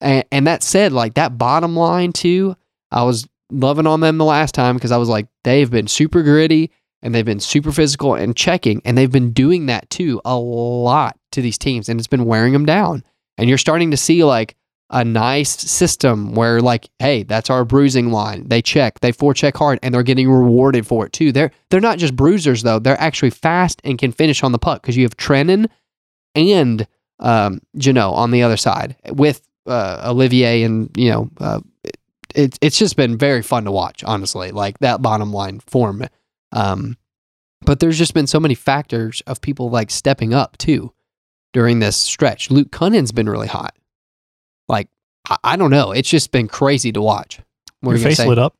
And, 0.00 0.24
and 0.30 0.46
that 0.46 0.62
said, 0.62 0.92
like 0.92 1.14
that 1.14 1.38
bottom 1.38 1.74
line 1.74 2.12
too, 2.12 2.54
I 2.90 3.02
was 3.04 3.26
loving 3.50 3.86
on 3.86 4.00
them 4.00 4.18
the 4.18 4.24
last 4.24 4.54
time 4.54 4.76
because 4.76 4.92
I 4.92 4.96
was 4.98 5.08
like, 5.08 5.26
they've 5.44 5.70
been 5.70 5.86
super 5.86 6.22
gritty 6.22 6.70
and 7.02 7.14
they've 7.14 7.24
been 7.24 7.40
super 7.40 7.72
physical 7.72 8.14
and 8.14 8.36
checking, 8.36 8.82
and 8.84 8.96
they've 8.98 9.10
been 9.10 9.32
doing 9.32 9.66
that 9.66 9.88
too 9.90 10.20
a 10.24 10.36
lot 10.36 11.18
to 11.32 11.40
these 11.42 11.58
teams, 11.58 11.88
and 11.88 11.98
it's 11.98 12.06
been 12.08 12.24
wearing 12.26 12.52
them 12.52 12.66
down. 12.66 13.02
And 13.38 13.48
you're 13.48 13.58
starting 13.58 13.90
to 13.90 13.96
see 13.96 14.22
like 14.24 14.54
a 14.90 15.04
nice 15.04 15.50
system 15.50 16.34
where 16.34 16.60
like, 16.60 16.88
hey, 16.98 17.24
that's 17.24 17.50
our 17.50 17.64
bruising 17.64 18.12
line. 18.12 18.48
They 18.48 18.62
check, 18.62 19.00
they 19.00 19.12
forecheck 19.12 19.56
hard, 19.56 19.78
and 19.82 19.92
they're 19.94 20.02
getting 20.02 20.30
rewarded 20.30 20.86
for 20.86 21.06
it 21.06 21.12
too. 21.12 21.32
They're 21.32 21.50
they're 21.70 21.80
not 21.80 21.98
just 21.98 22.14
bruisers 22.14 22.62
though; 22.62 22.78
they're 22.78 23.00
actually 23.00 23.30
fast 23.30 23.80
and 23.84 23.98
can 23.98 24.12
finish 24.12 24.42
on 24.42 24.52
the 24.52 24.58
puck 24.58 24.82
because 24.82 24.96
you 24.96 25.02
have 25.02 25.16
Trenin 25.16 25.68
and 26.34 26.86
um, 27.18 27.60
Jeannot 27.76 28.14
on 28.14 28.30
the 28.30 28.42
other 28.42 28.56
side 28.56 28.96
with 29.10 29.46
uh, 29.66 30.02
Olivier, 30.06 30.62
and 30.62 30.90
you 30.96 31.10
know, 31.10 31.30
uh, 31.38 31.60
it, 32.34 32.58
it's 32.60 32.78
just 32.78 32.96
been 32.96 33.18
very 33.18 33.42
fun 33.42 33.64
to 33.64 33.72
watch. 33.72 34.04
Honestly, 34.04 34.52
like 34.52 34.78
that 34.78 35.02
bottom 35.02 35.32
line 35.32 35.60
form. 35.60 36.06
Um, 36.52 36.96
but 37.62 37.80
there's 37.80 37.98
just 37.98 38.14
been 38.14 38.28
so 38.28 38.38
many 38.38 38.54
factors 38.54 39.22
of 39.26 39.40
people 39.40 39.70
like 39.70 39.90
stepping 39.90 40.32
up 40.32 40.56
too 40.58 40.92
during 41.52 41.80
this 41.80 41.96
stretch. 41.96 42.50
Luke 42.50 42.70
Kunin's 42.70 43.12
been 43.12 43.28
really 43.28 43.48
hot. 43.48 43.74
Like 44.68 44.88
I, 45.28 45.36
I 45.44 45.56
don't 45.56 45.70
know, 45.70 45.92
it's 45.92 46.08
just 46.08 46.32
been 46.32 46.48
crazy 46.48 46.92
to 46.92 47.02
watch. 47.02 47.40
What 47.80 47.90
Your 47.92 47.98
you 47.98 48.04
gonna 48.04 48.10
face 48.10 48.16
say? 48.18 48.26
lit 48.28 48.38
up. 48.38 48.54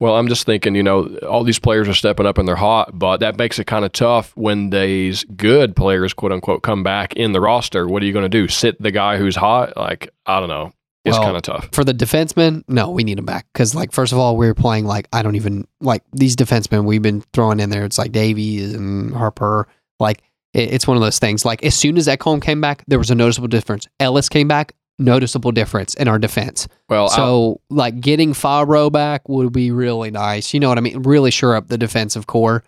Well, 0.00 0.16
I'm 0.16 0.28
just 0.28 0.44
thinking, 0.44 0.74
you 0.74 0.82
know, 0.82 1.06
all 1.18 1.44
these 1.44 1.60
players 1.60 1.88
are 1.88 1.94
stepping 1.94 2.26
up 2.26 2.36
and 2.36 2.46
they're 2.48 2.56
hot, 2.56 2.98
but 2.98 3.18
that 3.18 3.38
makes 3.38 3.58
it 3.60 3.66
kind 3.66 3.84
of 3.84 3.92
tough 3.92 4.36
when 4.36 4.70
these 4.70 5.24
good 5.36 5.76
players, 5.76 6.12
quote 6.12 6.32
unquote, 6.32 6.62
come 6.62 6.82
back 6.82 7.14
in 7.14 7.32
the 7.32 7.40
roster. 7.40 7.86
What 7.86 8.02
are 8.02 8.06
you 8.06 8.12
going 8.12 8.24
to 8.24 8.28
do? 8.28 8.48
Sit 8.48 8.82
the 8.82 8.90
guy 8.90 9.18
who's 9.18 9.36
hot? 9.36 9.76
Like, 9.76 10.10
I 10.26 10.40
don't 10.40 10.48
know. 10.48 10.72
It's 11.04 11.16
Well, 11.16 11.24
kind 11.26 11.36
of 11.36 11.42
tough. 11.42 11.68
for 11.72 11.84
the 11.84 11.94
defensemen, 11.94 12.64
no, 12.66 12.90
we 12.90 13.04
need 13.04 13.18
them 13.18 13.24
back 13.24 13.46
because, 13.52 13.74
like, 13.74 13.92
first 13.92 14.12
of 14.12 14.18
all, 14.18 14.36
we 14.36 14.46
were 14.46 14.54
playing 14.54 14.84
like 14.84 15.06
I 15.12 15.22
don't 15.22 15.36
even 15.36 15.66
like 15.80 16.02
these 16.12 16.34
defensemen 16.34 16.84
we've 16.86 17.00
been 17.00 17.22
throwing 17.32 17.60
in 17.60 17.70
there. 17.70 17.84
It's 17.84 17.96
like 17.98 18.10
Davies 18.10 18.74
and 18.74 19.12
Harpur. 19.12 19.66
Like, 20.00 20.22
it, 20.54 20.74
it's 20.74 20.86
one 20.88 20.96
of 20.96 21.02
those 21.02 21.18
things. 21.20 21.44
Like, 21.44 21.62
as 21.64 21.74
soon 21.76 21.96
as 21.98 22.08
Ekholm 22.08 22.42
came 22.42 22.60
back, 22.60 22.82
there 22.88 22.98
was 22.98 23.10
a 23.10 23.14
noticeable 23.14 23.48
difference. 23.48 23.86
Ellis 24.00 24.28
came 24.28 24.48
back, 24.48 24.74
noticeable 24.98 25.50
difference 25.52 25.94
in 25.94 26.06
our 26.08 26.18
defense. 26.18 26.68
Well, 26.88 27.08
I- 27.10 27.16
So, 27.16 27.60
like, 27.70 28.00
getting 28.00 28.32
Fabbro 28.32 28.90
back 28.92 29.28
would 29.28 29.52
be 29.52 29.70
really 29.70 30.10
nice. 30.10 30.54
You 30.54 30.60
know 30.60 30.68
what 30.68 30.78
I 30.78 30.80
mean? 30.82 31.02
Really 31.02 31.30
sure 31.30 31.56
up 31.56 31.68
the 31.68 31.78
defensive 31.78 32.26
core. 32.26 32.62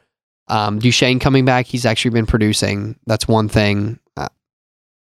Um, 0.48 0.78
Duchene 0.78 1.18
coming 1.18 1.44
back, 1.44 1.66
he's 1.66 1.84
actually 1.86 2.12
been 2.12 2.26
producing. 2.26 2.96
That's 3.06 3.26
one 3.26 3.48
thing. 3.48 3.98
Uh, 4.16 4.28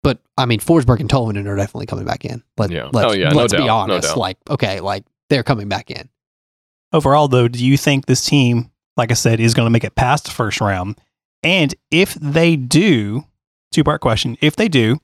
but 0.03 0.19
I 0.37 0.47
mean, 0.47 0.61
Forsberg 0.61 1.01
and 1.01 1.09
Tolvanen 1.09 1.47
are 1.47 1.57
definitely 1.57 1.87
coming 1.87 2.05
back 2.05 2.25
in. 2.25 2.43
Let, 2.59 2.71
Yeah. 2.71 2.89
Let's, 2.93 3.13
Oh, 3.13 3.17
yeah, 3.17 3.31
let's 3.31 3.53
be 3.53 3.59
doubt, 3.59 3.69
honest. 3.69 4.09
doubt. 4.09 4.19
like, 4.19 4.39
okay, 4.49 4.81
like 4.81 5.05
they're 5.29 5.43
coming 5.45 5.69
back 5.69 5.91
in. 5.91 6.09
Overall, 6.93 7.29
though, 7.29 7.47
do 7.47 7.65
you 7.65 7.77
think 7.77 8.07
this 8.07 8.25
team, 8.25 8.71
like 8.97 9.11
I 9.13 9.15
said, 9.15 9.39
is 9.39 9.55
going 9.55 9.67
to 9.67 9.71
make 9.71 9.85
it 9.85 9.95
past 9.95 10.25
the 10.25 10.31
first 10.33 10.61
round? 10.61 10.99
And 11.45 11.73
if 11.93 12.15
they 12.15 12.57
do, 12.57 13.25
two 13.73 13.85
part 13.85 14.01
question: 14.01 14.37
If 14.41 14.57
they 14.57 14.67
do, 14.69 14.99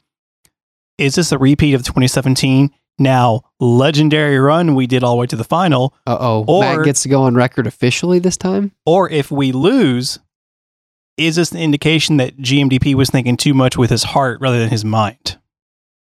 is 0.98 1.14
this 1.16 1.32
a 1.32 1.38
repeat 1.38 1.74
of 1.74 1.82
2017? 1.82 2.70
now 2.98 3.42
legendary 3.60 4.38
run 4.38 4.74
we 4.74 4.86
did 4.86 5.04
all 5.04 5.16
the 5.16 5.20
way 5.20 5.26
to 5.26 5.36
the 5.36 5.44
final, 5.44 5.92
Uh 6.06 6.16
oh. 6.18 6.44
Or- 6.48 6.62
Matt 6.62 6.84
gets 6.86 7.02
to 7.02 7.10
go 7.10 7.24
on 7.24 7.34
record 7.34 7.66
officially 7.66 8.18
this 8.20 8.38
time. 8.38 8.72
or 8.86 9.10
if 9.10 9.30
we 9.30 9.52
lose, 9.52 10.18
is 11.18 11.36
this 11.36 11.52
an 11.52 11.58
indication 11.58 12.16
that 12.16 12.38
GMDP 12.38 12.94
was 12.94 13.10
thinking 13.10 13.36
too 13.36 13.52
much 13.52 13.76
with 13.76 13.90
his 13.90 14.02
heart 14.02 14.40
rather 14.40 14.58
than 14.58 14.70
his 14.70 14.82
mind? 14.82 15.36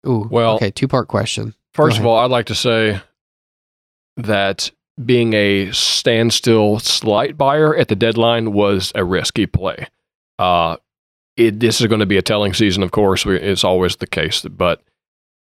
Ooh. 0.04 0.26
Well- 0.28 0.56
okay. 0.56 0.72
Two 0.72 0.88
part 0.88 1.06
question. 1.06 1.54
First 1.74 1.98
of 2.00 2.06
all, 2.06 2.18
I'd 2.18 2.30
like 2.32 2.46
to 2.46 2.56
say 2.56 3.00
that 4.16 4.72
being 5.04 5.32
a 5.32 5.70
standstill 5.70 6.80
slight 6.80 7.38
buyer 7.38 7.76
at 7.76 7.86
the 7.86 7.94
deadline 7.94 8.52
was 8.52 8.90
a 8.96 9.04
risky 9.04 9.46
play. 9.46 9.86
Uh, 10.40 10.76
it, 11.36 11.60
this 11.60 11.80
is 11.80 11.86
going 11.86 12.00
to 12.00 12.06
be 12.06 12.16
a 12.18 12.22
telling 12.22 12.52
season, 12.54 12.82
of 12.82 12.90
course. 12.90 13.24
We, 13.24 13.36
it's 13.38 13.64
always 13.64 13.96
the 13.96 14.06
case, 14.06 14.42
but 14.42 14.82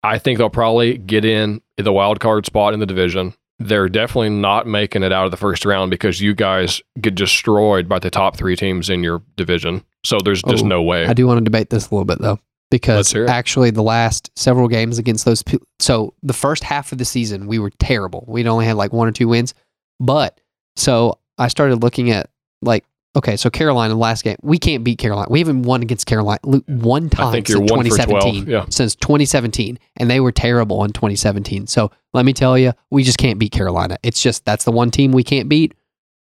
I 0.03 0.17
think 0.19 0.37
they'll 0.37 0.49
probably 0.49 0.97
get 0.97 1.25
in 1.25 1.61
the 1.77 1.91
wild 1.93 2.19
card 2.19 2.45
spot 2.45 2.73
in 2.73 2.79
the 2.79 2.85
division. 2.85 3.33
They're 3.59 3.87
definitely 3.89 4.29
not 4.31 4.67
making 4.67 5.03
it 5.03 5.11
out 5.13 5.25
of 5.25 5.31
the 5.31 5.37
first 5.37 5.63
round 5.65 5.89
because 5.89 6.19
you 6.19 6.33
guys 6.33 6.81
get 6.99 7.15
destroyed 7.15 7.87
by 7.87 7.99
the 7.99 8.09
top 8.09 8.35
three 8.35 8.55
teams 8.55 8.89
in 8.89 9.01
your 9.03 9.21
division. 9.37 9.83
So 10.03 10.17
there's 10.23 10.41
just 10.43 10.63
Oh, 10.63 10.67
no 10.67 10.83
way. 10.83 11.05
I 11.05 11.13
do 11.13 11.25
want 11.25 11.37
to 11.39 11.43
debate 11.43 11.69
this 11.69 11.87
a 11.89 11.95
little 11.95 12.05
bit 12.05 12.19
though, 12.19 12.37
because 12.69 13.13
actually 13.29 13.71
the 13.71 13.81
last 13.81 14.29
several 14.35 14.67
games 14.67 14.97
against 14.97 15.23
those, 15.25 15.41
pe- 15.41 15.57
so 15.79 16.13
the 16.21 16.33
first 16.33 16.63
half 16.63 16.91
of 16.91 16.97
the 16.97 17.05
season 17.05 17.47
we 17.47 17.57
were 17.59 17.71
terrible. 17.79 18.25
We'd 18.27 18.45
only 18.47 18.65
had 18.65 18.75
like 18.75 18.91
one 18.91 19.07
or 19.07 19.11
two 19.13 19.29
wins, 19.29 19.53
but 19.99 20.39
so 20.75 21.19
I 21.37 21.47
started 21.47 21.81
looking 21.81 22.11
at 22.11 22.29
like, 22.61 22.83
okay, 23.15 23.35
so 23.37 23.49
Carolina 23.49 23.95
last 23.95 24.23
game 24.23 24.35
we 24.41 24.57
can't 24.57 24.83
beat 24.83 24.97
Carolina. 24.97 25.27
We 25.29 25.39
haven't 25.39 25.63
won 25.63 25.81
against 25.81 26.05
Carolina 26.05 26.39
one 26.67 27.09
time 27.09 27.45
since 27.45 27.71
one 27.71 27.83
for 27.85 27.95
12, 27.95 27.97
2017. 27.97 28.47
yeah. 28.47 28.65
Since 28.69 28.95
2017, 28.95 29.79
and 29.97 30.09
they 30.09 30.19
were 30.19 30.31
terrible 30.31 30.83
in 30.83 30.91
2017. 30.91 31.67
So 31.67 31.91
let 32.13 32.25
me 32.25 32.33
tell 32.33 32.57
you, 32.57 32.73
we 32.89 33.03
just 33.03 33.17
can't 33.17 33.39
beat 33.39 33.51
Carolina. 33.51 33.97
It's 34.03 34.21
just 34.21 34.45
that's 34.45 34.65
the 34.65 34.71
one 34.71 34.91
team 34.91 35.11
we 35.11 35.23
can't 35.23 35.49
beat. 35.49 35.73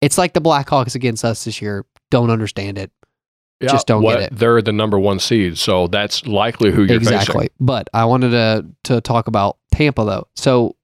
It's 0.01 0.19
like 0.19 0.33
the 0.33 0.41
Blackhawks 0.41 0.95
against 0.95 1.25
us 1.25 1.45
this 1.45 1.63
year. 1.63 1.87
Don't 2.11 2.31
understand 2.31 2.77
it. 2.79 2.91
just 3.61 3.87
don't 3.87 4.03
get 4.03 4.21
it. 4.21 4.37
They're 4.37 4.61
the 4.61 4.73
number 4.73 4.99
one 4.99 5.21
seed, 5.21 5.57
so 5.57 5.87
that's 5.87 6.27
likely 6.27 6.73
who 6.73 6.83
you're 6.83 6.99
facing. 6.99 7.15
exactly. 7.15 7.49
But 7.61 7.89
I 7.95 8.05
wanted 8.07 8.31
to 8.31 8.67
to 8.85 9.01
talk 9.01 9.29
about 9.29 9.59
Tampa 9.73 10.05
though. 10.05 10.27
So 10.35 10.77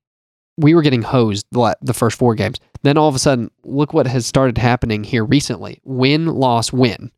we 0.59 0.75
were 0.75 0.83
getting 0.83 1.03
hosed 1.03 1.47
the, 1.53 1.95
first 1.95 2.19
four 2.19 2.35
games. 2.35 2.59
Then 2.83 2.99
all 2.99 3.09
of 3.09 3.15
a 3.15 3.19
sudden, 3.19 3.51
look 3.65 3.95
what 3.95 4.07
has 4.07 4.27
started 4.27 4.59
happening 4.59 5.05
here 5.05 5.25
recently: 5.25 5.81
win, 5.85 6.27
loss, 6.27 6.73
win. 6.73 7.11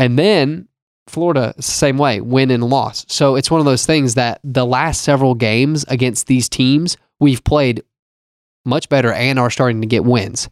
And 0.00 0.18
then 0.18 0.68
Florida, 1.08 1.54
same 1.60 1.98
way, 1.98 2.20
win 2.20 2.50
and 2.50 2.64
loss. 2.64 3.04
So 3.08 3.36
it's 3.36 3.50
one 3.50 3.60
of 3.60 3.64
those 3.66 3.86
things 3.86 4.14
that 4.14 4.40
the 4.44 4.66
last 4.66 5.02
several 5.02 5.34
games 5.34 5.84
against 5.88 6.26
these 6.26 6.48
teams, 6.48 6.96
we've 7.20 7.42
played 7.44 7.82
much 8.64 8.88
better 8.88 9.12
and 9.12 9.38
are 9.38 9.50
starting 9.50 9.80
to 9.80 9.86
get 9.86 10.04
wins. 10.04 10.48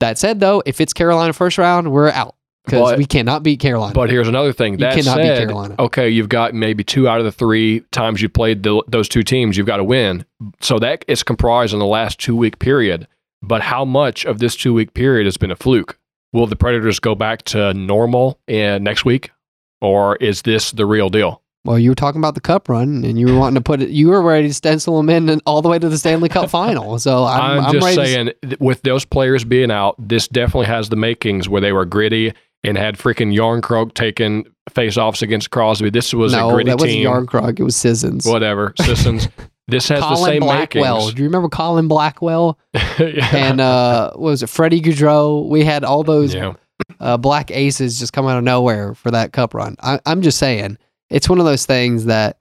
That 0.00 0.18
said, 0.18 0.40
though, 0.40 0.62
if 0.66 0.80
it's 0.80 0.92
Carolina 0.92 1.32
first 1.32 1.58
round, 1.58 1.92
we're 1.92 2.10
out 2.10 2.34
because 2.64 2.96
we 2.96 3.04
cannot 3.06 3.42
beat 3.42 3.60
Carolina. 3.60 3.92
But 3.94 4.10
here's 4.10 4.28
another 4.28 4.52
thing. 4.52 4.74
You 4.74 4.78
That 4.78 4.94
cannot 4.94 5.16
beat 5.18 5.26
said, 5.26 5.38
Carolina. 5.48 5.74
okay, 5.78 6.08
you've 6.08 6.28
got 6.28 6.54
maybe 6.54 6.84
two 6.84 7.08
out 7.08 7.18
of 7.18 7.24
the 7.24 7.32
three 7.32 7.80
times 7.90 8.22
you 8.22 8.28
played 8.28 8.62
the, 8.62 8.82
those 8.88 9.08
two 9.08 9.22
teams, 9.22 9.56
you've 9.56 9.66
got 9.66 9.78
to 9.78 9.84
win. 9.84 10.24
So 10.60 10.78
that 10.78 11.04
is 11.08 11.22
comprised 11.22 11.72
in 11.72 11.78
the 11.80 11.86
last 11.86 12.18
two 12.20 12.36
week 12.36 12.58
period. 12.58 13.08
But 13.42 13.62
how 13.62 13.84
much 13.84 14.24
of 14.24 14.38
this 14.38 14.54
two 14.54 14.72
week 14.74 14.94
period 14.94 15.26
has 15.26 15.36
been 15.36 15.50
a 15.50 15.56
fluke? 15.56 15.98
Will 16.32 16.46
the 16.46 16.56
Predators 16.56 17.00
go 17.00 17.14
back 17.14 17.42
to 17.46 17.74
normal 17.74 18.38
in 18.46 18.84
next 18.84 19.04
week, 19.04 19.32
or 19.80 20.16
is 20.16 20.42
this 20.42 20.70
the 20.70 20.86
real 20.86 21.08
deal? 21.10 21.42
Well, 21.64 21.78
you 21.78 21.90
were 21.90 21.94
talking 21.94 22.20
about 22.20 22.34
the 22.34 22.40
cup 22.40 22.68
run, 22.68 23.04
and 23.04 23.18
you 23.20 23.26
were 23.28 23.38
wanting 23.38 23.54
to 23.56 23.60
put 23.60 23.82
it. 23.82 23.90
You 23.90 24.08
were 24.08 24.22
ready 24.22 24.48
to 24.48 24.54
stencil 24.54 24.96
them 24.96 25.08
in 25.10 25.28
and 25.28 25.40
all 25.46 25.62
the 25.62 25.68
way 25.68 25.78
to 25.78 25.88
the 25.88 25.98
Stanley 25.98 26.28
Cup 26.28 26.50
final. 26.50 26.98
So 26.98 27.24
I'm, 27.24 27.58
I'm, 27.60 27.64
I'm 27.66 27.72
just 27.74 27.86
to- 27.86 27.94
saying, 27.94 28.30
th- 28.42 28.58
with 28.60 28.82
those 28.82 29.04
players 29.04 29.44
being 29.44 29.70
out, 29.70 29.94
this 29.98 30.26
definitely 30.26 30.66
has 30.66 30.88
the 30.88 30.96
makings 30.96 31.48
where 31.48 31.60
they 31.60 31.72
were 31.72 31.84
gritty 31.84 32.32
and 32.64 32.76
had 32.76 32.96
freaking 32.96 33.34
Jarnkrok 33.34 33.94
taking 33.94 34.46
face-offs 34.70 35.22
against 35.22 35.50
Crosby. 35.50 35.90
This 35.90 36.14
was 36.14 36.32
no, 36.32 36.48
a 36.48 36.52
gritty 36.52 36.70
that 36.70 36.78
wasn't 36.78 36.92
team. 36.92 37.06
Jarnkrok. 37.06 37.58
It 37.58 37.64
was 37.64 37.76
Sissons. 37.76 38.26
Whatever, 38.26 38.74
Sissons. 38.80 39.28
This 39.68 39.88
has 39.88 40.00
the 40.00 40.16
same 40.16 40.40
Blackwell. 40.40 40.96
makings. 40.96 41.14
Do 41.14 41.22
you 41.22 41.28
remember 41.28 41.48
Colin 41.48 41.86
Blackwell 41.86 42.58
yeah. 42.74 43.34
and 43.34 43.60
uh, 43.60 44.10
what 44.10 44.30
was 44.30 44.42
it 44.42 44.48
Freddie 44.48 44.80
Gaudreau? 44.80 45.48
We 45.48 45.64
had 45.64 45.84
all 45.84 46.02
those 46.02 46.34
yeah. 46.34 46.54
uh, 46.98 47.16
black 47.16 47.52
aces 47.52 47.98
just 47.98 48.12
come 48.12 48.26
out 48.26 48.36
of 48.36 48.44
nowhere 48.44 48.92
for 48.94 49.12
that 49.12 49.32
cup 49.32 49.54
run. 49.54 49.76
I, 49.80 50.00
I'm 50.04 50.20
just 50.20 50.38
saying, 50.38 50.78
it's 51.10 51.28
one 51.28 51.38
of 51.38 51.44
those 51.46 51.64
things 51.64 52.06
that 52.06 52.38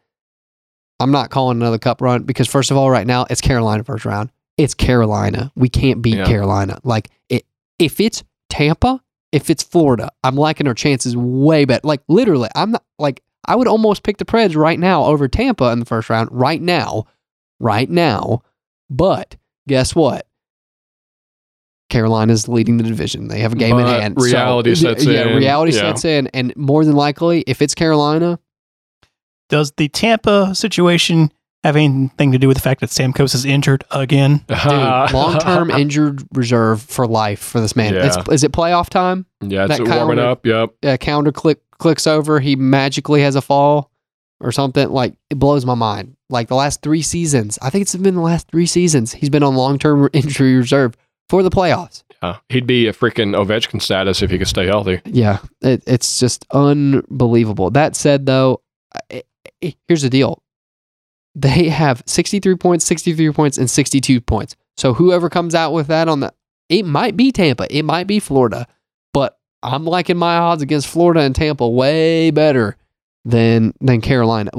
I'm 0.99 1.12
not 1.12 1.29
calling 1.29 1.57
another 1.57 1.77
cup 1.77 2.01
run 2.01 2.23
because 2.23 2.47
first 2.47 2.71
of 2.71 2.75
all, 2.75 2.89
right 2.89 3.07
now 3.07 3.27
it's 3.29 3.39
Carolina 3.39 3.84
first 3.84 4.03
round. 4.03 4.31
It's 4.57 4.73
Carolina. 4.73 5.51
We 5.55 5.69
can't 5.69 6.01
beat 6.01 6.17
Yeah. 6.17 6.25
Carolina. 6.25 6.79
Like 6.84 7.10
it, 7.29 7.45
if 7.77 7.99
it's 7.99 8.23
Tampa, 8.49 9.01
if 9.32 9.50
it's 9.50 9.63
Florida, 9.63 10.10
I'm 10.24 10.36
liking 10.36 10.67
our 10.67 10.74
chances 10.74 11.15
way 11.15 11.65
better. 11.65 11.82
Like 11.86 12.02
literally, 12.08 12.50
I'm 12.56 12.72
not 12.72 12.84
like 13.00 13.22
I 13.46 13.56
would 13.56 13.67
almost 13.67 14.04
pick 14.04 14.17
the 14.17 14.26
Preds 14.26 14.56
right 14.56 14.80
now 14.80 15.06
over 15.06 15.28
Tampa 15.28 15.72
in 15.72 15.80
the 15.80 15.86
first 15.86 16.10
round. 16.10 16.30
Right 16.32 16.62
now, 16.62 17.06
right 17.60 17.89
now. 17.89 18.44
But 18.89 19.36
guess 19.67 19.96
what? 19.96 20.28
Carolina's 21.89 22.48
leading 22.48 22.78
the 22.78 22.84
division. 22.84 23.28
They 23.28 23.39
have 23.39 23.54
a 23.54 23.56
game 23.58 23.78
in 23.78 23.86
hand. 23.86 24.15
reality 24.22 24.76
So, 24.76 24.94
sets 24.94 25.06
yeah, 25.06 25.28
in. 25.28 25.36
reality 25.38 25.74
Yeah. 25.74 25.82
sets 25.82 26.06
in, 26.06 26.28
and 26.28 26.56
more 26.56 26.86
than 26.86 26.96
likely, 26.96 27.44
if 27.48 27.62
it's 27.62 27.76
Carolina, 27.76 28.39
Does 29.50 29.74
the 29.76 29.89
Tampa 29.89 30.56
situation 30.56 31.32
have 31.63 31.76
anything 31.76 32.32
to 32.32 32.38
do 32.38 32.47
with 32.47 32.58
the 32.58 32.62
fact 32.63 32.82
that 32.82 32.89
Stamkos 32.89 33.36
is 33.36 33.45
injured 33.45 33.84
again? 33.91 34.43
dude, 34.47 35.13
long-term 35.13 35.69
injured 35.71 36.24
reserve 36.34 36.82
for 36.82 37.06
life 37.08 37.39
for 37.39 37.62
this 37.62 37.76
man. 37.76 37.93
Yeah. 37.93 38.08
It's, 38.08 38.30
is 38.30 38.43
it 38.43 38.52
playoff 38.52 38.89
time? 38.89 39.26
yeah, 39.41 39.65
it's 39.65 39.78
that 39.78 39.88
warming 39.88 40.19
up. 40.19 40.45
Yep. 40.45 40.71
A 40.84 40.97
counter 40.97 41.32
click 41.32 41.60
clicks 41.78 42.06
over, 42.08 42.39
he 42.39 42.56
magically 42.56 43.21
has 43.21 43.36
a 43.36 43.41
fall 43.41 43.91
or 44.39 44.52
something. 44.52 44.89
Like 44.89 45.13
it 45.30 45.39
blows 45.39 45.65
my 45.65 45.76
mind. 45.76 46.15
Like 46.30 46.47
the 46.47 46.56
last 46.56 46.82
three 46.82 47.02
seasons, 47.02 47.60
I 47.62 47.69
think 47.69 47.82
it's 47.84 47.95
been 47.95 48.15
the 48.15 48.21
last 48.21 48.47
three 48.50 48.65
seasons. 48.65 49.12
He's 49.13 49.30
been 49.30 49.43
on 49.43 49.56
long-term 49.56 50.10
injury 50.13 50.56
reserve 50.56 50.95
for 51.30 51.43
the 51.43 51.50
playoffs. 51.50 52.04
Yeah. 52.24 52.38
He'd 52.50 52.67
be 52.67 52.88
a 52.88 52.93
freaking 52.93 53.36
Ovechkin 53.36 53.82
status 53.82 54.21
if 54.21 54.30
he 54.30 54.38
could 54.38 54.47
stay 54.47 54.67
healthy. 54.67 55.02
Yeah, 55.06 55.39
it, 55.62 55.84
it's 55.88 56.19
just 56.19 56.45
unbelievable. 56.52 57.69
That 57.71 57.95
said, 57.95 58.26
though, 58.26 58.62
I- 59.12 59.24
I- 59.63 59.76
here's 59.88 60.04
the 60.04 60.10
deal: 60.10 60.41
they 61.36 61.70
have 61.70 62.04
63 62.06 62.56
points, 62.56 62.86
63 62.86 63.32
points, 63.32 63.58
and 63.58 63.70
62 63.70 64.22
points. 64.22 64.56
So 64.78 64.94
whoever 64.94 65.30
comes 65.30 65.56
out 65.56 65.74
with 65.74 65.88
that 65.88 66.08
on 66.08 66.20
the, 66.22 66.34
it 66.70 66.84
might 66.84 67.15
be 67.15 67.32
Tampa, 67.32 67.67
it 67.76 67.84
might 67.84 68.08
be 68.08 68.20
Florida, 68.20 68.67
but 69.13 69.38
I'm 69.63 69.86
liking 69.86 70.17
my 70.17 70.38
odds 70.38 70.62
against 70.62 70.88
Florida 70.88 71.22
and 71.22 71.36
Tampa 71.36 71.67
way 71.67 72.32
better 72.32 72.78
than 73.26 73.74
than 73.80 74.02
Carolina. 74.02 74.50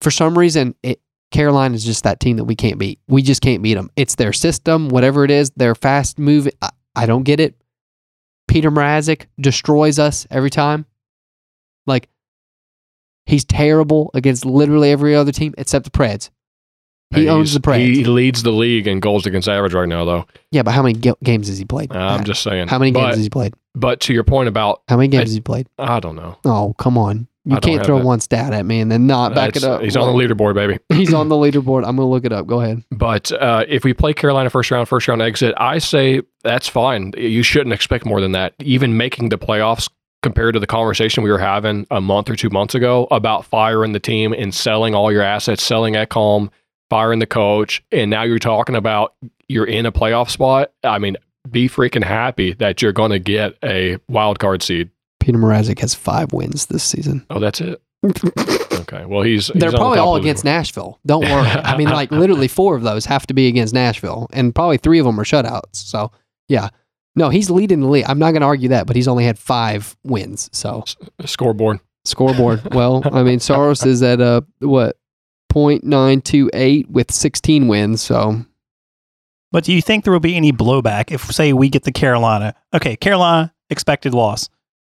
For 0.00 0.10
some 0.10 0.38
reason, 0.38 0.74
it, 0.82 1.00
Carolina 1.32 1.74
is 1.74 1.84
just 1.84 2.04
that 2.04 2.20
team 2.20 2.36
that 2.36 2.44
we 2.44 2.54
can't 2.54 2.78
beat. 2.78 3.00
We 3.08 3.22
just 3.22 3.40
can't 3.40 3.62
beat 3.62 3.74
them. 3.74 3.90
It's 3.96 4.14
their 4.14 4.32
system, 4.32 4.88
whatever 4.88 5.24
it 5.24 5.30
is. 5.30 5.50
They're 5.56 5.74
fast 5.74 6.18
moving. 6.18 6.52
I, 6.60 6.70
I 6.94 7.06
don't 7.06 7.24
get 7.24 7.40
it. 7.40 7.56
Peter 8.46 8.70
Mrazek 8.70 9.26
destroys 9.40 9.98
us 9.98 10.26
every 10.30 10.50
time. 10.50 10.84
Like 11.86 12.08
he's 13.26 13.44
terrible 13.44 14.10
against 14.14 14.44
literally 14.44 14.90
every 14.90 15.14
other 15.14 15.32
team 15.32 15.54
except 15.58 15.84
the 15.84 15.90
Preds. 15.90 16.30
He 17.14 17.28
owns 17.28 17.52
the 17.52 17.60
Preds. 17.60 17.78
He 17.94 18.04
leads 18.04 18.42
the 18.42 18.52
league 18.52 18.86
in 18.86 18.98
goals 19.00 19.26
against 19.26 19.46
average 19.46 19.74
right 19.74 19.88
now, 19.88 20.04
though. 20.06 20.26
yeah, 20.50 20.62
but 20.62 20.70
how 20.70 20.82
many 20.82 20.94
ga- 20.98 21.12
games 21.22 21.48
has 21.48 21.58
he 21.58 21.64
played? 21.66 21.92
I'm 21.94 22.24
just 22.24 22.42
saying. 22.42 22.68
how 22.68 22.78
many 22.78 22.90
but, 22.90 23.00
games 23.00 23.16
has 23.16 23.24
he 23.24 23.28
played? 23.30 23.52
But 23.74 24.00
to 24.00 24.14
your 24.14 24.24
point 24.24 24.48
about, 24.48 24.82
How 24.88 24.96
many 24.96 25.08
games 25.08 25.20
I- 25.20 25.24
has 25.24 25.34
he 25.34 25.40
played? 25.40 25.68
I 25.78 26.00
don't 26.00 26.16
know. 26.16 26.38
Oh, 26.46 26.74
come 26.78 26.96
on. 26.96 27.28
You 27.44 27.56
I 27.56 27.58
don't 27.58 27.62
can't 27.70 27.78
have 27.78 27.86
throw 27.86 27.98
that. 27.98 28.04
one 28.04 28.20
stat 28.20 28.52
at 28.54 28.64
me 28.64 28.80
and 28.80 28.90
then 28.90 29.06
not 29.08 29.34
back 29.34 29.48
it 29.56 29.60
That's- 29.60 29.64
up. 29.78 29.82
He's 29.82 29.96
on 29.96 30.16
the 30.16 30.18
leaderboard, 30.24 30.54
baby. 30.54 30.78
He's 30.96 31.12
on 31.12 31.28
the 31.28 31.34
leaderboard. 31.44 31.78
I'm 31.86 31.96
going 31.96 31.98
to 31.98 32.04
look 32.06 32.24
it 32.24 32.32
up. 32.32 32.46
Go 32.46 32.60
ahead. 32.62 32.82
But 32.90 33.30
uh, 33.32 33.64
if 33.68 33.84
we 33.84 33.92
play 33.92 34.14
Carolina 34.14 34.48
first 34.48 34.70
round, 34.70 34.88
first 34.88 35.06
round 35.08 35.20
exit, 35.20 35.52
I 35.58 35.78
say 35.78 36.22
that's 36.44 36.68
fine. 36.68 37.12
You 37.18 37.42
shouldn't 37.42 37.74
expect 37.74 38.06
more 38.06 38.20
than 38.22 38.32
that. 38.32 38.54
Even 38.60 38.96
making 38.96 39.28
the 39.30 39.38
playoffs 39.38 39.90
compared 40.22 40.54
to 40.54 40.60
the 40.60 40.66
conversation 40.66 41.22
we 41.22 41.30
were 41.30 41.38
having 41.38 41.86
a 41.90 42.00
month 42.00 42.30
or 42.30 42.36
two 42.36 42.50
months 42.50 42.74
ago 42.74 43.08
about 43.10 43.44
firing 43.44 43.92
the 43.92 44.00
team 44.00 44.32
and 44.32 44.54
selling 44.54 44.94
all 44.94 45.10
your 45.12 45.22
assets, 45.22 45.62
selling 45.62 45.94
Ekholm, 45.94 46.48
firing 46.90 47.18
the 47.18 47.26
coach, 47.26 47.82
and 47.92 48.10
now 48.10 48.22
you're 48.22 48.38
talking 48.38 48.76
about 48.76 49.14
you're 49.48 49.66
in 49.66 49.86
a 49.86 49.92
playoff 49.92 50.30
spot. 50.30 50.72
I 50.84 50.98
mean, 50.98 51.16
be 51.50 51.68
freaking 51.68 52.04
happy 52.04 52.52
that 52.54 52.80
you're 52.82 52.92
going 52.92 53.10
to 53.10 53.18
get 53.18 53.56
a 53.64 53.98
wild 54.08 54.38
card 54.38 54.62
seed. 54.62 54.90
Peter 55.20 55.38
Mrazek 55.38 55.78
has 55.80 55.94
five 55.94 56.32
wins 56.32 56.66
this 56.66 56.82
season. 56.84 57.24
Oh, 57.30 57.38
that's 57.40 57.60
it. 57.60 57.80
Okay. 58.82 59.04
Well, 59.04 59.22
he's 59.22 59.46
They're 59.46 59.70
he's 59.70 59.78
probably 59.78 59.98
top 59.98 60.06
all 60.06 60.14
the- 60.14 60.20
against 60.20 60.44
Nashville. 60.44 60.98
Don't 61.06 61.22
worry. 61.22 61.46
I 61.48 61.76
mean, 61.76 61.88
like 61.88 62.10
literally 62.10 62.48
four 62.48 62.74
of 62.74 62.82
those 62.82 63.04
have 63.06 63.26
to 63.28 63.34
be 63.34 63.46
against 63.46 63.72
Nashville, 63.72 64.28
and 64.32 64.52
probably 64.54 64.76
three 64.76 64.98
of 64.98 65.06
them 65.06 65.18
are 65.20 65.24
shutouts. 65.24 65.76
So, 65.76 66.10
yeah. 66.48 66.70
No, 67.14 67.28
he's 67.28 67.50
leading 67.50 67.80
the 67.80 67.88
league. 67.88 68.06
I'm 68.08 68.18
not 68.18 68.30
going 68.30 68.40
to 68.40 68.46
argue 68.46 68.70
that, 68.70 68.86
but 68.86 68.96
he's 68.96 69.08
only 69.08 69.24
had 69.24 69.38
five 69.38 69.96
wins. 70.02 70.48
So, 70.52 70.84
scoreboard. 71.24 71.80
scoreboard. 72.04 72.74
well, 72.74 73.02
I 73.12 73.22
mean, 73.22 73.38
Saros 73.38 73.84
is 73.84 74.02
at 74.02 74.20
uh 74.20 74.40
what 74.60 74.96
6.928 75.52 76.88
with 76.88 77.10
16 77.10 77.68
wins. 77.68 78.00
So, 78.00 78.44
But 79.50 79.64
do 79.64 79.72
you 79.72 79.82
think 79.82 80.04
there 80.04 80.12
will 80.12 80.20
be 80.20 80.36
any 80.36 80.52
blowback 80.52 81.10
if, 81.12 81.22
say, 81.24 81.52
we 81.52 81.68
get 81.68 81.84
the 81.84 81.92
Carolina? 81.92 82.54
Okay, 82.74 82.96
Carolina 82.96 83.52
expected 83.70 84.14
loss. 84.14 84.48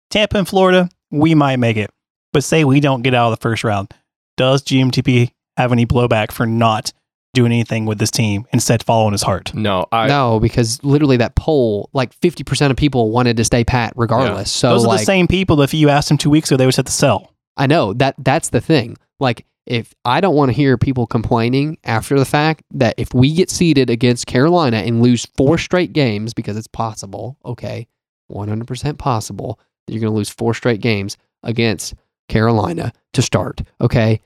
Tampa 0.10 0.38
and 0.38 0.48
Florida, 0.48 0.90
we 1.12 1.36
might 1.36 1.58
make 1.58 1.78
it. 1.78 1.92
But 2.34 2.44
say 2.44 2.64
we 2.64 2.80
don't 2.80 3.02
get 3.02 3.14
out 3.14 3.32
of 3.32 3.40
the 3.40 3.42
first 3.42 3.64
round, 3.64 3.94
does 4.36 4.64
GMDP 4.64 5.32
have 5.56 5.72
any 5.72 5.86
blowback 5.86 6.32
for 6.32 6.46
not 6.46 6.94
doing 7.38 7.52
anything 7.52 7.86
with 7.86 8.00
this 8.00 8.10
team 8.10 8.46
instead 8.52 8.84
following 8.84 9.12
his 9.12 9.22
heart? 9.22 9.54
No, 9.54 9.86
I 9.92 10.08
no, 10.08 10.40
because 10.40 10.84
literally 10.84 11.18
that 11.18 11.36
poll, 11.36 11.90
like 11.94 12.20
50% 12.20 12.72
of 12.72 12.76
people 12.76 13.12
wanted 13.12 13.38
to 13.38 13.46
stay 13.46 13.64
pat 13.64 13.94
regardless. 13.96 14.52
So, 14.52 14.72
Those 14.72 14.86
are 14.86 14.88
like, 14.88 15.00
the 15.02 15.06
same 15.06 15.28
people 15.28 15.62
if 15.62 15.74
you 15.74 15.90
asked 15.90 16.10
them 16.10 16.18
two 16.18 16.32
weeks 16.32 16.50
ago, 16.50 16.58
they 16.58 16.66
would 16.66 16.76
have 16.76 16.86
to 16.86 16.92
sell. 16.92 17.34
I 17.56 17.68
know 17.68 17.94
that 17.94 18.16
that's 18.18 18.50
the 18.50 18.60
thing. 18.62 18.98
Like, 19.20 19.46
if 19.68 19.94
I 20.06 20.22
don't 20.22 20.36
want 20.36 20.50
to 20.50 20.54
hear 20.54 20.78
people 20.78 21.06
complaining 21.06 21.78
after 21.84 22.18
the 22.18 22.26
fact 22.26 22.64
that 22.72 22.96
if 22.98 23.14
we 23.14 23.34
get 23.34 23.50
seeded 23.50 23.90
against 23.90 24.26
Carolina 24.26 24.78
and 24.78 25.02
lose 25.02 25.26
four 25.38 25.58
straight 25.58 25.94
games, 25.94 26.34
because 26.34 26.58
it's 26.58 26.68
possible, 26.68 27.38
okay, 27.46 27.88
100% 28.32 28.98
possible 28.98 29.60
that 29.86 29.94
you're 29.94 30.02
going 30.02 30.14
to 30.14 30.18
lose 30.18 30.30
four 30.30 30.54
straight 30.54 30.82
games 30.82 31.18
against 31.44 31.94
Carolina 32.30 32.94
to 33.14 33.22
start, 33.22 33.62
okay, 33.82 34.22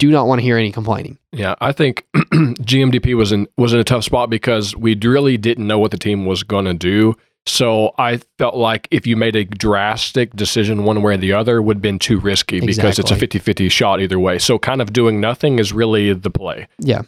do 0.00 0.10
not 0.10 0.26
want 0.26 0.40
to 0.40 0.42
hear 0.42 0.56
any 0.56 0.72
complaining. 0.72 1.18
Yeah, 1.32 1.54
I 1.60 1.70
think 1.72 2.04
GMDP 2.16 3.14
was 3.16 3.30
in 3.30 3.46
was 3.56 3.72
in 3.72 3.78
a 3.78 3.84
tough 3.84 4.02
spot 4.04 4.30
because 4.30 4.74
we 4.74 4.94
really 4.96 5.36
didn't 5.36 5.66
know 5.66 5.78
what 5.78 5.92
the 5.92 5.98
team 5.98 6.26
was 6.26 6.42
going 6.42 6.64
to 6.64 6.74
do. 6.74 7.14
So 7.46 7.94
I 7.96 8.18
felt 8.38 8.54
like 8.54 8.86
if 8.90 9.06
you 9.06 9.16
made 9.16 9.34
a 9.36 9.44
drastic 9.44 10.34
decision 10.36 10.84
one 10.84 11.00
way 11.02 11.14
or 11.14 11.16
the 11.16 11.32
other 11.32 11.62
would 11.62 11.76
have 11.78 11.82
been 11.82 11.98
too 11.98 12.18
risky 12.18 12.60
because 12.60 12.98
it's 12.98 13.10
a 13.10 13.14
Exactly. 13.14 13.40
50-50 13.66 13.70
shot 13.70 14.00
either 14.00 14.18
way. 14.18 14.38
So 14.38 14.58
kind 14.58 14.82
of 14.82 14.92
doing 14.92 15.20
nothing 15.20 15.58
is 15.58 15.72
really 15.72 16.12
the 16.12 16.30
play. 16.30 16.66
Yeah. 16.78 17.02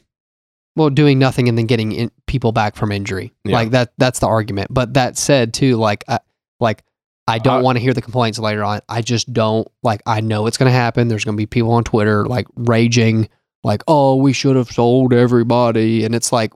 Well, 0.75 0.89
doing 0.89 1.19
nothing 1.19 1.51
and 1.51 1.59
then 1.59 1.67
getting 1.67 1.93
in, 1.93 2.11
people 2.27 2.51
back 2.53 2.77
from 2.77 2.93
injury, 2.93 3.33
Yeah. 3.45 3.53
like 3.53 3.71
that. 3.73 3.93
That's 3.99 4.21
the 4.21 4.27
argument. 4.27 4.73
But 4.73 4.95
that 4.95 5.19
said, 5.19 5.53
too, 5.53 5.77
like, 5.77 6.03
I, 6.09 6.21
like 6.61 6.83
I 7.29 7.39
don't 7.39 7.61
I- 7.61 7.63
want 7.63 7.77
to 7.77 7.83
hear 7.83 7.95
the 7.95 8.03
complaints 8.03 8.39
later 8.39 8.65
on. 8.65 8.81
I 8.89 9.03
just 9.03 9.33
don't 9.33 9.69
like. 9.83 10.03
I 10.07 10.21
know 10.21 10.47
it's 10.47 10.57
going 10.57 10.71
to 10.71 10.77
happen. 10.77 11.09
There's 11.09 11.25
going 11.25 11.37
to 11.37 11.41
be 11.41 11.47
people 11.47 11.73
on 11.73 11.85
Twitter 11.85 12.27
like 12.27 12.47
raging, 12.57 13.29
like, 13.65 13.83
"Oh, 13.87 14.17
we 14.17 14.33
should 14.33 14.57
have 14.57 14.71
sold 14.71 15.13
everybody," 15.13 16.05
and 16.05 16.15
it's 16.15 16.33
like, 16.33 16.53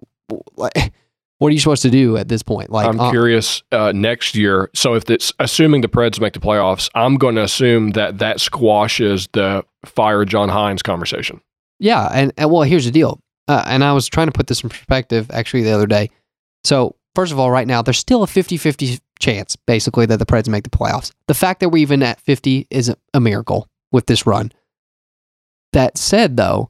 like, 0.56 0.72
what 1.38 1.48
are 1.48 1.52
you 1.52 1.60
supposed 1.60 1.82
to 1.82 1.90
do 1.90 2.16
at 2.16 2.28
this 2.28 2.42
point? 2.42 2.70
Like, 2.70 2.88
I'm 2.88 2.98
uh, 2.98 3.10
curious 3.10 3.62
uh, 3.72 3.92
next 3.94 4.34
year. 4.34 4.70
So 4.74 4.94
if 4.94 5.08
it's 5.10 5.32
assuming 5.38 5.82
the 5.82 5.88
Preds 5.88 6.20
make 6.20 6.32
the 6.32 6.40
playoffs, 6.40 6.90
I'm 6.94 7.16
going 7.16 7.36
to 7.36 7.42
assume 7.42 7.90
that 7.90 8.18
that 8.18 8.40
squashes 8.40 9.28
the 9.32 9.64
fire 9.84 10.24
John 10.24 10.48
Hynes 10.48 10.82
conversation. 10.82 11.40
Yeah, 11.78 12.08
and, 12.12 12.32
and 12.36 12.50
well, 12.50 12.62
here's 12.62 12.86
the 12.86 12.90
deal. 12.90 13.20
Uh, 13.48 13.62
and 13.66 13.84
I 13.84 13.92
was 13.92 14.08
trying 14.08 14.26
to 14.26 14.32
put 14.32 14.46
this 14.46 14.62
in 14.62 14.68
perspective 14.68 15.30
actually 15.30 15.62
the 15.62 15.72
other 15.72 15.86
day. 15.86 16.10
So, 16.64 16.96
first 17.16 17.32
of 17.32 17.40
all, 17.40 17.50
right 17.50 17.66
now 17.66 17.82
there's 17.82 17.98
still 17.98 18.22
a 18.22 18.26
50-50 18.26 19.00
chance 19.18 19.56
basically 19.56 20.06
that 20.06 20.18
the 20.18 20.26
Preds 20.26 20.48
make 20.48 20.62
the 20.62 20.70
playoffs. 20.70 21.10
The 21.26 21.34
fact 21.34 21.60
that 21.60 21.70
we're 21.70 21.78
even 21.78 22.02
at 22.02 22.20
50 22.20 22.68
is 22.70 22.88
a, 22.88 22.96
a 23.12 23.20
miracle 23.20 23.66
with 23.90 24.06
this 24.06 24.26
run. 24.26 24.52
That 25.72 25.98
said 25.98 26.36
though, 26.36 26.68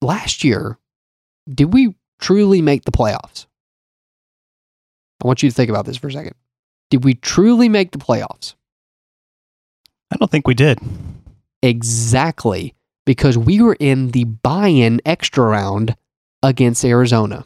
last 0.00 0.44
year 0.44 0.78
did 1.52 1.74
we 1.74 1.94
truly 2.18 2.62
make 2.62 2.84
the 2.84 2.92
playoffs? 2.92 3.46
I 5.22 5.26
want 5.26 5.42
you 5.42 5.50
to 5.50 5.54
think 5.54 5.68
about 5.68 5.84
this 5.84 5.96
for 5.96 6.08
a 6.08 6.12
second. 6.12 6.34
Did 6.90 7.04
we 7.04 7.14
truly 7.14 7.68
make 7.68 7.90
the 7.90 7.98
playoffs? 7.98 8.54
I 10.10 10.16
don't 10.16 10.30
think 10.30 10.46
we 10.46 10.54
did. 10.54 10.78
Exactly. 11.62 12.74
Because 13.06 13.36
we 13.36 13.60
were 13.60 13.76
in 13.78 14.12
the 14.12 14.24
buy 14.24 14.68
in 14.68 15.00
extra 15.04 15.44
round 15.44 15.96
against 16.42 16.84
Arizona. 16.84 17.44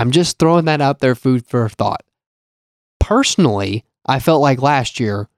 I'm 0.00 0.12
just 0.12 0.38
throwing 0.38 0.64
that 0.64 0.80
out 0.80 1.00
there, 1.00 1.14
food 1.14 1.46
for 1.46 1.68
thought. 1.68 2.02
Personally, 3.00 3.84
I 4.06 4.18
felt 4.18 4.40
like 4.40 4.62
last 4.62 4.98
year 4.98 5.28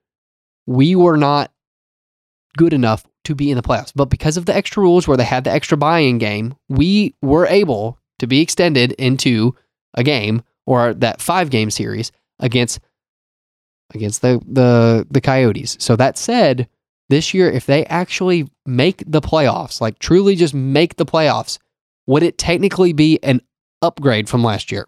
we 0.65 0.95
were 0.95 1.17
not 1.17 1.51
good 2.55 2.71
enough 2.71 3.03
to 3.25 3.35
be 3.35 3.51
in 3.51 3.57
the 3.57 3.61
playoffs. 3.61 3.91
But 3.93 4.05
because 4.05 4.37
of 4.37 4.45
the 4.45 4.55
extra 4.55 4.81
rules 4.81 5.05
where 5.05 5.17
they 5.17 5.25
had 5.25 5.43
the 5.43 5.51
extra 5.51 5.77
buy 5.77 5.99
in 5.99 6.17
game, 6.17 6.55
we 6.69 7.13
were 7.21 7.45
able 7.45 7.99
to 8.19 8.25
be 8.25 8.39
extended 8.39 8.93
into 8.93 9.53
a 9.95 10.03
game 10.03 10.43
or 10.65 10.93
that 10.93 11.19
five 11.19 11.49
game 11.49 11.69
series 11.69 12.13
against 12.39 12.79
against 13.93 14.21
the 14.21 14.41
the 14.47 15.05
the 15.11 15.19
Coyotes. 15.19 15.75
So 15.81 15.97
that 15.97 16.17
said, 16.17 16.69
this 17.09 17.33
year 17.33 17.51
if 17.51 17.65
they 17.65 17.85
actually 17.87 18.47
make 18.65 19.03
the 19.05 19.19
playoffs, 19.19 19.81
like 19.81 19.99
truly 19.99 20.37
just 20.37 20.53
make 20.53 20.95
the 20.95 21.05
playoffs, 21.05 21.59
would 22.07 22.23
it 22.23 22.37
technically 22.37 22.93
be 22.93 23.19
an 23.23 23.41
upgrade 23.83 24.27
from 24.29 24.43
last 24.43 24.71
year? 24.71 24.87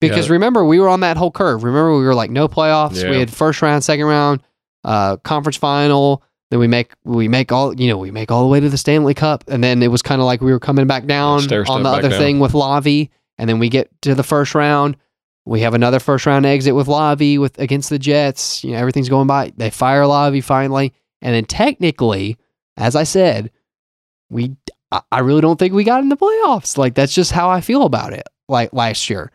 Because 0.00 0.26
Yeah. 0.28 0.34
remember, 0.34 0.64
we 0.64 0.78
were 0.78 0.88
on 0.88 1.00
that 1.00 1.16
whole 1.16 1.30
curve. 1.32 1.64
Remember, 1.64 1.96
we 1.96 2.04
were 2.04 2.14
like 2.14 2.30
no 2.30 2.46
playoffs. 2.48 3.02
We 3.10 3.18
had 3.18 3.30
first 3.30 3.60
round, 3.62 3.82
second 3.82 4.04
round, 4.06 4.42
uh, 4.84 5.16
conference 5.18 5.56
final. 5.56 6.22
Then 6.50 6.60
we 6.60 6.66
make 6.68 6.92
we 7.04 7.28
make 7.28 7.50
all 7.52 7.74
you 7.78 7.88
know 7.88 7.98
we 7.98 8.10
make 8.10 8.30
all 8.30 8.42
the 8.42 8.48
way 8.48 8.60
to 8.60 8.68
the 8.68 8.78
Stanley 8.78 9.12
Cup, 9.14 9.44
and 9.48 9.62
then 9.62 9.82
it 9.82 9.88
was 9.88 10.00
kind 10.00 10.20
of 10.20 10.26
like 10.26 10.40
we 10.40 10.52
were 10.52 10.60
coming 10.60 10.86
back 10.86 11.04
down 11.06 11.40
on 11.68 11.82
the 11.82 11.88
other 11.90 12.08
down. 12.10 12.18
thing 12.18 12.38
with 12.40 12.52
Lavi, 12.52 13.10
and 13.38 13.48
then 13.50 13.58
we 13.58 13.68
get 13.68 13.90
to 14.02 14.14
the 14.14 14.22
first 14.22 14.54
round. 14.54 14.96
We 15.44 15.60
have 15.60 15.74
another 15.74 15.98
first 15.98 16.26
round 16.26 16.46
exit 16.46 16.74
with 16.74 16.86
Lavi 16.86 17.38
with 17.38 17.58
against 17.58 17.90
the 17.90 17.98
Jets. 17.98 18.62
You 18.64 18.72
know 18.72 18.78
everything's 18.78 19.08
going 19.08 19.26
by. 19.26 19.52
They 19.56 19.68
fire 19.70 20.02
Lavi 20.02 20.42
finally, 20.42 20.94
and 21.20 21.34
then 21.34 21.44
technically, 21.44 22.38
as 22.78 22.94
I 22.96 23.02
said, 23.02 23.50
we 24.30 24.56
I- 24.90 25.20
really 25.20 25.40
don't 25.40 25.58
think 25.58 25.74
we 25.74 25.84
got 25.84 26.00
in 26.02 26.08
the 26.08 26.16
playoffs. 26.16 26.78
Like 26.78 26.94
that's 26.94 27.14
just 27.14 27.32
how 27.32 27.50
I 27.50 27.60
feel 27.60 27.82
about 27.82 28.12
it. 28.12 28.26
Like 28.48 28.72
last 28.72 29.10
year, 29.10 29.30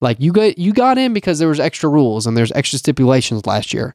like 0.00 0.20
you 0.20 0.32
got 0.32 0.58
you 0.58 0.72
got 0.72 0.98
in 0.98 1.12
because 1.14 1.38
there 1.38 1.48
was 1.48 1.60
extra 1.60 1.88
rules 1.88 2.26
and 2.26 2.36
there's 2.36 2.52
extra 2.52 2.78
stipulations 2.78 3.46
last 3.46 3.72
year. 3.72 3.94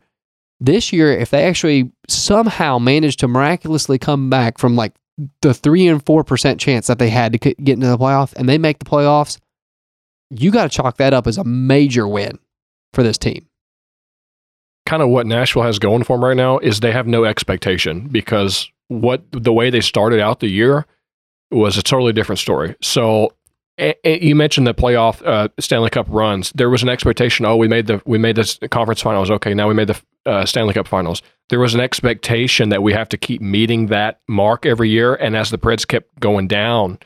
This 0.59 0.91
year, 0.93 1.11
if 1.11 1.30
they 1.30 1.43
actually 1.43 1.91
somehow 2.07 2.80
manage 2.80 3.18
to 3.18 3.28
miraculously 3.28 3.97
come 3.99 4.30
back 4.30 4.57
from 4.57 4.76
like 4.76 4.93
the 5.41 5.53
three 5.53 5.88
and 5.88 6.03
four 6.05 6.24
percent 6.24 6.59
chance 6.59 6.88
that 6.88 6.97
they 6.99 7.09
had 7.09 7.34
to 7.34 7.38
get 7.38 7.74
into 7.74 7.88
the 7.88 7.97
playoff, 7.97 8.34
and 8.34 8.49
they 8.49 8.57
make 8.57 8.80
the 8.80 8.86
playoffs, 8.86 9.38
you 10.32 10.49
got 10.51 10.64
to 10.64 10.70
chalk 10.70 10.97
that 10.97 11.14
up 11.14 11.28
as 11.28 11.38
a 11.38 11.43
major 11.43 12.07
win 12.07 12.39
for 12.93 13.03
this 13.03 13.18
team. 13.18 13.45
kind 14.88 15.03
of 15.03 15.09
what 15.09 15.26
Nashville 15.28 15.64
has 15.64 15.80
going 15.80 16.03
for 16.03 16.18
them 16.18 16.24
right 16.26 16.38
now 16.38 16.57
is 16.59 16.80
they 16.80 16.91
have 16.91 17.07
no 17.07 17.24
expectation 17.26 18.07
because 18.07 18.70
what 18.88 19.24
the 19.32 19.53
way 19.53 19.70
they 19.70 19.82
started 19.82 20.20
out 20.20 20.39
the 20.39 20.49
year 20.49 20.86
was 21.53 21.77
a 21.77 21.83
totally 21.83 22.13
different 22.13 22.39
story. 22.39 22.75
So 22.81 23.33
a- 23.79 23.95
a- 24.07 24.23
you 24.23 24.35
mentioned 24.35 24.67
the 24.67 24.73
playoff 24.73 25.21
uh, 25.25 25.49
Stanley 25.59 25.89
Cup 25.89 26.05
runs. 26.09 26.51
There 26.53 26.69
was 26.69 26.83
an 26.83 26.89
expectation. 26.89 27.45
Oh, 27.45 27.55
we 27.55 27.67
made 27.67 27.87
the 27.87 28.01
we 28.05 28.17
made 28.17 28.35
the 28.35 28.67
conference 28.69 29.01
finals. 29.01 29.31
Okay, 29.31 29.53
now 29.53 29.67
we 29.67 29.73
made 29.73 29.87
the 29.87 30.01
uh, 30.25 30.45
Stanley 30.45 30.73
Cup 30.73 30.87
finals. 30.87 31.21
There 31.49 31.59
was 31.59 31.73
an 31.73 31.81
expectation 31.81 32.69
that 32.69 32.83
we 32.83 32.93
have 32.93 33.09
to 33.09 33.17
keep 33.17 33.41
meeting 33.41 33.87
that 33.87 34.21
mark 34.27 34.65
every 34.65 34.89
year. 34.89 35.15
And 35.15 35.35
as 35.35 35.49
the 35.49 35.57
Preds 35.57 35.87
kept 35.87 36.19
going 36.19 36.47
down, 36.47 36.99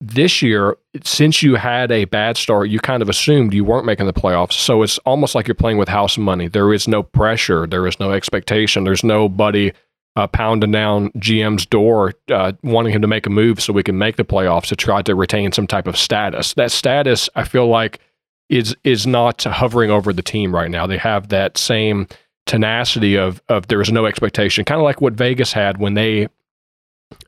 this 0.00 0.42
year, 0.42 0.76
since 1.04 1.42
you 1.42 1.54
had 1.54 1.90
a 1.92 2.04
bad 2.06 2.36
start, 2.36 2.68
you 2.68 2.80
kind 2.80 3.02
of 3.02 3.08
assumed 3.08 3.54
you 3.54 3.64
weren't 3.64 3.86
making 3.86 4.06
the 4.06 4.12
playoffs. 4.12 4.52
So 4.54 4.82
it's 4.82 4.98
almost 4.98 5.34
like 5.34 5.46
you're 5.46 5.54
playing 5.54 5.78
with 5.78 5.88
house 5.88 6.18
money. 6.18 6.48
There 6.48 6.72
is 6.72 6.86
no 6.88 7.02
pressure. 7.02 7.66
There 7.66 7.86
is 7.86 7.98
no 8.00 8.10
expectation. 8.10 8.84
There's 8.84 9.04
nobody 9.04 9.72
uh, 10.16 10.26
pounding 10.26 10.72
down 10.72 11.10
GM's 11.12 11.66
door, 11.66 12.14
uh, 12.30 12.52
wanting 12.62 12.92
him 12.92 13.02
to 13.02 13.08
make 13.08 13.26
a 13.26 13.30
move 13.30 13.60
so 13.60 13.72
we 13.72 13.82
can 13.82 13.98
make 13.98 14.16
the 14.16 14.24
playoffs 14.24 14.66
to 14.66 14.76
try 14.76 15.02
to 15.02 15.14
retain 15.14 15.52
some 15.52 15.66
type 15.66 15.86
of 15.86 15.96
status. 15.96 16.54
That 16.54 16.72
status, 16.72 17.28
I 17.36 17.44
feel 17.44 17.68
like, 17.68 18.00
is 18.48 18.76
is 18.84 19.06
not 19.06 19.42
hovering 19.42 19.90
over 19.90 20.12
the 20.12 20.22
team 20.22 20.54
right 20.54 20.70
now. 20.70 20.86
They 20.86 20.98
have 20.98 21.28
that 21.28 21.58
same 21.58 22.08
tenacity 22.46 23.16
of 23.16 23.42
of 23.48 23.68
there 23.68 23.80
is 23.80 23.92
no 23.92 24.06
expectation, 24.06 24.64
kind 24.64 24.80
of 24.80 24.84
like 24.84 25.00
what 25.00 25.14
Vegas 25.14 25.52
had 25.52 25.78
when 25.78 25.94
they 25.94 26.28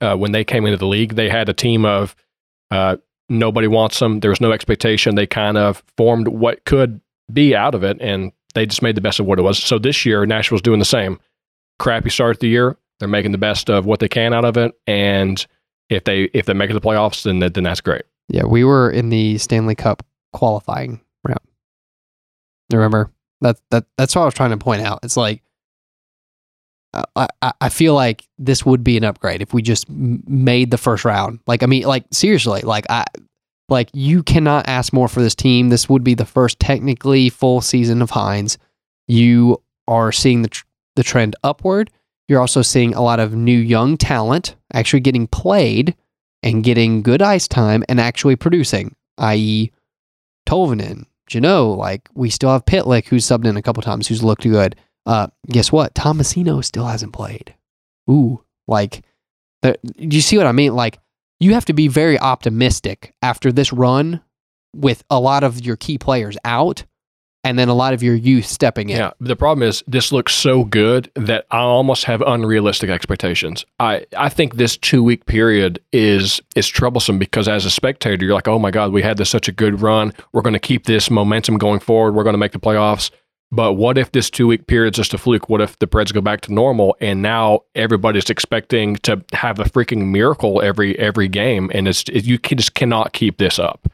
uh, 0.01 0.16
when 0.16 0.32
they 0.32 0.45
came 0.45 0.64
into 0.64 0.78
the 0.78 0.86
league. 0.86 1.14
They 1.14 1.28
had 1.28 1.49
a 1.49 1.55
team 1.55 1.84
of 1.84 2.16
uh, 2.70 2.97
nobody 3.28 3.66
wants 3.66 3.99
them. 3.99 4.20
There 4.20 4.30
was 4.30 4.41
no 4.41 4.53
expectation. 4.53 5.14
They 5.14 5.26
kind 5.26 5.59
of 5.59 5.82
formed 5.97 6.28
what 6.28 6.64
could 6.64 7.01
be 7.30 7.55
out 7.55 7.74
of 7.74 7.84
it, 7.84 7.99
and 8.01 8.32
they 8.55 8.64
just 8.64 8.80
made 8.80 8.95
the 8.95 9.03
best 9.03 9.20
of 9.20 9.26
what 9.26 9.39
it 9.39 9.43
was. 9.43 9.59
So 9.59 9.78
this 9.78 10.07
year, 10.07 10.24
Nashville's 10.24 10.62
doing 10.62 10.78
the 10.78 10.86
same. 10.86 11.20
Crappy 11.79 12.11
start 12.11 12.37
to 12.37 12.41
the 12.41 12.49
year. 12.49 12.76
They're 12.99 13.09
making 13.09 13.33
the 13.33 13.39
best 13.39 13.70
of 13.70 13.87
what 13.87 14.01
they 14.01 14.09
can 14.09 14.35
out 14.35 14.45
of 14.45 14.57
it, 14.57 14.72
and 14.87 15.45
if 15.89 16.05
they 16.05 16.24
if 16.35 16.47
they 16.47 16.55
make 16.55 16.70
it 16.70 16.74
to 16.74 16.81
the 16.81 16.87
playoffs, 16.87 17.22
then 17.22 17.39
then 17.39 17.64
that's 17.64 17.81
great. 17.81 18.03
Yeah, 18.29 18.45
we 18.45 18.64
were 18.64 18.91
in 18.91 19.09
the 19.11 19.39
Stanley 19.39 19.74
Cup 19.74 20.05
qualifying 20.33 21.01
round. 21.24 21.41
Remember 22.72 23.11
that 23.41 23.61
that 23.70 23.85
that's 23.97 24.14
what 24.14 24.22
I 24.22 24.24
was 24.24 24.35
trying 24.35 24.51
to 24.51 24.57
point 24.57 24.83
out. 24.83 25.01
It's 25.03 25.16
like 25.16 25.43
I 26.93 27.29
I, 27.43 27.53
I 27.61 27.68
feel 27.68 27.95
like 27.95 28.26
this 28.39 28.66
would 28.66 28.83
be 28.83 28.97
an 28.97 29.05
upgrade 29.05 29.43
if 29.43 29.55
we 29.55 29.62
just 29.62 29.89
made 29.89 30.70
the 30.70 30.79
first 30.79 31.05
round. 31.05 31.41
Like 31.47 31.62
I 31.62 31.66
mean, 31.66 31.85
like 31.85 32.05
seriously, 32.11 32.62
like 32.62 32.87
I 32.91 33.05
like 33.68 33.91
you 33.93 34.22
cannot 34.22 34.68
ask 34.68 34.93
more 34.93 35.09
for 35.09 35.20
this 35.20 35.35
team. 35.35 35.68
This 35.68 35.89
would 35.89 36.05
be 36.05 36.14
the 36.14 36.26
first 36.26 36.59
technically 36.59 37.29
full 37.29 37.61
season 37.61 38.03
of 38.03 38.11
Hynes. 38.11 38.57
You 39.07 39.62
are 39.87 40.12
seeing 40.12 40.43
the 40.43 40.49
tr- 40.49 40.64
the 40.99 41.05
trend 41.05 41.36
upward. 41.44 41.90
You're 42.26 42.40
also 42.40 42.61
seeing 42.61 42.92
a 42.92 43.01
lot 43.01 43.20
of 43.20 43.32
new 43.32 43.57
young 43.57 43.96
talent 43.96 44.57
actually 44.74 45.01
getting 45.01 45.28
played 45.28 45.96
and 46.42 46.64
getting 46.64 47.03
good 47.03 47.22
ice 47.22 47.46
time 47.46 47.84
and 47.88 48.01
actually 48.01 48.36
producing, 48.36 48.96
i.e., 49.16 49.70
Tolvanen, 50.46 51.05
Jeannot. 51.28 51.78
Like 51.78 52.09
we 52.14 52.30
still 52.30 52.51
have 52.51 52.66
Pitlick 52.66 53.07
who's 53.07 53.24
subbed 53.24 53.46
in 53.46 53.57
a 53.57 53.62
couple 53.62 53.82
times, 53.82 54.09
who's 54.09 54.24
looked 54.24 54.42
good. 54.42 54.74
Uh, 55.07 55.28
guess 55.46 55.70
what? 55.70 55.94
Tomasino 55.94 56.62
still 56.64 56.86
hasn't 56.86 57.12
played. 57.12 57.55
Ooh, 58.11 58.42
like, 58.66 59.03
do 59.62 59.76
you 59.96 60.20
see 60.20 60.36
what 60.36 60.46
I 60.46 60.53
mean? 60.53 60.74
Like, 60.74 60.99
you 61.40 61.55
have 61.55 61.64
to 61.66 61.72
be 61.72 61.88
very 61.88 62.18
optimistic 62.18 63.14
after 63.22 63.53
this 63.53 63.72
run 63.72 64.20
with 64.74 65.05
a 65.11 65.20
lot 65.20 65.44
of 65.44 65.64
your 65.64 65.76
key 65.76 65.96
players 65.96 66.36
out 66.44 66.84
and 67.49 67.59
then 67.59 67.68
a 67.68 67.74
lot 67.74 67.94
of 67.94 68.03
your 68.03 68.14
youth 68.14 68.44
stepping 68.44 68.90
in. 68.90 68.99
Yeah, 68.99 69.12
the 69.20 69.34
problem 69.34 69.66
is 69.66 69.82
this 69.86 70.12
looks 70.12 70.34
so 70.34 70.64
good 70.64 71.11
that 71.14 71.46
I 71.51 71.61
almost 71.61 72.05
have 72.05 72.20
unrealistic 72.20 72.90
expectations. 72.90 73.64
I, 73.80 74.05
I 74.14 74.28
think 74.28 74.57
this 74.57 74.76
two 74.76 75.03
week 75.03 75.24
period 75.24 75.80
is 75.90 76.42
is 76.55 76.68
troublesome 76.68 77.18
because 77.18 77.49
as 77.49 77.64
a 77.64 77.70
spectator, 77.70 78.22
you're 78.22 78.34
like, 78.34 78.49
oh 78.49 78.59
my 78.59 78.70
god, 78.70 78.92
we 78.92 79.01
had 79.01 79.16
this 79.16 79.30
such 79.30 79.49
a 79.49 79.53
good 79.53 79.80
run. 79.80 80.12
We're 80.32 80.42
going 80.42 80.53
to 80.53 80.59
keep 80.59 80.84
this 80.84 81.11
momentum 81.11 81.57
going 81.57 81.80
forward. 81.80 82.14
We're 82.14 82.22
going 82.22 82.34
to 82.34 82.38
make 82.38 82.53
the 82.53 82.61
playoffs. 82.61 83.11
But 83.51 83.74
what 83.74 83.96
if 83.96 84.12
this 84.12 84.28
two 84.28 84.46
week 84.46 84.66
period 84.66 84.92
is 84.92 84.99
just 84.99 85.14
a 85.14 85.18
fluke? 85.18 85.49
What 85.49 85.62
if 85.62 85.78
the 85.78 85.86
Preds 85.86 86.12
go 86.12 86.20
back 86.20 86.42
to 86.42 86.53
normal 86.53 86.96
and 87.01 87.22
now 87.22 87.61
everybody's 87.74 88.28
expecting 88.28 88.96
to 88.96 89.24
have 89.32 89.59
a 89.59 89.64
freaking 89.64 90.09
miracle 90.09 90.61
every 90.61 90.99
every 90.99 91.28
game, 91.28 91.70
and 91.72 91.88
it's 91.88 92.05
it, 92.11 92.26
you 92.26 92.38
can, 92.38 92.59
just 92.59 92.74
cannot 92.74 93.14
keep 93.14 93.38
this 93.38 93.59
up. 93.59 93.88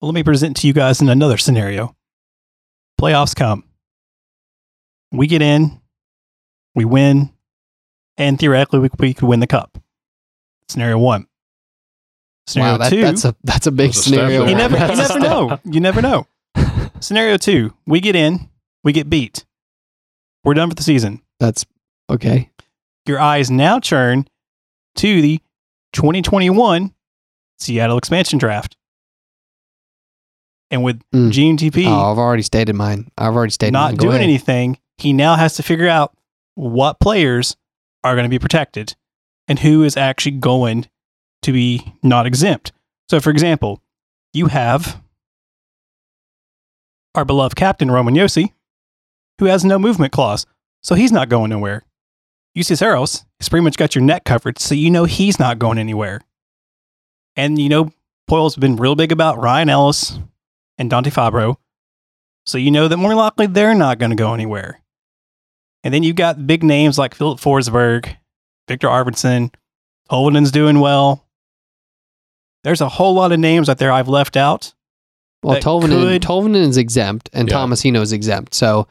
Well, 0.00 0.10
let 0.10 0.14
me 0.14 0.24
present 0.24 0.56
to 0.56 0.66
you 0.66 0.72
guys 0.72 1.00
in 1.00 1.08
another 1.08 1.38
scenario. 1.38 1.94
Playoffs 3.00 3.34
come. 3.34 3.64
We 5.10 5.26
get 5.26 5.40
in, 5.40 5.80
we 6.74 6.84
win, 6.84 7.30
and 8.18 8.38
theoretically 8.38 8.80
we, 8.80 8.90
we 8.98 9.14
could 9.14 9.26
win 9.26 9.40
the 9.40 9.46
cup. 9.46 9.78
Scenario 10.68 10.98
one. 10.98 11.26
Scenario 12.46 12.72
wow, 12.74 12.78
that, 12.78 12.90
two. 12.90 13.00
that's 13.00 13.24
a 13.24 13.34
that's 13.42 13.66
a 13.66 13.72
big 13.72 13.92
That's 13.92 14.04
scenario. 14.04 14.40
there. 14.40 14.50
you 14.50 14.54
never, 14.54 14.76
you 14.76 14.96
never 14.96 15.18
know. 15.20 15.58
You 15.64 15.80
never 15.80 16.02
know. 16.02 16.26
Scenario 17.00 17.38
two. 17.38 17.72
We 17.86 18.00
get 18.00 18.16
in, 18.16 18.50
we 18.84 18.92
get 18.92 19.08
beat. 19.08 19.44
We're 20.44 20.54
done 20.54 20.68
for 20.68 20.74
the 20.74 20.82
season. 20.82 21.22
That's 21.38 21.64
okay. 22.10 22.50
Your 23.06 23.18
eyes 23.18 23.50
now 23.50 23.78
turn 23.78 24.26
to 24.96 25.22
the 25.22 25.40
2021 25.94 26.92
Seattle 27.58 27.98
expansion 27.98 28.38
draft. 28.38 28.76
And 30.70 30.84
with 30.84 31.00
Mm. 31.12 31.30
GMDP 31.32 31.86
Oh, 31.86 32.12
I've 32.12 32.18
already 32.18 32.42
stated 32.42 32.74
mine. 32.74 33.10
I've 33.18 33.34
already 33.34 33.50
stated 33.52 33.72
not. 33.72 33.96
Doing 33.96 34.12
ahead. 34.16 34.22
anything, 34.22 34.78
he 34.98 35.12
now 35.12 35.34
has 35.36 35.54
to 35.54 35.62
figure 35.62 35.88
out 35.88 36.16
what 36.54 37.00
players 37.00 37.56
are 38.04 38.14
going 38.14 38.24
to 38.24 38.30
be 38.30 38.38
protected 38.38 38.94
and 39.48 39.58
who 39.58 39.82
is 39.82 39.96
actually 39.96 40.32
going 40.32 40.86
to 41.42 41.52
be 41.52 41.94
not 42.02 42.26
exempt. 42.26 42.70
So, 43.08 43.18
for 43.20 43.30
example, 43.30 43.82
you 44.32 44.46
have 44.46 45.02
our 47.14 47.24
beloved 47.24 47.56
captain, 47.56 47.90
Roman 47.90 48.14
Josi, 48.14 48.52
who 49.38 49.46
has 49.46 49.64
no 49.64 49.78
movement 49.78 50.12
clause, 50.12 50.46
so 50.82 50.94
he's 50.94 51.10
not 51.12 51.28
going 51.28 51.50
nowhere. 51.50 51.82
Juuse 52.56 52.76
Saros 52.78 53.24
has 53.40 53.48
pretty 53.48 53.64
much 53.64 53.76
got 53.76 53.94
your 53.94 54.02
net 54.04 54.24
covered, 54.24 54.58
so 54.58 54.74
you 54.74 54.90
know 54.90 55.04
he's 55.04 55.38
not 55.38 55.58
going 55.58 55.78
anywhere. 55.78 56.20
And 57.36 57.58
you 57.58 57.68
know, 57.68 57.92
Poile's 58.28 58.56
been 58.56 58.76
real 58.76 58.94
big 58.94 59.10
about 59.12 59.40
Ryan 59.40 59.68
Ellis 59.70 60.18
and 60.80 60.90
Dante 60.90 61.10
Fabbro, 61.10 61.56
so 62.46 62.58
you 62.58 62.70
know 62.72 62.88
that 62.88 62.96
more 62.96 63.14
likely 63.14 63.46
they're 63.46 63.74
not 63.74 63.98
going 63.98 64.10
to 64.10 64.16
go 64.16 64.34
anywhere. 64.34 64.80
And 65.84 65.94
then 65.94 66.02
you've 66.02 66.16
got 66.16 66.46
big 66.46 66.64
names 66.64 66.98
like 66.98 67.14
Filip 67.14 67.38
Forsberg, 67.38 68.16
Viktor 68.66 68.88
Arvidsson, 68.88 69.54
Holden's 70.10 70.50
doing 70.50 70.80
well. 70.80 71.26
There's 72.64 72.80
a 72.80 72.88
whole 72.88 73.14
lot 73.14 73.32
of 73.32 73.38
names 73.38 73.68
out 73.68 73.78
there 73.78 73.92
I've 73.92 74.08
left 74.08 74.36
out. 74.36 74.74
Well, 75.42 75.54
that 75.54 75.62
Tolvanen, 75.62 75.88
could- 75.88 76.22
Tolvanen 76.22 76.56
is 76.68 76.76
exempt 76.76 77.30
and 77.32 77.48
Yeah. 77.48 77.54
Tomasino 77.54 78.00
is 78.02 78.12
exempt. 78.12 78.54
So 78.54 78.88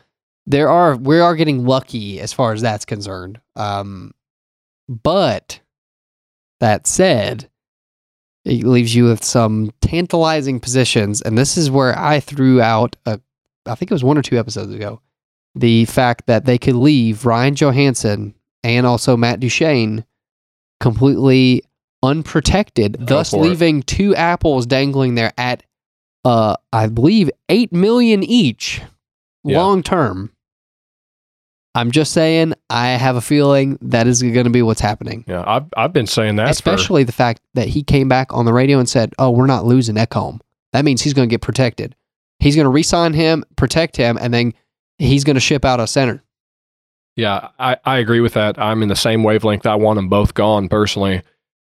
there 0.48 0.70
are 0.70 0.96
we 0.96 1.20
are 1.20 1.36
getting 1.36 1.66
lucky 1.66 2.20
as 2.20 2.34
far 2.34 2.54
as 2.54 2.62
that's 2.62 2.86
concerned. 2.86 3.40
Um, 3.56 4.14
but 4.88 5.60
that 6.60 6.88
said, 6.88 7.50
it 8.46 8.64
leaves 8.64 8.96
you 8.96 9.06
with 9.06 9.24
some 9.24 9.72
tantalizing 9.82 10.60
positions, 10.60 11.22
and 11.22 11.38
this 11.38 11.58
is 11.58 11.70
where 11.70 11.98
I 11.98 12.20
threw 12.20 12.62
out 12.62 12.96
a, 13.06 13.20
I 13.66 13.76
think 13.76 13.92
it 13.92 13.94
was 13.96 14.04
one 14.04 14.18
or 14.18 14.22
two 14.22 14.38
episodes 14.40 14.74
ago, 14.74 15.02
the 15.56 15.86
fact 15.86 16.28
that 16.28 16.46
they 16.46 16.58
could 16.58 16.76
leave 16.76 17.26
Ryan 17.26 17.56
Johansen 17.56 18.34
and 18.64 18.86
also 18.86 19.18
Matt 19.18 19.40
Duchene 19.40 20.06
completely 20.80 21.64
unprotected, 22.04 22.98
Go 23.00 23.06
thus 23.18 23.32
for 23.32 23.38
it. 23.46 23.50
leaving 23.50 23.84
two 23.84 24.16
apples 24.16 24.66
dangling 24.66 25.16
there 25.16 25.34
at 25.38 25.64
uh 26.26 26.56
I 26.72 26.88
believe 26.88 27.30
8 27.50 27.72
million 27.74 28.24
each 28.24 28.82
Yeah. 29.44 29.58
long 29.58 29.84
term. 29.84 30.32
I'm 31.76 31.92
just 31.92 32.14
saying 32.14 32.54
I 32.70 32.90
have 32.90 33.16
a 33.16 33.22
feeling 33.22 33.78
that 33.82 34.08
is 34.08 34.22
going 34.22 34.46
to 34.46 34.50
be 34.50 34.62
what's 34.62 34.82
happening. 34.82 35.24
Yeah, 35.28 35.44
I've 35.46 35.66
I've 35.78 35.94
been 35.94 36.08
saying 36.08 36.38
that 36.38 36.46
for 36.46 36.52
Especially 36.52 37.04
the 37.04 37.12
fact 37.12 37.42
that 37.54 37.68
he 37.68 37.84
came 37.84 38.10
back 38.10 38.34
on 38.34 38.46
the 38.46 38.54
radio 38.54 38.80
and 38.80 38.90
said, 38.90 39.14
"Oh, 39.20 39.32
we're 39.32 39.46
not 39.46 39.66
losing 39.66 39.96
Ekholm." 39.96 40.40
That 40.74 40.86
means 40.86 41.02
he's 41.02 41.14
going 41.14 41.30
to 41.30 41.34
get 41.34 41.42
protected. 41.42 41.96
He's 42.40 42.56
going 42.56 42.66
to 42.66 42.70
re-sign 42.70 43.14
him, 43.14 43.44
protect 43.56 43.98
him, 43.98 44.18
and 44.20 44.34
then 44.34 44.54
he's 44.98 45.24
going 45.24 45.36
to 45.36 45.42
ship 45.42 45.66
out 45.66 45.80
a 45.80 45.88
center. 45.88 46.24
Yeah, 47.16 47.50
I, 47.60 47.78
I 47.84 47.98
agree 47.98 48.22
with 48.22 48.34
that. 48.34 48.58
I'm 48.58 48.82
in 48.82 48.88
the 48.88 48.96
same 48.96 49.24
wavelength. 49.24 49.66
I 49.66 49.76
want 49.76 49.98
them 49.98 50.08
both 50.08 50.34
gone 50.34 50.70
personally. 50.70 51.22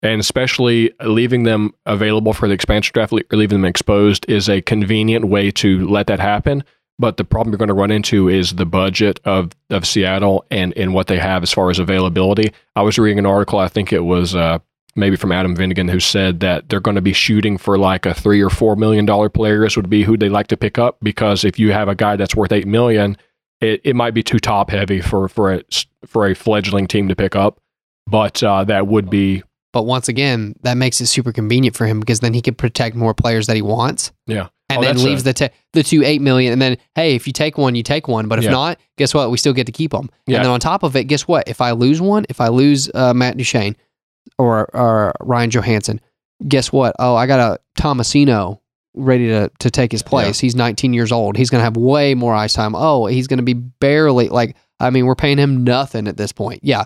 And 0.03 0.19
especially 0.19 0.91
leaving 1.01 1.43
them 1.43 1.73
available 1.85 2.33
for 2.33 2.47
the 2.47 2.53
expansion 2.53 2.91
draft 2.93 3.13
or 3.13 3.21
leaving 3.31 3.61
them 3.61 3.65
exposed 3.65 4.25
is 4.29 4.49
a 4.49 4.61
convenient 4.61 5.25
way 5.25 5.49
to 5.51 5.87
let 5.87 6.07
that 6.07 6.19
happen. 6.19 6.63
But 6.99 7.17
the 7.17 7.23
problem 7.23 7.51
you're 7.51 7.59
going 7.59 7.67
to 7.67 7.75
run 7.75 7.91
into 7.91 8.27
is 8.27 8.53
the 8.53 8.65
budget 8.65 9.19
of, 9.23 9.51
of 9.69 9.85
Seattle 9.85 10.45
and, 10.49 10.75
and 10.75 10.93
what 10.93 11.07
they 11.07 11.19
have 11.19 11.43
as 11.43 11.53
far 11.53 11.69
as 11.69 11.77
availability. 11.77 12.51
I 12.75 12.81
was 12.81 12.97
reading 12.97 13.19
an 13.19 13.25
article, 13.25 13.59
I 13.59 13.67
think 13.67 13.93
it 13.93 13.99
was 13.99 14.35
uh, 14.35 14.59
maybe 14.95 15.15
from 15.15 15.31
Adam 15.31 15.55
Vingan, 15.55 15.91
who 15.91 15.99
said 15.99 16.39
that 16.39 16.69
they're 16.69 16.79
going 16.79 16.95
to 16.95 17.01
be 17.01 17.13
shooting 17.13 17.57
for 17.57 17.77
like 17.77 18.05
a 18.05 18.13
three 18.13 18.41
or 18.41 18.49
four 18.49 18.75
million 18.75 19.05
dollar 19.05 19.29
players 19.29 19.77
would 19.77 19.89
be 19.89 20.03
who 20.03 20.17
they 20.17 20.27
like 20.27 20.47
to 20.47 20.57
pick 20.57 20.79
up 20.79 20.97
because 21.01 21.45
if 21.45 21.59
you 21.59 21.71
have 21.71 21.87
a 21.87 21.95
guy 21.95 22.15
that's 22.15 22.35
worth 22.35 22.51
eight 22.51 22.67
million, 22.67 23.15
it, 23.61 23.81
it 23.83 23.95
might 23.95 24.15
be 24.15 24.23
too 24.23 24.39
top 24.39 24.69
heavy 24.71 24.99
for 25.01 25.27
for 25.29 25.53
a 25.53 25.63
for 26.05 26.27
a 26.27 26.33
fledgling 26.33 26.87
team 26.87 27.07
to 27.07 27.15
pick 27.15 27.35
up, 27.35 27.59
but 28.07 28.41
uh, 28.43 28.63
that 28.63 28.87
would 28.87 29.09
be 29.09 29.43
But 29.71 29.83
once 29.83 30.07
again, 30.07 30.55
that 30.63 30.75
makes 30.77 30.99
it 30.99 31.07
super 31.07 31.31
convenient 31.31 31.75
for 31.75 31.85
him 31.85 31.99
because 31.99 32.19
then 32.19 32.33
he 32.33 32.41
can 32.41 32.55
protect 32.55 32.95
more 32.95 33.13
players 33.13 33.45
that 33.47 33.55
he 33.55 33.61
wants. 33.61 34.11
Yeah. 34.25 34.47
And 34.69 34.79
Oh, 34.79 34.81
then 34.81 35.01
leaves 35.01 35.21
a- 35.21 35.25
the 35.25 35.33
te- 35.33 35.49
the 35.73 35.81
two 35.83 36.03
eight 36.03 36.21
million, 36.21 36.51
and 36.51 36.61
then 36.61 36.77
hey, 36.95 37.15
if 37.15 37.25
you 37.25 37.31
take 37.33 37.57
one, 37.57 37.73
you 37.75 37.83
take 37.83 38.07
one. 38.09 38.27
But 38.27 38.39
if 38.39 38.45
Yeah. 38.45 38.51
not, 38.51 38.79
guess 38.97 39.13
what? 39.13 39.31
We 39.31 39.37
still 39.37 39.53
get 39.53 39.65
to 39.67 39.71
keep 39.71 39.91
them. 39.91 40.09
Yeah. 40.25 40.37
And 40.37 40.45
then 40.45 40.51
on 40.51 40.59
top 40.59 40.83
of 40.83 40.95
it, 40.97 41.05
guess 41.05 41.27
what? 41.27 41.47
If 41.47 41.61
I 41.61 41.71
lose 41.71 42.01
one, 42.01 42.25
if 42.27 42.41
I 42.41 42.49
lose 42.49 42.89
uh, 42.93 43.13
Matt 43.13 43.37
Duchene 43.37 43.75
or 44.37 44.67
or 44.75 45.13
Ryan 45.21 45.51
Johansen, 45.51 45.99
guess 46.47 46.71
what? 46.71 46.95
Oh, 46.99 47.15
I 47.15 47.27
got 47.27 47.39
a 47.39 47.59
Tomasino 47.81 48.59
ready 48.93 49.27
to 49.29 49.49
to 49.59 49.71
take 49.71 49.91
his 49.93 50.03
place. 50.03 50.39
He's 50.39 50.55
19 50.55 50.93
years 50.93 51.13
old. 51.13 51.37
He's 51.37 51.49
gonna 51.49 51.63
have 51.63 51.77
way 51.77 52.13
more 52.13 52.35
ice 52.35 52.51
time. 52.53 52.75
Oh, 52.75 53.05
he's 53.05 53.27
gonna 53.27 53.43
be 53.43 53.53
barely 53.53 54.27
like. 54.27 54.55
I 54.81 54.89
mean, 54.89 55.05
we're 55.05 55.15
paying 55.15 55.37
him 55.37 55.63
nothing 55.63 56.07
at 56.09 56.17
this 56.17 56.31
point. 56.33 56.59
Yeah, 56.61 56.83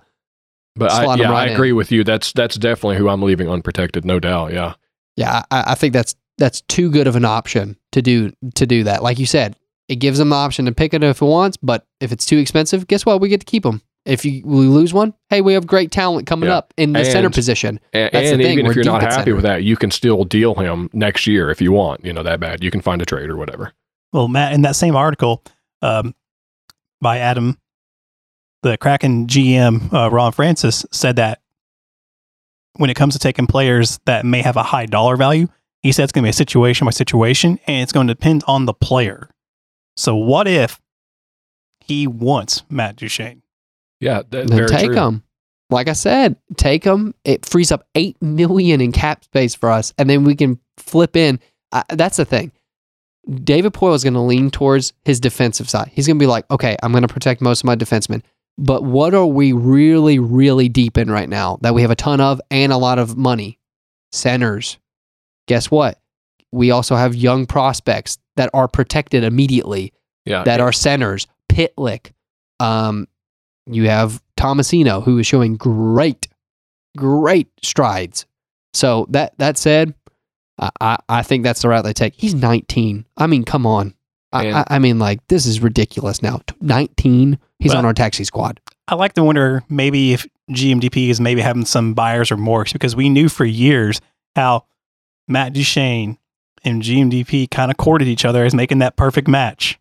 But 0.76 0.92
I, 0.92 1.16
yeah, 1.16 1.30
right 1.32 1.34
I 1.34 1.48
in. 1.48 1.54
agree 1.54 1.72
with 1.74 1.92
you. 1.92 2.04
That's 2.04 2.32
that's 2.32 2.56
definitely 2.58 2.98
who 2.98 3.10
I'm 3.10 3.22
leaving 3.24 3.50
unprotected, 3.50 4.06
no 4.06 4.20
doubt. 4.20 4.54
Yeah, 4.54 4.76
Yeah, 5.18 5.42
I, 5.52 5.64
I 5.72 5.76
think 5.76 5.94
that's 5.94 6.16
that's 6.38 6.62
too 6.62 6.90
good 6.92 7.08
of 7.08 7.16
an 7.16 7.26
option 7.26 7.78
to 7.92 8.02
do 8.02 8.32
to 8.56 8.66
do 8.66 8.84
that. 8.86 9.04
Like 9.04 9.20
you 9.20 9.26
said, 9.26 9.56
it 9.88 9.96
gives 9.98 10.18
them 10.18 10.30
the 10.30 10.36
option 10.36 10.66
to 10.66 10.72
pick 10.72 10.94
it 10.94 11.04
if 11.04 11.22
it 11.22 11.26
wants, 11.26 11.58
but 11.58 11.86
if 12.00 12.12
it's 12.12 12.26
too 12.26 12.38
expensive, 12.38 12.88
guess 12.88 13.06
what? 13.06 13.22
We 13.22 13.30
get 13.30 13.40
to 13.42 13.46
keep 13.46 13.64
them. 13.64 13.82
If 14.04 14.26
you 14.26 14.42
we 14.44 14.66
lose 14.66 14.94
one, 14.94 15.14
hey, 15.30 15.42
we 15.42 15.54
have 15.54 15.68
great 15.68 15.92
talent 15.92 16.26
coming 16.26 16.50
Yeah. 16.50 16.58
up 16.58 16.74
in 16.78 16.94
the 16.94 17.06
center 17.06 17.30
position. 17.30 17.80
and, 17.94 18.10
That's 18.12 18.30
the 18.30 18.34
and 18.34 18.42
thing, 18.42 18.54
even 18.54 18.66
we're 18.66 18.72
if 18.72 18.76
you're 18.78 18.86
not 18.86 19.04
happy 19.04 19.14
center. 19.16 19.36
with 19.36 19.44
that, 19.44 19.64
you 19.64 19.76
can 19.78 19.92
still 19.92 20.24
deal 20.24 20.56
him 20.56 20.90
next 20.92 21.28
year 21.28 21.52
if 21.52 21.62
you 21.62 21.72
want. 21.72 22.04
You 22.04 22.12
know 22.14 22.24
that 22.24 22.40
bad, 22.40 22.64
you 22.64 22.72
can 22.72 22.82
find 22.82 23.00
a 23.02 23.06
trade 23.06 23.30
or 23.30 23.38
whatever. 23.38 23.74
Well, 24.12 24.28
Matt, 24.28 24.54
in 24.54 24.64
that 24.64 24.76
same 24.76 24.96
article 24.96 25.44
um, 25.84 26.16
by 27.00 27.20
Adam, 27.20 27.60
the 28.64 28.76
Kraken 28.78 29.28
GM, 29.28 29.94
uh, 29.94 30.10
Ron 30.10 30.32
Francis, 30.32 30.84
said 30.92 31.18
that 31.18 31.42
when 32.78 32.90
it 32.90 32.96
comes 32.96 33.14
to 33.14 33.20
taking 33.20 33.46
players 33.48 34.00
that 34.06 34.26
may 34.26 34.42
have 34.42 34.58
a 34.58 34.64
high 34.64 34.86
dollar 34.88 35.16
value, 35.16 35.48
he 35.82 35.92
said 35.92 36.04
it's 36.04 36.12
going 36.12 36.24
to 36.24 36.28
be 36.28 36.32
a 36.32 36.34
situation 36.34 36.86
by 36.86 36.92
situation 36.92 37.60
and 37.68 37.82
it's 37.84 37.92
going 37.92 38.08
to 38.08 38.14
depend 38.14 38.44
on 38.48 38.66
the 38.66 38.74
player. 38.74 39.30
So, 39.98 40.16
what 40.16 40.48
if 40.48 40.80
he 41.80 42.08
wants 42.08 42.64
Matt 42.70 42.96
Duchene? 42.96 43.42
Yeah, 44.00 44.22
that, 44.30 44.48
Then 44.48 44.48
very 44.48 44.68
take 44.68 44.86
true. 44.88 44.96
them. 44.96 45.24
Like 45.70 45.88
I 45.88 45.94
said, 45.94 46.36
take 46.58 46.84
him. 46.84 47.14
It 47.24 47.46
frees 47.46 47.72
up 47.72 47.88
eight 47.96 48.22
million 48.22 48.82
in 48.82 48.92
cap 48.92 49.24
space 49.24 49.56
for 49.56 49.70
us, 49.72 49.94
and 49.98 50.10
then 50.10 50.24
we 50.24 50.36
can 50.36 50.60
flip 50.78 51.16
in. 51.16 51.40
Uh, 51.72 51.84
that's 51.90 52.18
the 52.18 52.26
thing. 52.26 52.52
David 53.44 53.74
Poile 53.74 53.96
is 53.96 54.04
going 54.04 54.16
to 54.16 54.20
lean 54.20 54.50
towards 54.50 54.94
his 55.06 55.20
defensive 55.20 55.70
side. 55.70 55.90
He's 55.94 56.08
going 56.08 56.18
to 56.18 56.24
be 56.24 56.28
like, 56.28 56.50
okay, 56.52 56.76
I'm 56.82 56.92
going 56.92 57.04
to 57.04 57.14
protect 57.14 57.40
most 57.40 57.62
of 57.62 57.66
my 57.66 57.76
defensemen. 57.76 58.24
But 58.58 58.84
what 58.84 59.14
are 59.14 59.26
we 59.26 59.54
really, 59.54 60.20
really 60.20 60.68
deep 60.68 60.98
in 60.98 61.10
right 61.10 61.30
now 61.30 61.58
that 61.62 61.74
we 61.74 61.84
have 61.84 61.92
a 61.92 61.96
ton 61.96 62.20
of 62.20 62.42
and 62.50 62.74
a 62.74 62.78
lot 62.78 63.00
of 63.00 63.16
money? 63.16 63.60
Centers. 64.12 64.78
Guess 65.52 65.70
what? 65.70 66.00
We 66.54 66.72
also 66.72 66.96
have 66.96 67.14
young 67.14 67.46
prospects 67.46 68.18
that 68.38 68.50
are 68.54 68.70
protected 68.70 69.26
immediately 69.26 69.92
Yeah. 70.24 70.44
that 70.46 70.62
are 70.62 70.72
centers. 70.72 71.28
Pitlick. 71.50 72.12
Um, 72.62 73.10
you 73.68 73.90
have 73.90 74.22
Tomasino, 74.38 75.04
who 75.04 75.18
is 75.20 75.28
showing 75.28 75.58
great, 75.58 76.30
great 76.98 77.50
strides. 77.62 78.26
So 78.74 79.08
that 79.10 79.38
that 79.40 79.58
said, 79.58 79.94
I, 80.58 80.70
I, 80.80 80.98
I 81.10 81.24
think 81.24 81.44
that's 81.44 81.62
the 81.64 81.68
route 81.68 81.84
they 81.84 81.92
take. 81.92 82.14
He's 82.16 82.34
19. 82.34 83.06
I 83.18 83.28
mean, 83.28 83.44
come 83.44 83.66
on. 83.66 83.94
I, 84.32 84.52
I, 84.52 84.64
I 84.70 84.80
mean, 84.80 85.00
like 85.00 85.20
this 85.28 85.46
is 85.46 85.60
ridiculous 85.60 86.22
now. 86.22 86.40
19. 86.62 87.38
He's 87.60 87.72
Well- 87.72 87.80
on 87.80 87.86
our 87.86 87.94
taxi 87.94 88.24
squad. 88.24 88.62
I 88.88 88.96
like 88.96 89.14
to 89.16 89.24
wonder 89.26 89.64
maybe 89.70 90.14
if 90.14 90.26
GMDP 90.50 91.10
is 91.10 91.20
maybe 91.20 91.42
having 91.42 91.66
some 91.66 91.94
buyer's 91.94 92.32
remorse 92.32 92.72
because 92.74 92.96
we 92.96 93.10
knew 93.10 93.28
for 93.28 93.44
years 93.46 94.00
how 94.36 94.66
Matt 95.28 95.54
Duchene 95.54 96.18
and 96.64 96.82
GMDP 96.82 97.50
kind 97.50 97.72
of 97.72 97.78
courted 97.78 98.08
each 98.08 98.26
other 98.26 98.46
as 98.46 98.54
making 98.54 98.80
that 98.80 98.96
perfect 98.96 99.28
match. 99.28 99.80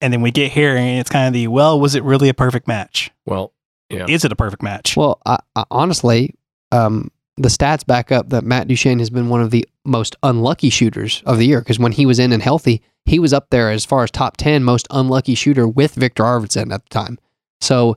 And 0.00 0.12
then 0.12 0.20
we 0.20 0.30
get 0.30 0.52
here 0.52 0.76
and 0.76 0.98
it's 0.98 1.10
kind 1.10 1.28
of 1.28 1.32
the, 1.32 1.46
well, 1.48 1.78
was 1.78 1.94
it 1.94 2.02
really 2.02 2.28
a 2.28 2.34
perfect 2.34 2.66
match? 2.66 3.10
well, 3.24 3.52
Yeah. 3.88 4.06
Is 4.08 4.24
it 4.24 4.32
a 4.32 4.36
perfect 4.36 4.62
match? 4.62 4.96
Well, 4.96 5.20
I, 5.24 5.38
I, 5.54 5.64
honestly, 5.70 6.34
um, 6.72 7.10
the 7.36 7.48
stats 7.48 7.86
back 7.86 8.12
up 8.12 8.30
that 8.30 8.44
Matt 8.44 8.68
Duchene 8.68 8.98
has 8.98 9.10
been 9.10 9.28
one 9.28 9.40
of 9.40 9.50
the 9.50 9.66
most 9.84 10.16
unlucky 10.22 10.70
shooters 10.70 11.22
of 11.24 11.38
the 11.38 11.46
year 11.46 11.60
because 11.60 11.78
when 11.78 11.92
he 11.92 12.04
was 12.06 12.18
in 12.18 12.32
and 12.32 12.42
healthy, 12.42 12.82
he 13.04 13.18
was 13.18 13.32
up 13.32 13.50
there 13.50 13.70
as 13.70 13.84
far 13.84 14.02
as 14.02 14.10
top 14.10 14.36
10 14.36 14.64
most 14.64 14.86
unlucky 14.90 15.34
shooter 15.34 15.66
with 15.66 15.94
Viktor 15.94 16.22
Arvidsson 16.22 16.72
at 16.72 16.84
the 16.84 16.90
time. 16.90 17.18
So 17.60 17.96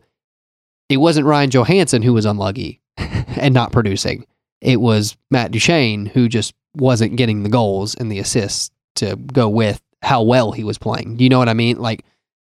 it 0.89 0.97
wasn't 0.97 1.27
Ryan 1.27 1.49
Johansen 1.49 2.03
who 2.03 2.13
was 2.13 2.25
unlucky 2.25 2.81
and 2.97 3.53
not 3.53 3.71
producing. 3.71 4.25
It 4.65 4.81
was 4.81 5.15
Matt 5.31 5.51
Duchene 5.51 6.05
who 6.07 6.27
just 6.27 6.53
wasn't 6.75 7.15
getting 7.15 7.43
the 7.43 7.49
goals 7.49 7.95
and 7.95 8.11
the 8.11 8.19
assists 8.19 8.71
to 8.95 9.15
go 9.15 9.47
with 9.47 9.81
how 10.01 10.23
well 10.23 10.51
he 10.51 10.63
was 10.63 10.77
playing. 10.77 11.17
Do 11.17 11.23
you 11.23 11.29
know 11.29 11.39
what 11.39 11.49
I 11.49 11.53
mean? 11.53 11.79
Like, 11.79 12.03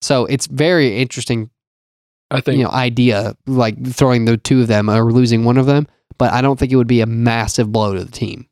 so 0.01 0.25
it's 0.25 0.47
very 0.47 0.97
interesting 0.97 1.49
I 2.31 2.41
think 2.41 2.57
you 2.57 2.63
know 2.63 2.71
idea 2.71 3.35
like 3.45 3.85
throwing 3.85 4.25
the 4.25 4.37
two 4.37 4.61
of 4.61 4.67
them 4.67 4.89
or 4.89 5.11
losing 5.11 5.45
one 5.45 5.57
of 5.57 5.67
them 5.67 5.87
but 6.17 6.33
i 6.33 6.41
don't 6.41 6.57
think 6.57 6.71
it 6.71 6.77
would 6.77 6.87
be 6.87 7.01
a 7.01 7.05
massive 7.05 7.71
blow 7.71 7.93
to 7.93 8.03
the 8.03 8.11
team 8.11 8.47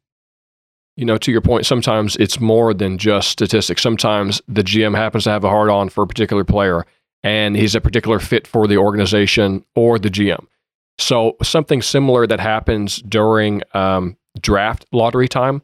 you 0.97 1.05
know, 1.05 1.17
to 1.17 1.31
your 1.31 1.41
point, 1.41 1.65
sometimes 1.65 2.15
it's 2.17 2.39
more 2.39 2.73
than 2.73 2.97
just 2.97 3.29
statistics. 3.29 3.81
Sometimes 3.81 4.41
the 4.47 4.61
GM 4.61 4.95
happens 4.95 5.23
to 5.23 5.31
have 5.31 5.43
a 5.43 5.49
hard 5.49 5.69
on 5.69 5.89
for 5.89 6.03
a 6.03 6.07
particular 6.07 6.43
player 6.43 6.85
and 7.23 7.55
he's 7.55 7.75
a 7.75 7.81
particular 7.81 8.19
fit 8.19 8.45
for 8.45 8.67
the 8.67 8.77
organization 8.77 9.63
or 9.75 9.97
the 9.97 10.09
GM. 10.09 10.45
So, 10.97 11.37
something 11.41 11.81
similar 11.81 12.27
that 12.27 12.39
happens 12.39 13.01
during 13.01 13.63
um, 13.73 14.17
draft 14.39 14.85
lottery 14.91 15.27
time. 15.27 15.61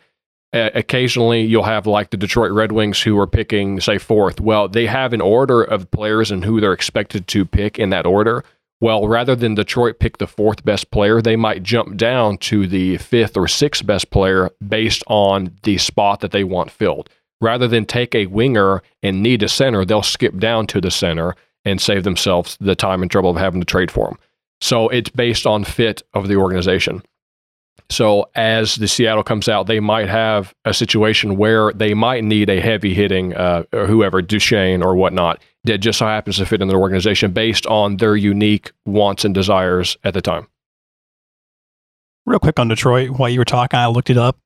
Uh, 0.54 0.70
occasionally, 0.74 1.42
you'll 1.42 1.64
have 1.64 1.86
like 1.86 2.10
the 2.10 2.18
Detroit 2.18 2.52
Red 2.52 2.72
Wings 2.72 3.02
who 3.02 3.20
are 3.20 3.28
picking, 3.28 3.80
say, 3.82 3.98
fourth. 3.98 4.40
Well, 4.40 4.68
they 4.68 4.86
have 4.88 5.14
an 5.14 5.22
order 5.22 5.62
of 5.62 5.92
players 5.92 6.32
and 6.32 6.44
who 6.44 6.62
they're 6.62 6.74
expected 6.74 7.28
to 7.28 7.46
pick 7.46 7.78
in 7.78 7.90
that 7.90 8.06
order. 8.06 8.44
Well, 8.80 9.08
rather 9.08 9.36
than 9.36 9.56
Detroit 9.56 10.00
pick 10.00 10.18
the 10.18 10.28
fourth 10.28 10.64
best 10.64 10.92
player, 10.92 11.22
they 11.22 11.36
might 11.36 11.64
jump 11.64 11.98
down 11.98 12.38
to 12.40 12.68
the 12.68 12.98
fifth 12.98 13.36
or 13.36 13.48
sixth 13.48 13.86
best 13.86 14.12
player 14.12 14.52
based 14.66 15.04
on 15.08 15.52
the 15.64 15.78
spot 15.80 16.20
that 16.22 16.32
they 16.32 16.44
want 16.44 16.72
filled. 16.72 17.10
Rather 17.42 17.68
than 17.68 17.86
take 17.86 18.16
a 18.16 18.28
winger 18.28 18.82
and 19.04 19.22
need 19.22 19.44
a 19.44 19.50
center, 19.50 19.84
they'll 19.84 20.04
skip 20.04 20.38
down 20.38 20.68
to 20.68 20.80
the 20.80 20.92
center 20.92 21.36
and 21.66 21.82
save 21.82 22.04
themselves 22.04 22.58
the 22.62 22.76
time 22.76 23.02
and 23.02 23.12
trouble 23.12 23.32
of 23.32 23.38
having 23.38 23.62
to 23.62 23.66
trade 23.66 23.92
for 23.92 24.10
him. 24.10 24.18
So 24.62 24.90
it's 24.90 25.10
based 25.10 25.46
on 25.46 25.64
fit 25.64 26.02
of 26.14 26.28
the 26.28 26.36
organization. 26.36 27.04
So 27.90 28.30
as 28.36 28.76
the 28.76 28.88
Seattle 28.88 29.24
comes 29.24 29.48
out, 29.48 29.68
they 29.68 29.80
might 29.80 30.10
have 30.10 30.54
a 30.66 30.74
situation 30.74 31.38
where 31.38 31.72
they 31.72 31.94
might 31.94 32.24
need 32.24 32.50
a 32.50 32.60
heavy 32.60 32.94
hitting, 32.94 33.34
uh, 33.34 33.64
or 33.72 33.86
whoever, 33.86 34.22
Duchene 34.22 34.84
or 34.84 34.96
whatnot, 34.96 35.42
that 35.64 35.78
just 35.78 36.00
so 36.00 36.06
happens 36.06 36.38
to 36.38 36.46
fit 36.46 36.62
in 36.62 36.68
their 36.68 36.80
organization 36.80 37.32
based 37.32 37.66
on 37.68 37.98
their 37.98 38.16
unique 38.18 38.72
wants 38.86 39.24
and 39.24 39.34
desires 39.34 39.96
at 40.04 40.14
the 40.14 40.22
time. 40.22 40.48
Real 42.26 42.40
quick 42.40 42.60
on 42.60 42.68
Detroit, 42.68 43.12
while 43.12 43.30
you 43.30 43.40
were 43.40 43.46
talking, 43.46 43.80
I 43.80 43.88
looked 43.88 44.10
it 44.10 44.18
up. 44.18 44.38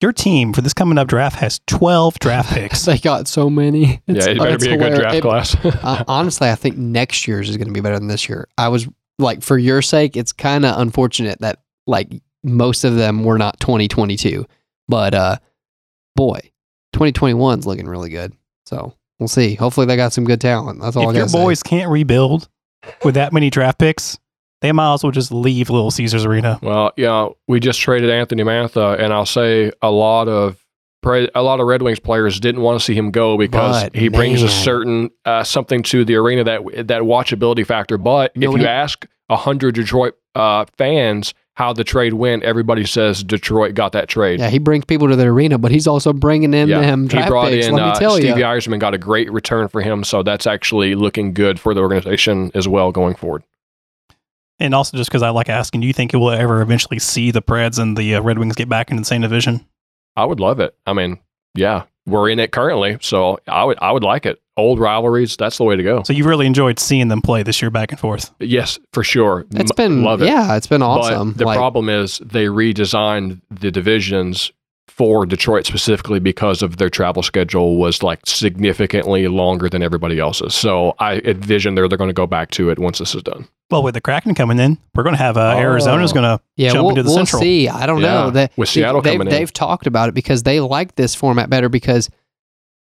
Your 0.00 0.12
team 0.12 0.52
for 0.52 0.60
this 0.60 0.74
coming 0.74 0.98
up 0.98 1.08
draft 1.08 1.36
has 1.36 1.60
12 1.66 2.18
draft 2.20 2.52
picks. 2.52 2.84
they 2.84 2.98
got 2.98 3.26
so 3.26 3.50
many 3.50 4.00
It's- 4.06 4.26
yeah, 4.26 4.32
it 4.32 4.38
better 4.38 4.54
it's 4.54 4.64
be 4.64 4.74
a 4.74 4.76
good 4.76 4.94
draft 4.94 5.14
It- 5.16 5.22
class. 5.22 5.56
uh, 5.64 6.04
honestly 6.06 6.48
i 6.50 6.54
think 6.54 6.76
next 6.76 7.26
year's 7.26 7.48
is 7.48 7.56
going 7.56 7.66
to 7.68 7.72
be 7.72 7.80
better 7.80 7.98
than 7.98 8.06
this 8.08 8.28
year 8.28 8.46
i 8.58 8.68
was 8.68 8.86
like 9.18 9.42
for 9.42 9.58
your 9.58 9.82
sake 9.82 10.16
it's 10.16 10.32
kind 10.32 10.64
of 10.64 10.78
unfortunate 10.78 11.38
that 11.40 11.60
like 11.86 12.08
most 12.42 12.84
of 12.84 12.96
them 12.96 13.24
were 13.24 13.38
not 13.38 13.58
2022 13.60 14.46
but 14.88 15.14
uh 15.14 15.36
boy 16.14 16.40
2021's 16.96 17.66
looking 17.66 17.86
really 17.86 18.10
good. 18.10 18.32
So 18.64 18.94
we'll 19.18 19.28
see. 19.28 19.54
Hopefully 19.54 19.86
they 19.86 19.96
got 19.96 20.12
some 20.12 20.24
good 20.24 20.40
talent. 20.40 20.80
That's 20.80 20.96
all 20.96 21.10
if 21.10 21.14
got 21.14 21.32
your 21.32 21.44
boys 21.44 21.62
can't 21.62 21.90
rebuild 21.90 22.48
with 23.04 23.14
that 23.14 23.32
many 23.32 23.50
draft 23.50 23.78
picks, 23.78 24.18
they 24.62 24.72
might 24.72 24.94
as 24.94 25.02
well 25.02 25.12
just 25.12 25.30
leave 25.30 25.70
Little 25.70 25.90
Caesars 25.90 26.24
Arena. 26.24 26.58
Well, 26.62 26.92
yeah, 26.96 27.28
we 27.46 27.60
just 27.60 27.80
traded 27.80 28.10
Anthony 28.10 28.42
Mantha, 28.42 28.98
and 28.98 29.12
I'll 29.12 29.26
say 29.26 29.70
a 29.82 29.90
lot 29.90 30.28
of 30.28 30.56
pre- 30.56 30.65
a 31.04 31.42
lot 31.42 31.60
of 31.60 31.66
Red 31.66 31.82
Wings 31.82 32.00
players 32.00 32.40
didn't 32.40 32.62
want 32.62 32.78
to 32.80 32.84
see 32.84 32.94
him 32.94 33.10
go 33.10 33.36
because 33.38 33.84
But, 33.84 33.94
he 33.96 34.08
brings 34.08 34.42
a 34.42 34.48
certain 34.48 35.10
uh, 35.24 35.44
something 35.44 35.82
to 35.84 36.04
the 36.04 36.16
arena 36.16 36.42
that 36.44 36.62
that 36.88 37.02
watchability 37.02 37.64
factor. 37.66 37.96
But 37.98 38.32
if 38.34 38.40
Nobody- 38.42 38.64
you 38.64 38.68
ask 38.68 39.06
hundred 39.30 39.74
Detroit 39.74 40.14
uh, 40.34 40.64
fans 40.78 41.34
how 41.54 41.72
the 41.72 41.84
trade 41.84 42.12
went, 42.12 42.42
everybody 42.42 42.84
says 42.84 43.22
Detroit 43.24 43.74
got 43.74 43.92
that 43.92 44.08
trade. 44.08 44.40
Yeah, 44.40 44.50
he 44.50 44.58
brings 44.58 44.84
people 44.84 45.08
to 45.08 45.16
the 45.16 45.24
arena, 45.26 45.56
but 45.58 45.70
he's 45.70 45.86
also 45.86 46.12
bringing 46.12 46.52
in 46.52 46.68
Yeah, 46.68 46.80
them 46.80 47.08
he 47.08 47.22
brought 47.26 47.48
picks. 47.50 47.66
in 47.66 47.74
let 47.74 47.82
me 47.82 47.88
uh, 47.90 47.98
tell 47.98 48.12
Stevie 48.16 48.28
you. 48.40 48.44
Yzerman 48.44 48.78
got 48.78 48.92
a 48.94 48.98
great 48.98 49.32
return 49.32 49.68
for 49.68 49.80
him, 49.80 50.04
so 50.04 50.22
that's 50.22 50.46
actually 50.46 50.94
looking 50.94 51.32
good 51.32 51.58
for 51.58 51.72
the 51.72 51.80
organization 51.80 52.50
as 52.54 52.68
well 52.68 52.92
going 52.92 53.14
forward. 53.14 53.42
And 54.58 54.74
also, 54.74 54.96
just 54.96 55.10
because 55.10 55.22
I 55.22 55.30
like 55.30 55.48
asking, 55.48 55.80
do 55.82 55.86
you 55.86 55.92
think 55.92 56.14
it 56.14 56.16
will 56.18 56.30
ever 56.30 56.62
eventually 56.62 56.98
see 56.98 57.30
the 57.30 57.42
Preds 57.42 57.78
and 57.78 57.96
the 57.96 58.14
uh, 58.16 58.22
Red 58.22 58.38
Wings 58.38 58.54
get 58.54 58.68
back 58.68 58.90
into 58.90 59.00
the 59.02 59.06
same 59.06 59.22
division? 59.22 59.66
I 60.16 60.24
would 60.24 60.40
love 60.40 60.60
it. 60.60 60.74
I 60.86 60.92
mean, 60.92 61.18
yeah, 61.54 61.84
we're 62.06 62.28
in 62.30 62.38
it 62.38 62.52
currently, 62.52 62.98
so 63.00 63.38
I 63.46 63.64
would 63.64 63.78
I 63.80 63.92
would 63.92 64.02
like 64.04 64.26
it. 64.26 64.40
Old 64.58 64.78
rivalries, 64.78 65.36
that's 65.36 65.58
the 65.58 65.64
way 65.64 65.76
to 65.76 65.82
go. 65.82 66.02
So 66.04 66.14
you 66.14 66.24
really 66.24 66.46
enjoyed 66.46 66.78
seeing 66.78 67.08
them 67.08 67.20
play 67.20 67.42
this 67.42 67.60
year 67.60 67.70
back 67.70 67.92
and 67.92 68.00
forth. 68.00 68.30
Yes, 68.40 68.78
for 68.94 69.04
sure. 69.04 69.44
It's 69.50 69.70
M- 69.72 69.76
been 69.76 70.02
love 70.02 70.22
it. 70.22 70.26
yeah, 70.28 70.56
it's 70.56 70.66
been 70.66 70.80
awesome. 70.82 71.32
But 71.32 71.38
the 71.38 71.44
Like, 71.44 71.58
problem 71.58 71.90
is 71.90 72.18
they 72.24 72.46
redesigned 72.46 73.42
the 73.50 73.70
divisions 73.70 74.50
for 74.96 75.26
Detroit 75.26 75.66
specifically 75.66 76.18
because 76.18 76.62
of 76.62 76.78
their 76.78 76.88
travel 76.88 77.22
schedule 77.22 77.76
was 77.76 78.02
like 78.02 78.18
significantly 78.24 79.28
longer 79.28 79.68
than 79.68 79.82
everybody 79.82 80.18
else's. 80.18 80.54
So 80.54 80.94
I 80.98 81.18
envision 81.18 81.74
they're 81.74 81.86
they're 81.86 81.98
going 81.98 82.08
to 82.08 82.14
go 82.14 82.26
back 82.26 82.50
to 82.52 82.70
it 82.70 82.78
once 82.78 82.98
this 82.98 83.14
is 83.14 83.22
done. 83.22 83.46
Well, 83.70 83.82
with 83.82 83.92
the 83.94 84.00
Kraken 84.00 84.34
coming 84.34 84.58
in, 84.58 84.78
we're 84.94 85.02
going 85.02 85.14
to 85.16 85.22
have 85.22 85.36
uh, 85.36 85.54
Oh. 85.56 85.58
Arizona's 85.58 86.12
going 86.14 86.24
to 86.38 86.42
yeah, 86.56 86.70
jump 86.72 86.82
we'll, 86.84 86.90
into 86.90 87.02
the 87.02 87.08
we'll 87.10 87.16
Central. 87.18 87.42
see. 87.42 87.68
I 87.68 87.84
don't 87.84 88.00
Yeah, 88.00 88.06
know. 88.24 88.30
They, 88.30 88.48
with 88.56 88.68
Seattle 88.70 89.02
they've, 89.02 89.14
coming 89.18 89.26
in. 89.26 89.32
they've 89.32 89.52
talked 89.52 89.86
about 89.86 90.08
it 90.08 90.14
because 90.14 90.44
they 90.44 90.60
like 90.60 90.94
this 90.94 91.14
format 91.14 91.50
better 91.50 91.68
because 91.68 92.08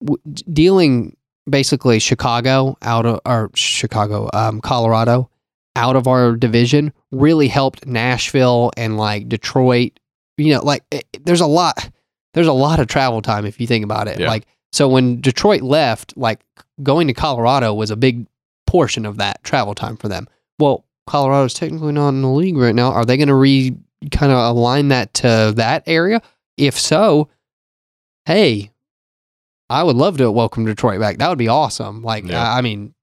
w- 0.03 0.21
d- 0.31 0.43
dealing 0.53 1.15
basically 1.49 1.97
Chicago 1.99 2.77
out 2.83 3.05
of 3.07 3.21
or 3.25 3.49
Chicago, 3.55 4.29
um, 4.33 4.61
Colorado 4.61 5.29
out 5.75 5.95
of 5.95 6.05
our 6.07 6.35
division 6.35 6.93
really 7.11 7.47
helped 7.47 7.87
Nashville 7.87 8.71
and 8.77 8.97
like 8.97 9.27
Detroit. 9.29 9.99
You 10.37 10.53
know, 10.55 10.63
like 10.63 10.83
it, 10.91 11.05
there's 11.25 11.41
a 11.41 11.47
lot. 11.47 11.89
There's 12.33 12.47
a 12.47 12.53
lot 12.53 12.79
of 12.79 12.87
travel 12.87 13.21
time 13.21 13.45
if 13.45 13.59
you 13.59 13.67
think 13.67 13.83
about 13.83 14.07
it. 14.07 14.19
Yeah. 14.19 14.27
Like 14.27 14.45
so, 14.71 14.89
when 14.89 15.21
Detroit 15.21 15.61
left, 15.61 16.17
like 16.17 16.39
going 16.81 17.07
to 17.07 17.13
Colorado 17.13 17.73
was 17.73 17.91
a 17.91 17.95
big 17.95 18.27
portion 18.65 19.05
of 19.05 19.17
that 19.17 19.43
travel 19.43 19.75
time 19.75 19.97
for 19.97 20.07
them. 20.07 20.27
Well, 20.59 20.85
Colorado's 21.07 21.53
technically 21.53 21.91
not 21.91 22.09
in 22.09 22.21
the 22.21 22.29
league 22.29 22.57
right 22.57 22.73
now. 22.73 22.91
Are 22.91 23.05
they 23.05 23.17
going 23.17 23.27
to 23.27 23.35
re 23.35 23.75
kind 24.11 24.31
of 24.31 24.37
align 24.37 24.87
that 24.89 25.13
to 25.15 25.53
that 25.55 25.83
area? 25.85 26.21
If 26.57 26.79
so, 26.79 27.29
hey, 28.25 28.71
I 29.69 29.83
would 29.83 29.95
love 29.95 30.17
to 30.17 30.31
welcome 30.31 30.65
Detroit 30.65 30.99
back. 30.99 31.17
That 31.17 31.29
would 31.29 31.37
be 31.37 31.47
awesome. 31.47 32.01
Like, 32.03 32.25
Yeah. 32.25 32.41
I, 32.41 32.59
I 32.59 32.61
mean, 32.61 32.93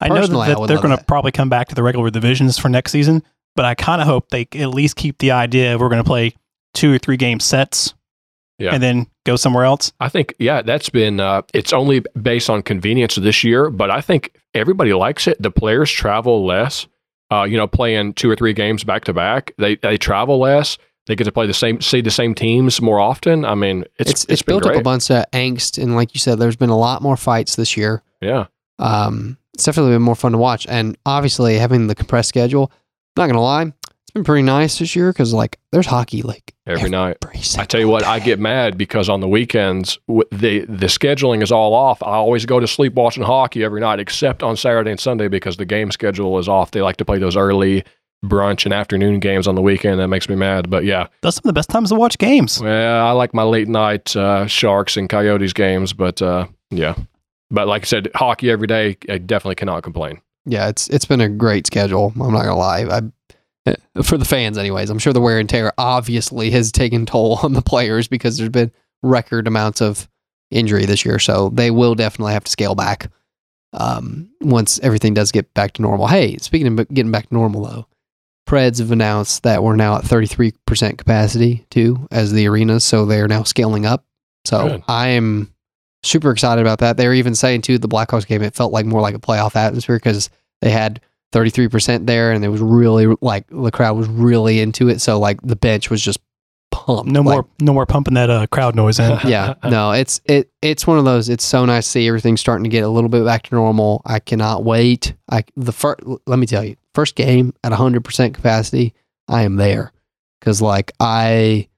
I 0.00 0.08
know 0.08 0.26
that, 0.26 0.46
that 0.48 0.60
would 0.60 0.70
they're 0.70 0.80
going 0.80 0.96
to 0.96 1.04
probably 1.04 1.32
come 1.32 1.48
back 1.48 1.68
to 1.68 1.74
the 1.74 1.82
regular 1.82 2.10
divisions 2.10 2.56
for 2.58 2.68
next 2.68 2.92
season, 2.92 3.22
but 3.56 3.64
I 3.64 3.74
kind 3.74 4.00
of 4.00 4.06
hope 4.06 4.30
they 4.30 4.46
at 4.54 4.70
least 4.70 4.96
keep 4.96 5.18
the 5.18 5.32
idea 5.32 5.74
of 5.74 5.80
we're 5.80 5.88
going 5.88 6.02
to 6.02 6.08
play 6.08 6.34
two 6.74 6.94
or 6.94 6.98
three 6.98 7.16
game 7.16 7.40
sets 7.40 7.94
Yeah. 8.58 8.74
and 8.74 8.82
then 8.82 9.06
go 9.24 9.36
somewhere 9.36 9.64
else. 9.64 9.92
I 10.00 10.08
think 10.08 10.34
yeah, 10.38 10.62
that's 10.62 10.90
been 10.90 11.20
uh, 11.20 11.42
it's 11.54 11.72
only 11.72 12.02
based 12.20 12.50
on 12.50 12.62
convenience 12.62 13.14
this 13.14 13.44
year, 13.44 13.70
but 13.70 13.90
I 13.90 14.00
think 14.00 14.32
everybody 14.54 14.92
likes 14.92 15.26
it. 15.26 15.40
The 15.40 15.50
players 15.50 15.90
travel 15.90 16.44
less. 16.44 16.86
Uh, 17.30 17.44
you 17.44 17.58
know, 17.58 17.66
playing 17.66 18.14
two 18.14 18.30
or 18.30 18.34
three 18.34 18.54
games 18.54 18.84
back 18.84 19.04
to 19.04 19.12
back, 19.12 19.52
they 19.58 19.76
they 19.76 19.98
travel 19.98 20.38
less. 20.38 20.78
They 21.06 21.16
get 21.16 21.24
to 21.24 21.32
play 21.32 21.46
the 21.46 21.54
same, 21.54 21.80
see 21.80 22.00
the 22.00 22.10
same 22.10 22.34
teams 22.34 22.82
more 22.82 23.00
often. 23.00 23.44
I 23.44 23.54
mean, 23.54 23.84
it's 23.98 24.10
it's 24.10 24.24
it's, 24.24 24.24
it's, 24.24 24.42
been 24.42 24.54
built 24.54 24.62
great. 24.64 24.76
up 24.76 24.80
a 24.80 24.84
bunch 24.84 25.10
of 25.10 25.24
angst, 25.32 25.82
and 25.82 25.94
like 25.96 26.14
you 26.14 26.20
said, 26.20 26.38
there's 26.38 26.56
been 26.56 26.70
a 26.70 26.78
lot 26.78 27.00
more 27.00 27.16
fights 27.16 27.56
this 27.56 27.76
year. 27.76 28.02
yeah, 28.20 28.46
Um, 28.78 29.38
it's 29.54 29.64
definitely 29.64 29.92
been 29.92 30.02
more 30.02 30.14
fun 30.14 30.32
to 30.32 30.38
watch. 30.38 30.66
And 30.68 30.96
obviously, 31.06 31.58
having 31.58 31.86
the 31.86 31.94
compressed 31.94 32.28
schedule, 32.28 32.70
not 33.16 33.26
gonna 33.26 33.40
lie, 33.40 33.72
it's 34.08 34.14
been 34.14 34.24
pretty 34.24 34.42
nice 34.42 34.78
this 34.78 34.96
year 34.96 35.12
because 35.12 35.34
like 35.34 35.58
there's 35.70 35.84
hockey 35.86 36.22
like 36.22 36.54
Every 36.66 36.88
night. 36.90 37.16
I 37.58 37.64
tell 37.64 37.80
you 37.80 37.88
what, 37.88 38.04
I 38.04 38.18
get 38.18 38.38
mad 38.38 38.76
because 38.76 39.08
on 39.08 39.20
the 39.20 39.28
weekends 39.28 39.98
w- 40.06 40.28
the 40.32 40.60
the 40.66 40.86
scheduling 40.86 41.42
is 41.42 41.50
all 41.52 41.72
off. 41.74 42.02
I 42.02 42.12
always 42.12 42.44
go 42.46 42.60
to 42.60 42.66
sleep 42.66 42.92
watching 42.94 43.22
hockey 43.22 43.64
every 43.64 43.80
night, 43.80 44.00
except 44.00 44.42
on 44.42 44.56
Saturday 44.56 44.90
and 44.90 45.00
Sunday 45.00 45.28
because 45.28 45.56
the 45.56 45.64
game 45.64 45.90
schedule 45.90 46.38
is 46.38 46.46
off. 46.48 46.70
They 46.72 46.82
like 46.82 46.96
to 46.98 47.04
play 47.06 47.18
those 47.18 47.36
early 47.36 47.84
brunch 48.24 48.64
and 48.66 48.74
afternoon 48.74 49.20
games 49.20 49.46
on 49.46 49.54
the 49.54 49.62
weekend. 49.62 49.98
That 50.00 50.08
makes 50.08 50.28
me 50.28 50.36
mad. 50.36 50.68
But 50.68 50.84
yeah, 50.84 51.06
That's 51.22 51.36
some 51.36 51.42
of 51.44 51.48
the 51.48 51.52
best 51.54 51.70
times 51.70 51.88
to 51.90 51.94
watch 51.94 52.18
games. 52.18 52.60
well, 52.60 53.06
I 53.06 53.12
like 53.12 53.32
my 53.32 53.44
late 53.44 53.68
night 53.68 54.14
uh, 54.16 54.46
Sharks 54.46 54.96
and 54.98 55.08
Coyotes 55.08 55.52
games. 55.54 55.92
But 55.94 56.20
uh, 56.20 56.48
yeah, 56.70 56.96
but 57.50 57.66
like 57.66 57.82
I 57.82 57.86
said, 57.86 58.10
hockey 58.14 58.50
every 58.50 58.66
day. 58.66 58.96
I 59.08 59.16
definitely 59.18 59.54
cannot 59.54 59.82
complain. 59.84 60.20
yeah, 60.44 60.68
it's 60.68 60.88
it's 60.88 61.06
been 61.06 61.20
a 61.22 61.28
great 61.30 61.66
schedule. 61.66 62.12
I'm 62.20 62.32
not 62.32 62.42
gonna 62.42 62.56
lie. 62.56 62.80
I 62.90 63.00
for 64.02 64.16
the 64.16 64.24
fans, 64.24 64.58
anyways. 64.58 64.90
I'm 64.90 64.98
sure 64.98 65.12
the 65.12 65.20
wear 65.20 65.38
and 65.38 65.48
tear 65.48 65.72
obviously 65.78 66.50
has 66.50 66.72
taken 66.72 67.06
toll 67.06 67.38
on 67.42 67.52
the 67.52 67.62
players 67.62 68.08
because 68.08 68.38
there's 68.38 68.50
been 68.50 68.72
record 69.02 69.46
amounts 69.46 69.80
of 69.80 70.08
injury 70.50 70.86
this 70.86 71.04
year. 71.04 71.18
So 71.18 71.50
they 71.50 71.70
will 71.70 71.94
definitely 71.94 72.32
have 72.32 72.44
to 72.44 72.50
scale 72.50 72.74
back 72.74 73.10
um, 73.72 74.30
once 74.40 74.78
everything 74.80 75.14
does 75.14 75.32
get 75.32 75.52
back 75.54 75.72
to 75.74 75.82
normal. 75.82 76.06
Hey, 76.06 76.36
speaking 76.38 76.78
of 76.78 76.88
getting 76.88 77.12
back 77.12 77.28
to 77.28 77.34
normal 77.34 77.64
though, 77.64 77.86
Preds 78.48 78.78
have 78.78 78.92
announced 78.92 79.42
that 79.42 79.62
we're 79.62 79.76
now 79.76 79.96
at 79.96 80.04
33% 80.04 80.96
capacity 80.96 81.66
too 81.70 82.08
as 82.10 82.32
the 82.32 82.48
arenas, 82.48 82.84
so 82.84 83.04
they're 83.04 83.28
now 83.28 83.42
scaling 83.42 83.84
up. 83.84 84.04
So 84.46 84.68
Good. 84.68 84.84
I 84.88 85.08
am 85.08 85.52
super 86.02 86.30
excited 86.30 86.62
about 86.62 86.78
that. 86.78 86.96
They're 86.96 87.14
even 87.14 87.34
saying 87.34 87.62
too 87.62 87.78
the 87.78 87.88
Blackhawks 87.88 88.26
game 88.26 88.42
it 88.42 88.54
felt 88.54 88.72
like 88.72 88.86
more 88.86 89.02
like 89.02 89.14
a 89.14 89.20
playoff 89.20 89.54
atmosphere 89.54 89.96
because 89.96 90.30
they 90.62 90.70
had 90.70 91.00
33% 91.32 92.06
there 92.06 92.32
and 92.32 92.44
it 92.44 92.48
was 92.48 92.60
really 92.60 93.14
like 93.20 93.46
the 93.48 93.70
crowd 93.70 93.96
was 93.96 94.08
really 94.08 94.60
into 94.60 94.88
it. 94.88 95.00
So 95.00 95.18
like 95.18 95.40
the 95.42 95.56
bench 95.56 95.90
was 95.90 96.02
just 96.02 96.18
pumped. 96.70 97.10
No 97.10 97.20
Like, 97.20 97.34
more, 97.34 97.46
no 97.60 97.72
more 97.72 97.86
pumping 97.86 98.14
that 98.14 98.30
uh, 98.30 98.46
crowd 98.46 98.74
noise 98.74 98.98
in. 98.98 99.10
yeah, 99.26 99.54
no, 99.64 99.92
it's 99.92 100.20
it 100.24 100.50
it's 100.62 100.86
one 100.86 100.98
of 100.98 101.04
those. 101.04 101.28
It's 101.28 101.44
so 101.44 101.64
nice 101.64 101.84
to 101.84 101.90
see 101.90 102.08
everything 102.08 102.36
starting 102.36 102.64
to 102.64 102.70
get 102.70 102.84
a 102.84 102.88
little 102.88 103.10
bit 103.10 103.24
back 103.24 103.44
to 103.44 103.54
normal. 103.54 104.02
I 104.04 104.18
cannot 104.20 104.64
wait. 104.64 105.14
I 105.30 105.44
the 105.56 105.72
first 105.72 106.00
let 106.26 106.38
me 106.38 106.46
tell 106.46 106.64
you, 106.64 106.76
first 106.94 107.14
game 107.14 107.54
at 107.64 107.72
hundred 107.72 108.04
percent 108.04 108.34
capacity, 108.34 108.94
I 109.28 109.42
am 109.42 109.56
there 109.56 109.92
because 110.40 110.62
like 110.62 110.92
I 111.00 111.68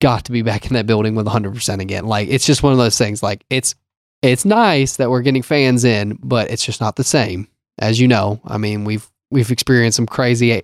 got 0.00 0.24
to 0.26 0.32
be 0.32 0.42
back 0.42 0.66
in 0.66 0.74
that 0.74 0.86
building 0.86 1.14
with 1.14 1.26
hundred 1.26 1.54
percent 1.54 1.80
again. 1.80 2.06
Like 2.06 2.28
it's 2.28 2.46
just 2.46 2.62
one 2.62 2.72
of 2.72 2.78
those 2.78 2.98
things. 2.98 3.22
Like 3.22 3.44
it's 3.50 3.74
it's 4.22 4.44
nice 4.44 4.96
that 4.96 5.10
we're 5.10 5.22
getting 5.22 5.42
fans 5.42 5.84
in, 5.84 6.18
but 6.22 6.50
it's 6.50 6.64
just 6.64 6.80
not 6.80 6.96
the 6.96 7.04
same. 7.04 7.48
As 7.78 8.00
you 8.00 8.08
know, 8.08 8.40
I 8.44 8.58
mean 8.58 8.84
we've 8.84 9.08
we've 9.30 9.50
experienced 9.50 9.96
some 9.96 10.06
crazy 10.06 10.62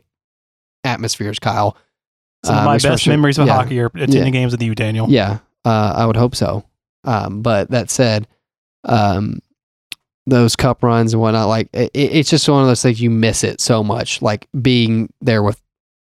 atmospheres, 0.85 1.39
Kyle. 1.39 1.77
Some 2.45 2.57
of 2.57 2.61
Um, 2.61 2.65
my 2.67 2.79
best 2.79 3.07
memories 3.09 3.39
of 3.39 3.47
yeah. 3.47 3.55
hockey 3.55 3.81
are 3.81 3.87
attending 3.87 4.25
Yeah. 4.27 4.31
games 4.31 4.53
with 4.53 4.63
you, 4.63 4.75
Daniel. 4.75 5.09
Yeah, 5.09 5.39
uh, 5.65 5.95
I 5.97 6.07
would 6.07 6.17
hope 6.17 6.35
so. 6.37 6.65
Um, 7.05 7.43
but 7.43 7.71
that 7.71 7.91
said, 7.91 8.27
um, 8.85 9.41
those 10.27 10.57
cup 10.57 10.83
runs 10.83 11.13
and 11.13 11.21
whatnot, 11.23 11.49
like 11.49 11.69
it, 11.73 11.91
it's 11.95 12.31
just 12.31 12.49
one 12.49 12.63
of 12.63 12.67
those 12.69 12.83
things 12.83 13.01
you 13.01 13.11
miss 13.11 13.45
it 13.45 13.61
so 13.61 13.83
much. 13.85 14.21
Like 14.23 14.49
being 14.61 15.13
there 15.21 15.43
with 15.43 15.61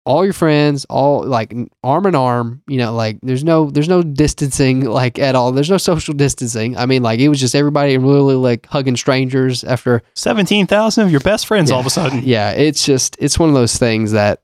all 0.08 0.24
your 0.24 0.32
friends, 0.32 0.86
all 0.88 1.22
like 1.22 1.54
arm 1.84 2.06
in 2.06 2.14
arm. 2.14 2.62
You 2.66 2.78
know, 2.78 2.94
like 2.94 3.18
there's 3.22 3.44
no 3.44 3.70
there's 3.70 3.90
no 3.90 4.02
distancing 4.02 4.84
like 5.00 5.18
at 5.18 5.34
all. 5.34 5.52
There's 5.52 5.70
no 5.70 5.76
social 5.76 6.14
distancing. 6.14 6.78
I 6.78 6.86
mean, 6.86 7.02
like 7.02 7.20
it 7.20 7.28
was 7.28 7.38
just 7.38 7.54
everybody 7.54 7.98
really 7.98 8.34
like 8.34 8.66
hugging 8.66 8.96
strangers 8.96 9.64
after 9.64 10.02
Seventeen 10.14 10.66
thousand 10.66 11.04
of 11.04 11.10
your 11.10 11.20
best 11.20 11.46
friends 11.46 11.70
all 11.70 11.80
of 11.80 11.86
a 11.86 11.90
sudden. 11.90 12.22
yeah, 12.24 12.52
it's 12.52 12.86
just 12.86 13.16
it's 13.20 13.38
one 13.38 13.50
of 13.50 13.54
those 13.54 13.76
things 13.76 14.12
that 14.12 14.42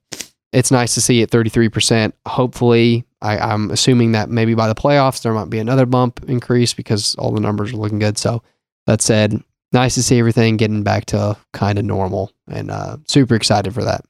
it's 0.52 0.70
nice 0.70 0.94
to 0.94 1.00
see 1.00 1.20
at 1.20 1.30
33%. 1.30 2.12
Hopefully, 2.28 3.04
I, 3.20 3.38
I'm 3.38 3.72
assuming 3.72 4.12
that 4.12 4.30
maybe 4.30 4.54
by 4.54 4.68
the 4.68 4.74
playoffs 4.74 5.22
there 5.22 5.32
might 5.32 5.50
be 5.50 5.58
another 5.58 5.84
bump 5.84 6.24
increase 6.28 6.74
because 6.74 7.16
all 7.16 7.32
the 7.32 7.40
numbers 7.40 7.72
are 7.72 7.76
looking 7.76 7.98
good. 7.98 8.18
So 8.18 8.40
that 8.86 9.02
said, 9.02 9.42
nice 9.72 9.94
to 9.94 10.02
see 10.02 10.16
everything 10.16 10.56
getting 10.56 10.84
back 10.84 11.06
to 11.06 11.36
kind 11.52 11.76
of 11.76 11.84
normal 11.84 12.30
and 12.48 12.70
uh, 12.70 12.98
super 13.08 13.34
excited 13.34 13.74
for 13.74 13.82
that. 13.82 14.04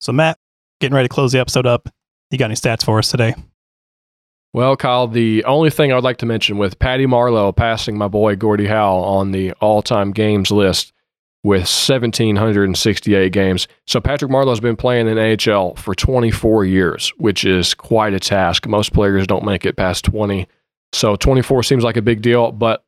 So 0.00 0.12
Matt, 0.12 0.38
getting 0.80 0.94
ready 0.94 1.08
to 1.08 1.14
close 1.14 1.32
the 1.32 1.38
episode 1.38 1.66
up. 1.66 1.88
You 2.30 2.38
got 2.38 2.46
any 2.46 2.54
stats 2.54 2.84
for 2.84 2.98
us 2.98 3.10
today? 3.10 3.34
Well, 4.54 4.76
Kyle, 4.76 5.06
the 5.06 5.44
only 5.44 5.70
thing 5.70 5.92
I'd 5.92 6.02
like 6.02 6.16
to 6.18 6.26
mention 6.26 6.56
with 6.56 6.78
Patty 6.78 7.06
Marleau 7.06 7.54
passing 7.54 7.98
my 7.98 8.08
boy 8.08 8.34
Gordie 8.36 8.66
Howe 8.66 8.96
on 8.96 9.32
the 9.32 9.52
all-time 9.60 10.10
games 10.10 10.50
list 10.50 10.92
with 11.44 11.60
1,768 11.60 13.32
games. 13.32 13.68
So 13.86 14.00
Patrick 14.00 14.30
Marleau's 14.30 14.60
been 14.60 14.76
playing 14.76 15.06
in 15.06 15.18
AHL 15.18 15.74
for 15.76 15.94
24 15.94 16.64
years, 16.64 17.12
which 17.18 17.44
is 17.44 17.74
quite 17.74 18.14
a 18.14 18.20
task. 18.20 18.66
Most 18.66 18.92
players 18.92 19.26
don't 19.26 19.44
make 19.44 19.64
it 19.64 19.76
past 19.76 20.04
20. 20.04 20.48
So 20.92 21.16
24 21.16 21.62
seems 21.62 21.84
like 21.84 21.96
a 21.96 22.02
big 22.02 22.22
deal. 22.22 22.50
But 22.50 22.84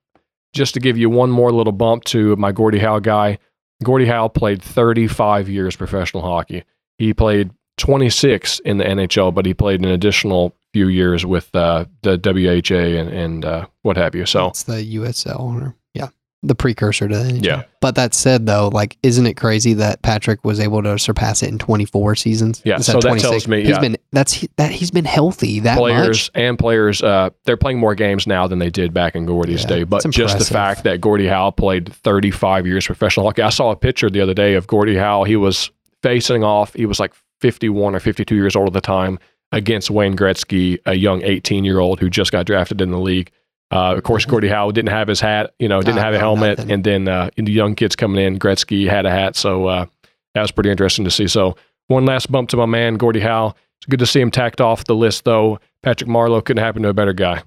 just 0.53 0.75
to 0.75 0.81
give 0.81 0.99
you 0.99 1.09
one 1.09 1.31
more 1.31 1.53
little 1.53 1.73
bump 1.73 2.05
to 2.05 2.35
my 2.37 2.53
Gordie 2.53 2.79
Howe 2.79 2.99
guy, 2.99 3.39
Gordie 3.85 4.07
Howe 4.07 4.29
played 4.29 4.63
35 4.63 5.49
years 5.49 5.77
professional 5.77 6.23
hockey. 6.23 6.65
He 6.99 7.15
played 7.15 7.51
26 7.81 8.61
in 8.61 8.79
the 8.79 8.85
NHL, 8.85 9.35
but 9.35 9.47
he 9.47 9.55
played 9.55 9.81
an 9.81 9.91
additional 9.91 10.55
few 10.73 10.89
years 10.89 11.27
with 11.27 11.55
uh, 11.55 11.85
the 12.03 12.17
WHA 12.17 13.01
and, 13.01 13.09
and 13.11 13.45
uh, 13.45 13.67
what 13.83 13.97
have 13.97 14.15
you. 14.15 14.27
So 14.27 14.49
It's 14.49 14.65
the 14.65 14.95
USL 14.97 15.41
or 15.41 15.75
yeah, 15.95 16.09
the 16.43 16.55
precursor 16.55 17.09
to 17.09 17.17
the 17.17 17.25
NHL. 17.25 17.45
Yeah. 17.45 17.63
But 17.81 17.95
that 17.97 18.15
said, 18.15 18.47
though, 18.47 18.69
like, 18.69 18.97
isn't 19.03 19.27
it 19.27 19.35
crazy 19.35 19.73
that 19.75 20.03
Patrick 20.03 20.45
was 20.45 20.61
able 20.61 20.83
to 20.83 20.99
surpass 20.99 21.43
it 21.43 21.49
in 21.49 21.59
24 21.59 22.15
seasons? 22.17 22.63
Yeah, 22.65 22.79
so 22.79 22.99
of 22.99 23.05
that 23.05 23.19
tells 23.19 23.49
me, 23.49 23.61
he's 23.63 23.71
yeah. 23.71 23.81
been 23.81 23.97
that's 24.13 24.47
that 24.57 24.71
he's 24.71 24.91
been 24.91 25.07
healthy 25.07 25.61
that 25.61 25.79
players 25.79 26.31
much. 26.35 26.43
and 26.43 26.59
players, 26.59 27.03
uh, 27.03 27.31
they're 27.45 27.57
playing 27.57 27.79
more 27.79 27.95
games 27.95 28.27
now 28.27 28.47
than 28.47 28.59
they 28.59 28.71
did 28.71 28.93
back 28.95 29.17
in 29.17 29.27
Gordie's 29.27 29.63
Yeah, 29.63 29.69
day. 29.69 29.83
But 29.85 30.09
just 30.11 30.39
the 30.39 30.45
fact 30.45 30.85
that 30.85 31.01
Gordie 31.01 31.29
Howe 31.29 31.51
played 31.51 31.93
35 31.93 32.67
years 32.67 32.87
professional 32.87 33.27
hockey. 33.27 33.43
I 33.43 33.51
saw 33.51 33.71
a 33.71 33.77
picture 33.77 34.11
the 34.11 34.21
other 34.21 34.35
day 34.35 34.55
of 34.55 34.67
Gordie 34.67 34.97
Howe. 34.97 35.25
He 35.25 35.37
was 35.37 35.71
facing 36.03 36.45
off. 36.45 36.75
He 36.75 36.87
was 36.87 37.01
like 37.01 37.13
51 37.41 37.95
or 37.95 38.01
52 38.01 38.35
years 38.35 38.55
old 38.57 38.69
at 38.69 38.73
the 38.73 38.81
time 38.81 39.19
against 39.53 39.91
Wayne 39.91 40.17
Gretzky, 40.17 40.79
a 40.87 40.95
young 40.95 41.23
18 41.23 41.65
year 41.65 41.79
old 41.81 41.99
who 42.01 42.09
just 42.11 42.33
got 42.33 42.47
drafted 42.47 42.81
in 42.81 42.91
the 42.91 42.99
league. 43.01 43.31
Uh, 43.73 43.95
of 43.97 44.03
course, 44.03 44.25
Gordie 44.25 44.49
Howe 44.49 44.71
didn't 44.73 44.89
have 44.91 45.07
his 45.09 45.21
hat, 45.21 45.55
you 45.59 45.69
know, 45.69 45.81
didn't 45.81 45.99
Ah, 45.99 46.03
have 46.03 46.15
a 46.15 46.19
no, 46.19 46.21
helmet, 46.21 46.59
nothing. 46.59 46.73
and 46.73 46.85
then 46.85 47.09
uh, 47.09 47.31
the 47.37 47.53
young 47.53 47.75
kids 47.77 47.95
coming 47.95 48.25
in, 48.25 48.39
Gretzky 48.39 48.89
had 48.89 49.07
a 49.07 49.11
hat, 49.11 49.37
so 49.37 49.67
uh, 49.67 49.87
that 50.35 50.43
was 50.43 50.51
pretty 50.51 50.71
interesting 50.71 51.05
to 51.05 51.11
see. 51.11 51.29
So 51.29 51.57
one 51.87 52.05
last 52.05 52.31
bump 52.33 52.49
to 52.51 52.57
my 52.57 52.67
man 52.67 52.95
Gordie 52.97 53.21
Howe. 53.21 53.55
It's 53.79 53.87
good 53.89 54.01
to 54.01 54.07
see 54.07 54.21
him 54.21 54.31
tacked 54.31 54.61
off 54.61 54.85
the 54.85 54.95
list, 54.95 55.25
though. 55.25 55.59
Patrick 55.83 56.11
Marleau 56.11 56.45
couldn't 56.45 56.63
happen 56.63 56.83
to 56.83 56.89
a 56.91 56.93
better 56.95 57.13
guy. 57.15 57.43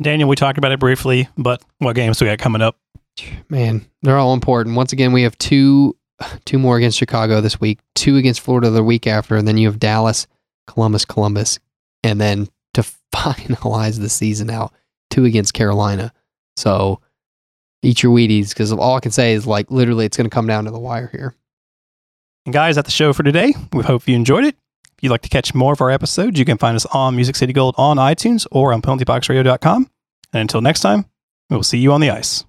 Daniel, 0.00 0.28
we 0.28 0.36
talked 0.36 0.58
about 0.58 0.72
it 0.72 0.78
briefly, 0.80 1.28
but 1.36 1.62
what 1.78 1.94
games 1.94 2.18
do 2.18 2.24
we 2.24 2.30
got 2.30 2.38
coming 2.38 2.62
up? 2.62 2.76
Man, 3.48 3.84
they're 4.02 4.16
all 4.18 4.34
important. 4.34 4.76
Once 4.76 4.92
again, 4.92 5.12
we 5.12 5.22
have 5.22 5.36
two 5.38 5.96
two 6.44 6.58
more 6.58 6.76
against 6.76 6.98
Chicago 6.98 7.40
this 7.40 7.60
week, 7.60 7.78
two 7.94 8.16
against 8.16 8.40
Florida 8.40 8.70
the 8.70 8.84
week 8.84 9.06
after, 9.06 9.36
and 9.36 9.46
then 9.46 9.58
you 9.58 9.68
have 9.68 9.78
Dallas, 9.78 10.26
Columbus, 10.66 11.04
Columbus, 11.04 11.58
and 12.02 12.20
then 12.20 12.48
to 12.74 12.82
finalize 13.14 14.00
the 14.00 14.08
season 14.08 14.50
out, 14.50 14.72
two 15.10 15.24
against 15.24 15.54
Carolina. 15.54 16.12
So 16.56 17.00
eat 17.82 18.02
your 18.02 18.14
Wheaties 18.14 18.50
because 18.50 18.72
all 18.72 18.96
I 18.96 19.00
can 19.00 19.12
say 19.12 19.34
is 19.34 19.46
like 19.46 19.70
literally 19.70 20.06
it's 20.06 20.16
going 20.16 20.28
to 20.28 20.34
come 20.34 20.46
down 20.46 20.64
to 20.64 20.70
the 20.70 20.78
wire 20.78 21.08
here. 21.12 21.34
And 22.46 22.52
guys, 22.52 22.76
that's 22.76 22.86
the 22.86 22.92
show 22.92 23.12
for 23.12 23.22
today. 23.22 23.54
We 23.72 23.82
hope 23.82 24.06
you 24.06 24.14
enjoyed 24.14 24.44
it. 24.44 24.56
If 24.96 25.02
you'd 25.02 25.10
like 25.10 25.22
to 25.22 25.28
catch 25.28 25.54
more 25.54 25.72
of 25.72 25.80
our 25.80 25.90
episodes, 25.90 26.38
you 26.38 26.44
can 26.44 26.58
find 26.58 26.76
us 26.76 26.86
on 26.86 27.16
Music 27.16 27.36
City 27.36 27.52
Gold 27.52 27.74
on 27.78 27.96
iTunes 27.96 28.46
or 28.50 28.72
on 28.72 28.82
penaltyboxradio.com. 28.82 29.90
And 30.32 30.40
until 30.40 30.60
next 30.60 30.80
time, 30.80 31.06
we'll 31.50 31.62
see 31.62 31.78
you 31.78 31.92
on 31.92 32.00
the 32.00 32.10
ice. 32.10 32.44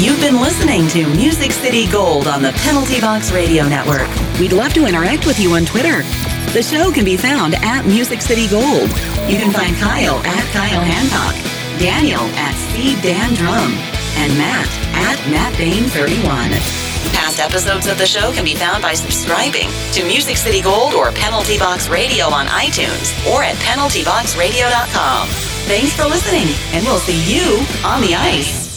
You've 0.00 0.20
been 0.20 0.40
listening 0.40 0.86
to 0.90 1.08
Music 1.16 1.50
City 1.50 1.90
Gold 1.90 2.28
on 2.28 2.40
the 2.40 2.52
Penalty 2.62 3.00
Box 3.00 3.32
Radio 3.32 3.66
Network. 3.66 4.08
We'd 4.38 4.52
love 4.52 4.72
to 4.74 4.86
interact 4.86 5.26
with 5.26 5.40
you 5.40 5.50
on 5.54 5.64
Twitter. 5.64 6.02
The 6.54 6.62
show 6.62 6.92
can 6.92 7.04
be 7.04 7.16
found 7.16 7.56
at 7.56 7.84
Music 7.84 8.22
City 8.22 8.46
Gold. 8.46 8.90
You 9.26 9.42
can 9.42 9.50
find 9.50 9.74
Kyle 9.74 10.18
at 10.22 10.44
Kyle 10.54 10.86
Hancock, 10.86 11.34
Daniel 11.80 12.22
at 12.38 12.54
Steve 12.70 13.02
Dan 13.02 13.34
Drum, 13.34 13.74
and 14.22 14.30
Matt 14.38 14.70
at 14.94 15.18
Matt 15.32 15.58
Bain 15.58 15.82
31. 15.90 16.22
Past 17.10 17.40
episodes 17.40 17.88
of 17.88 17.98
the 17.98 18.06
show 18.06 18.30
can 18.30 18.44
be 18.44 18.54
found 18.54 18.82
by 18.82 18.94
subscribing 18.94 19.68
to 19.94 20.06
Music 20.06 20.36
City 20.36 20.62
Gold 20.62 20.94
or 20.94 21.10
Penalty 21.10 21.58
Box 21.58 21.88
Radio 21.88 22.26
on 22.26 22.46
iTunes 22.46 23.10
or 23.34 23.42
at 23.42 23.56
penaltyboxradio.com. 23.56 25.26
Thanks 25.66 25.92
for 25.92 26.04
listening, 26.04 26.46
and 26.70 26.86
we'll 26.86 27.00
see 27.00 27.18
you 27.26 27.66
on 27.84 28.00
the 28.00 28.14
ice. 28.14 28.67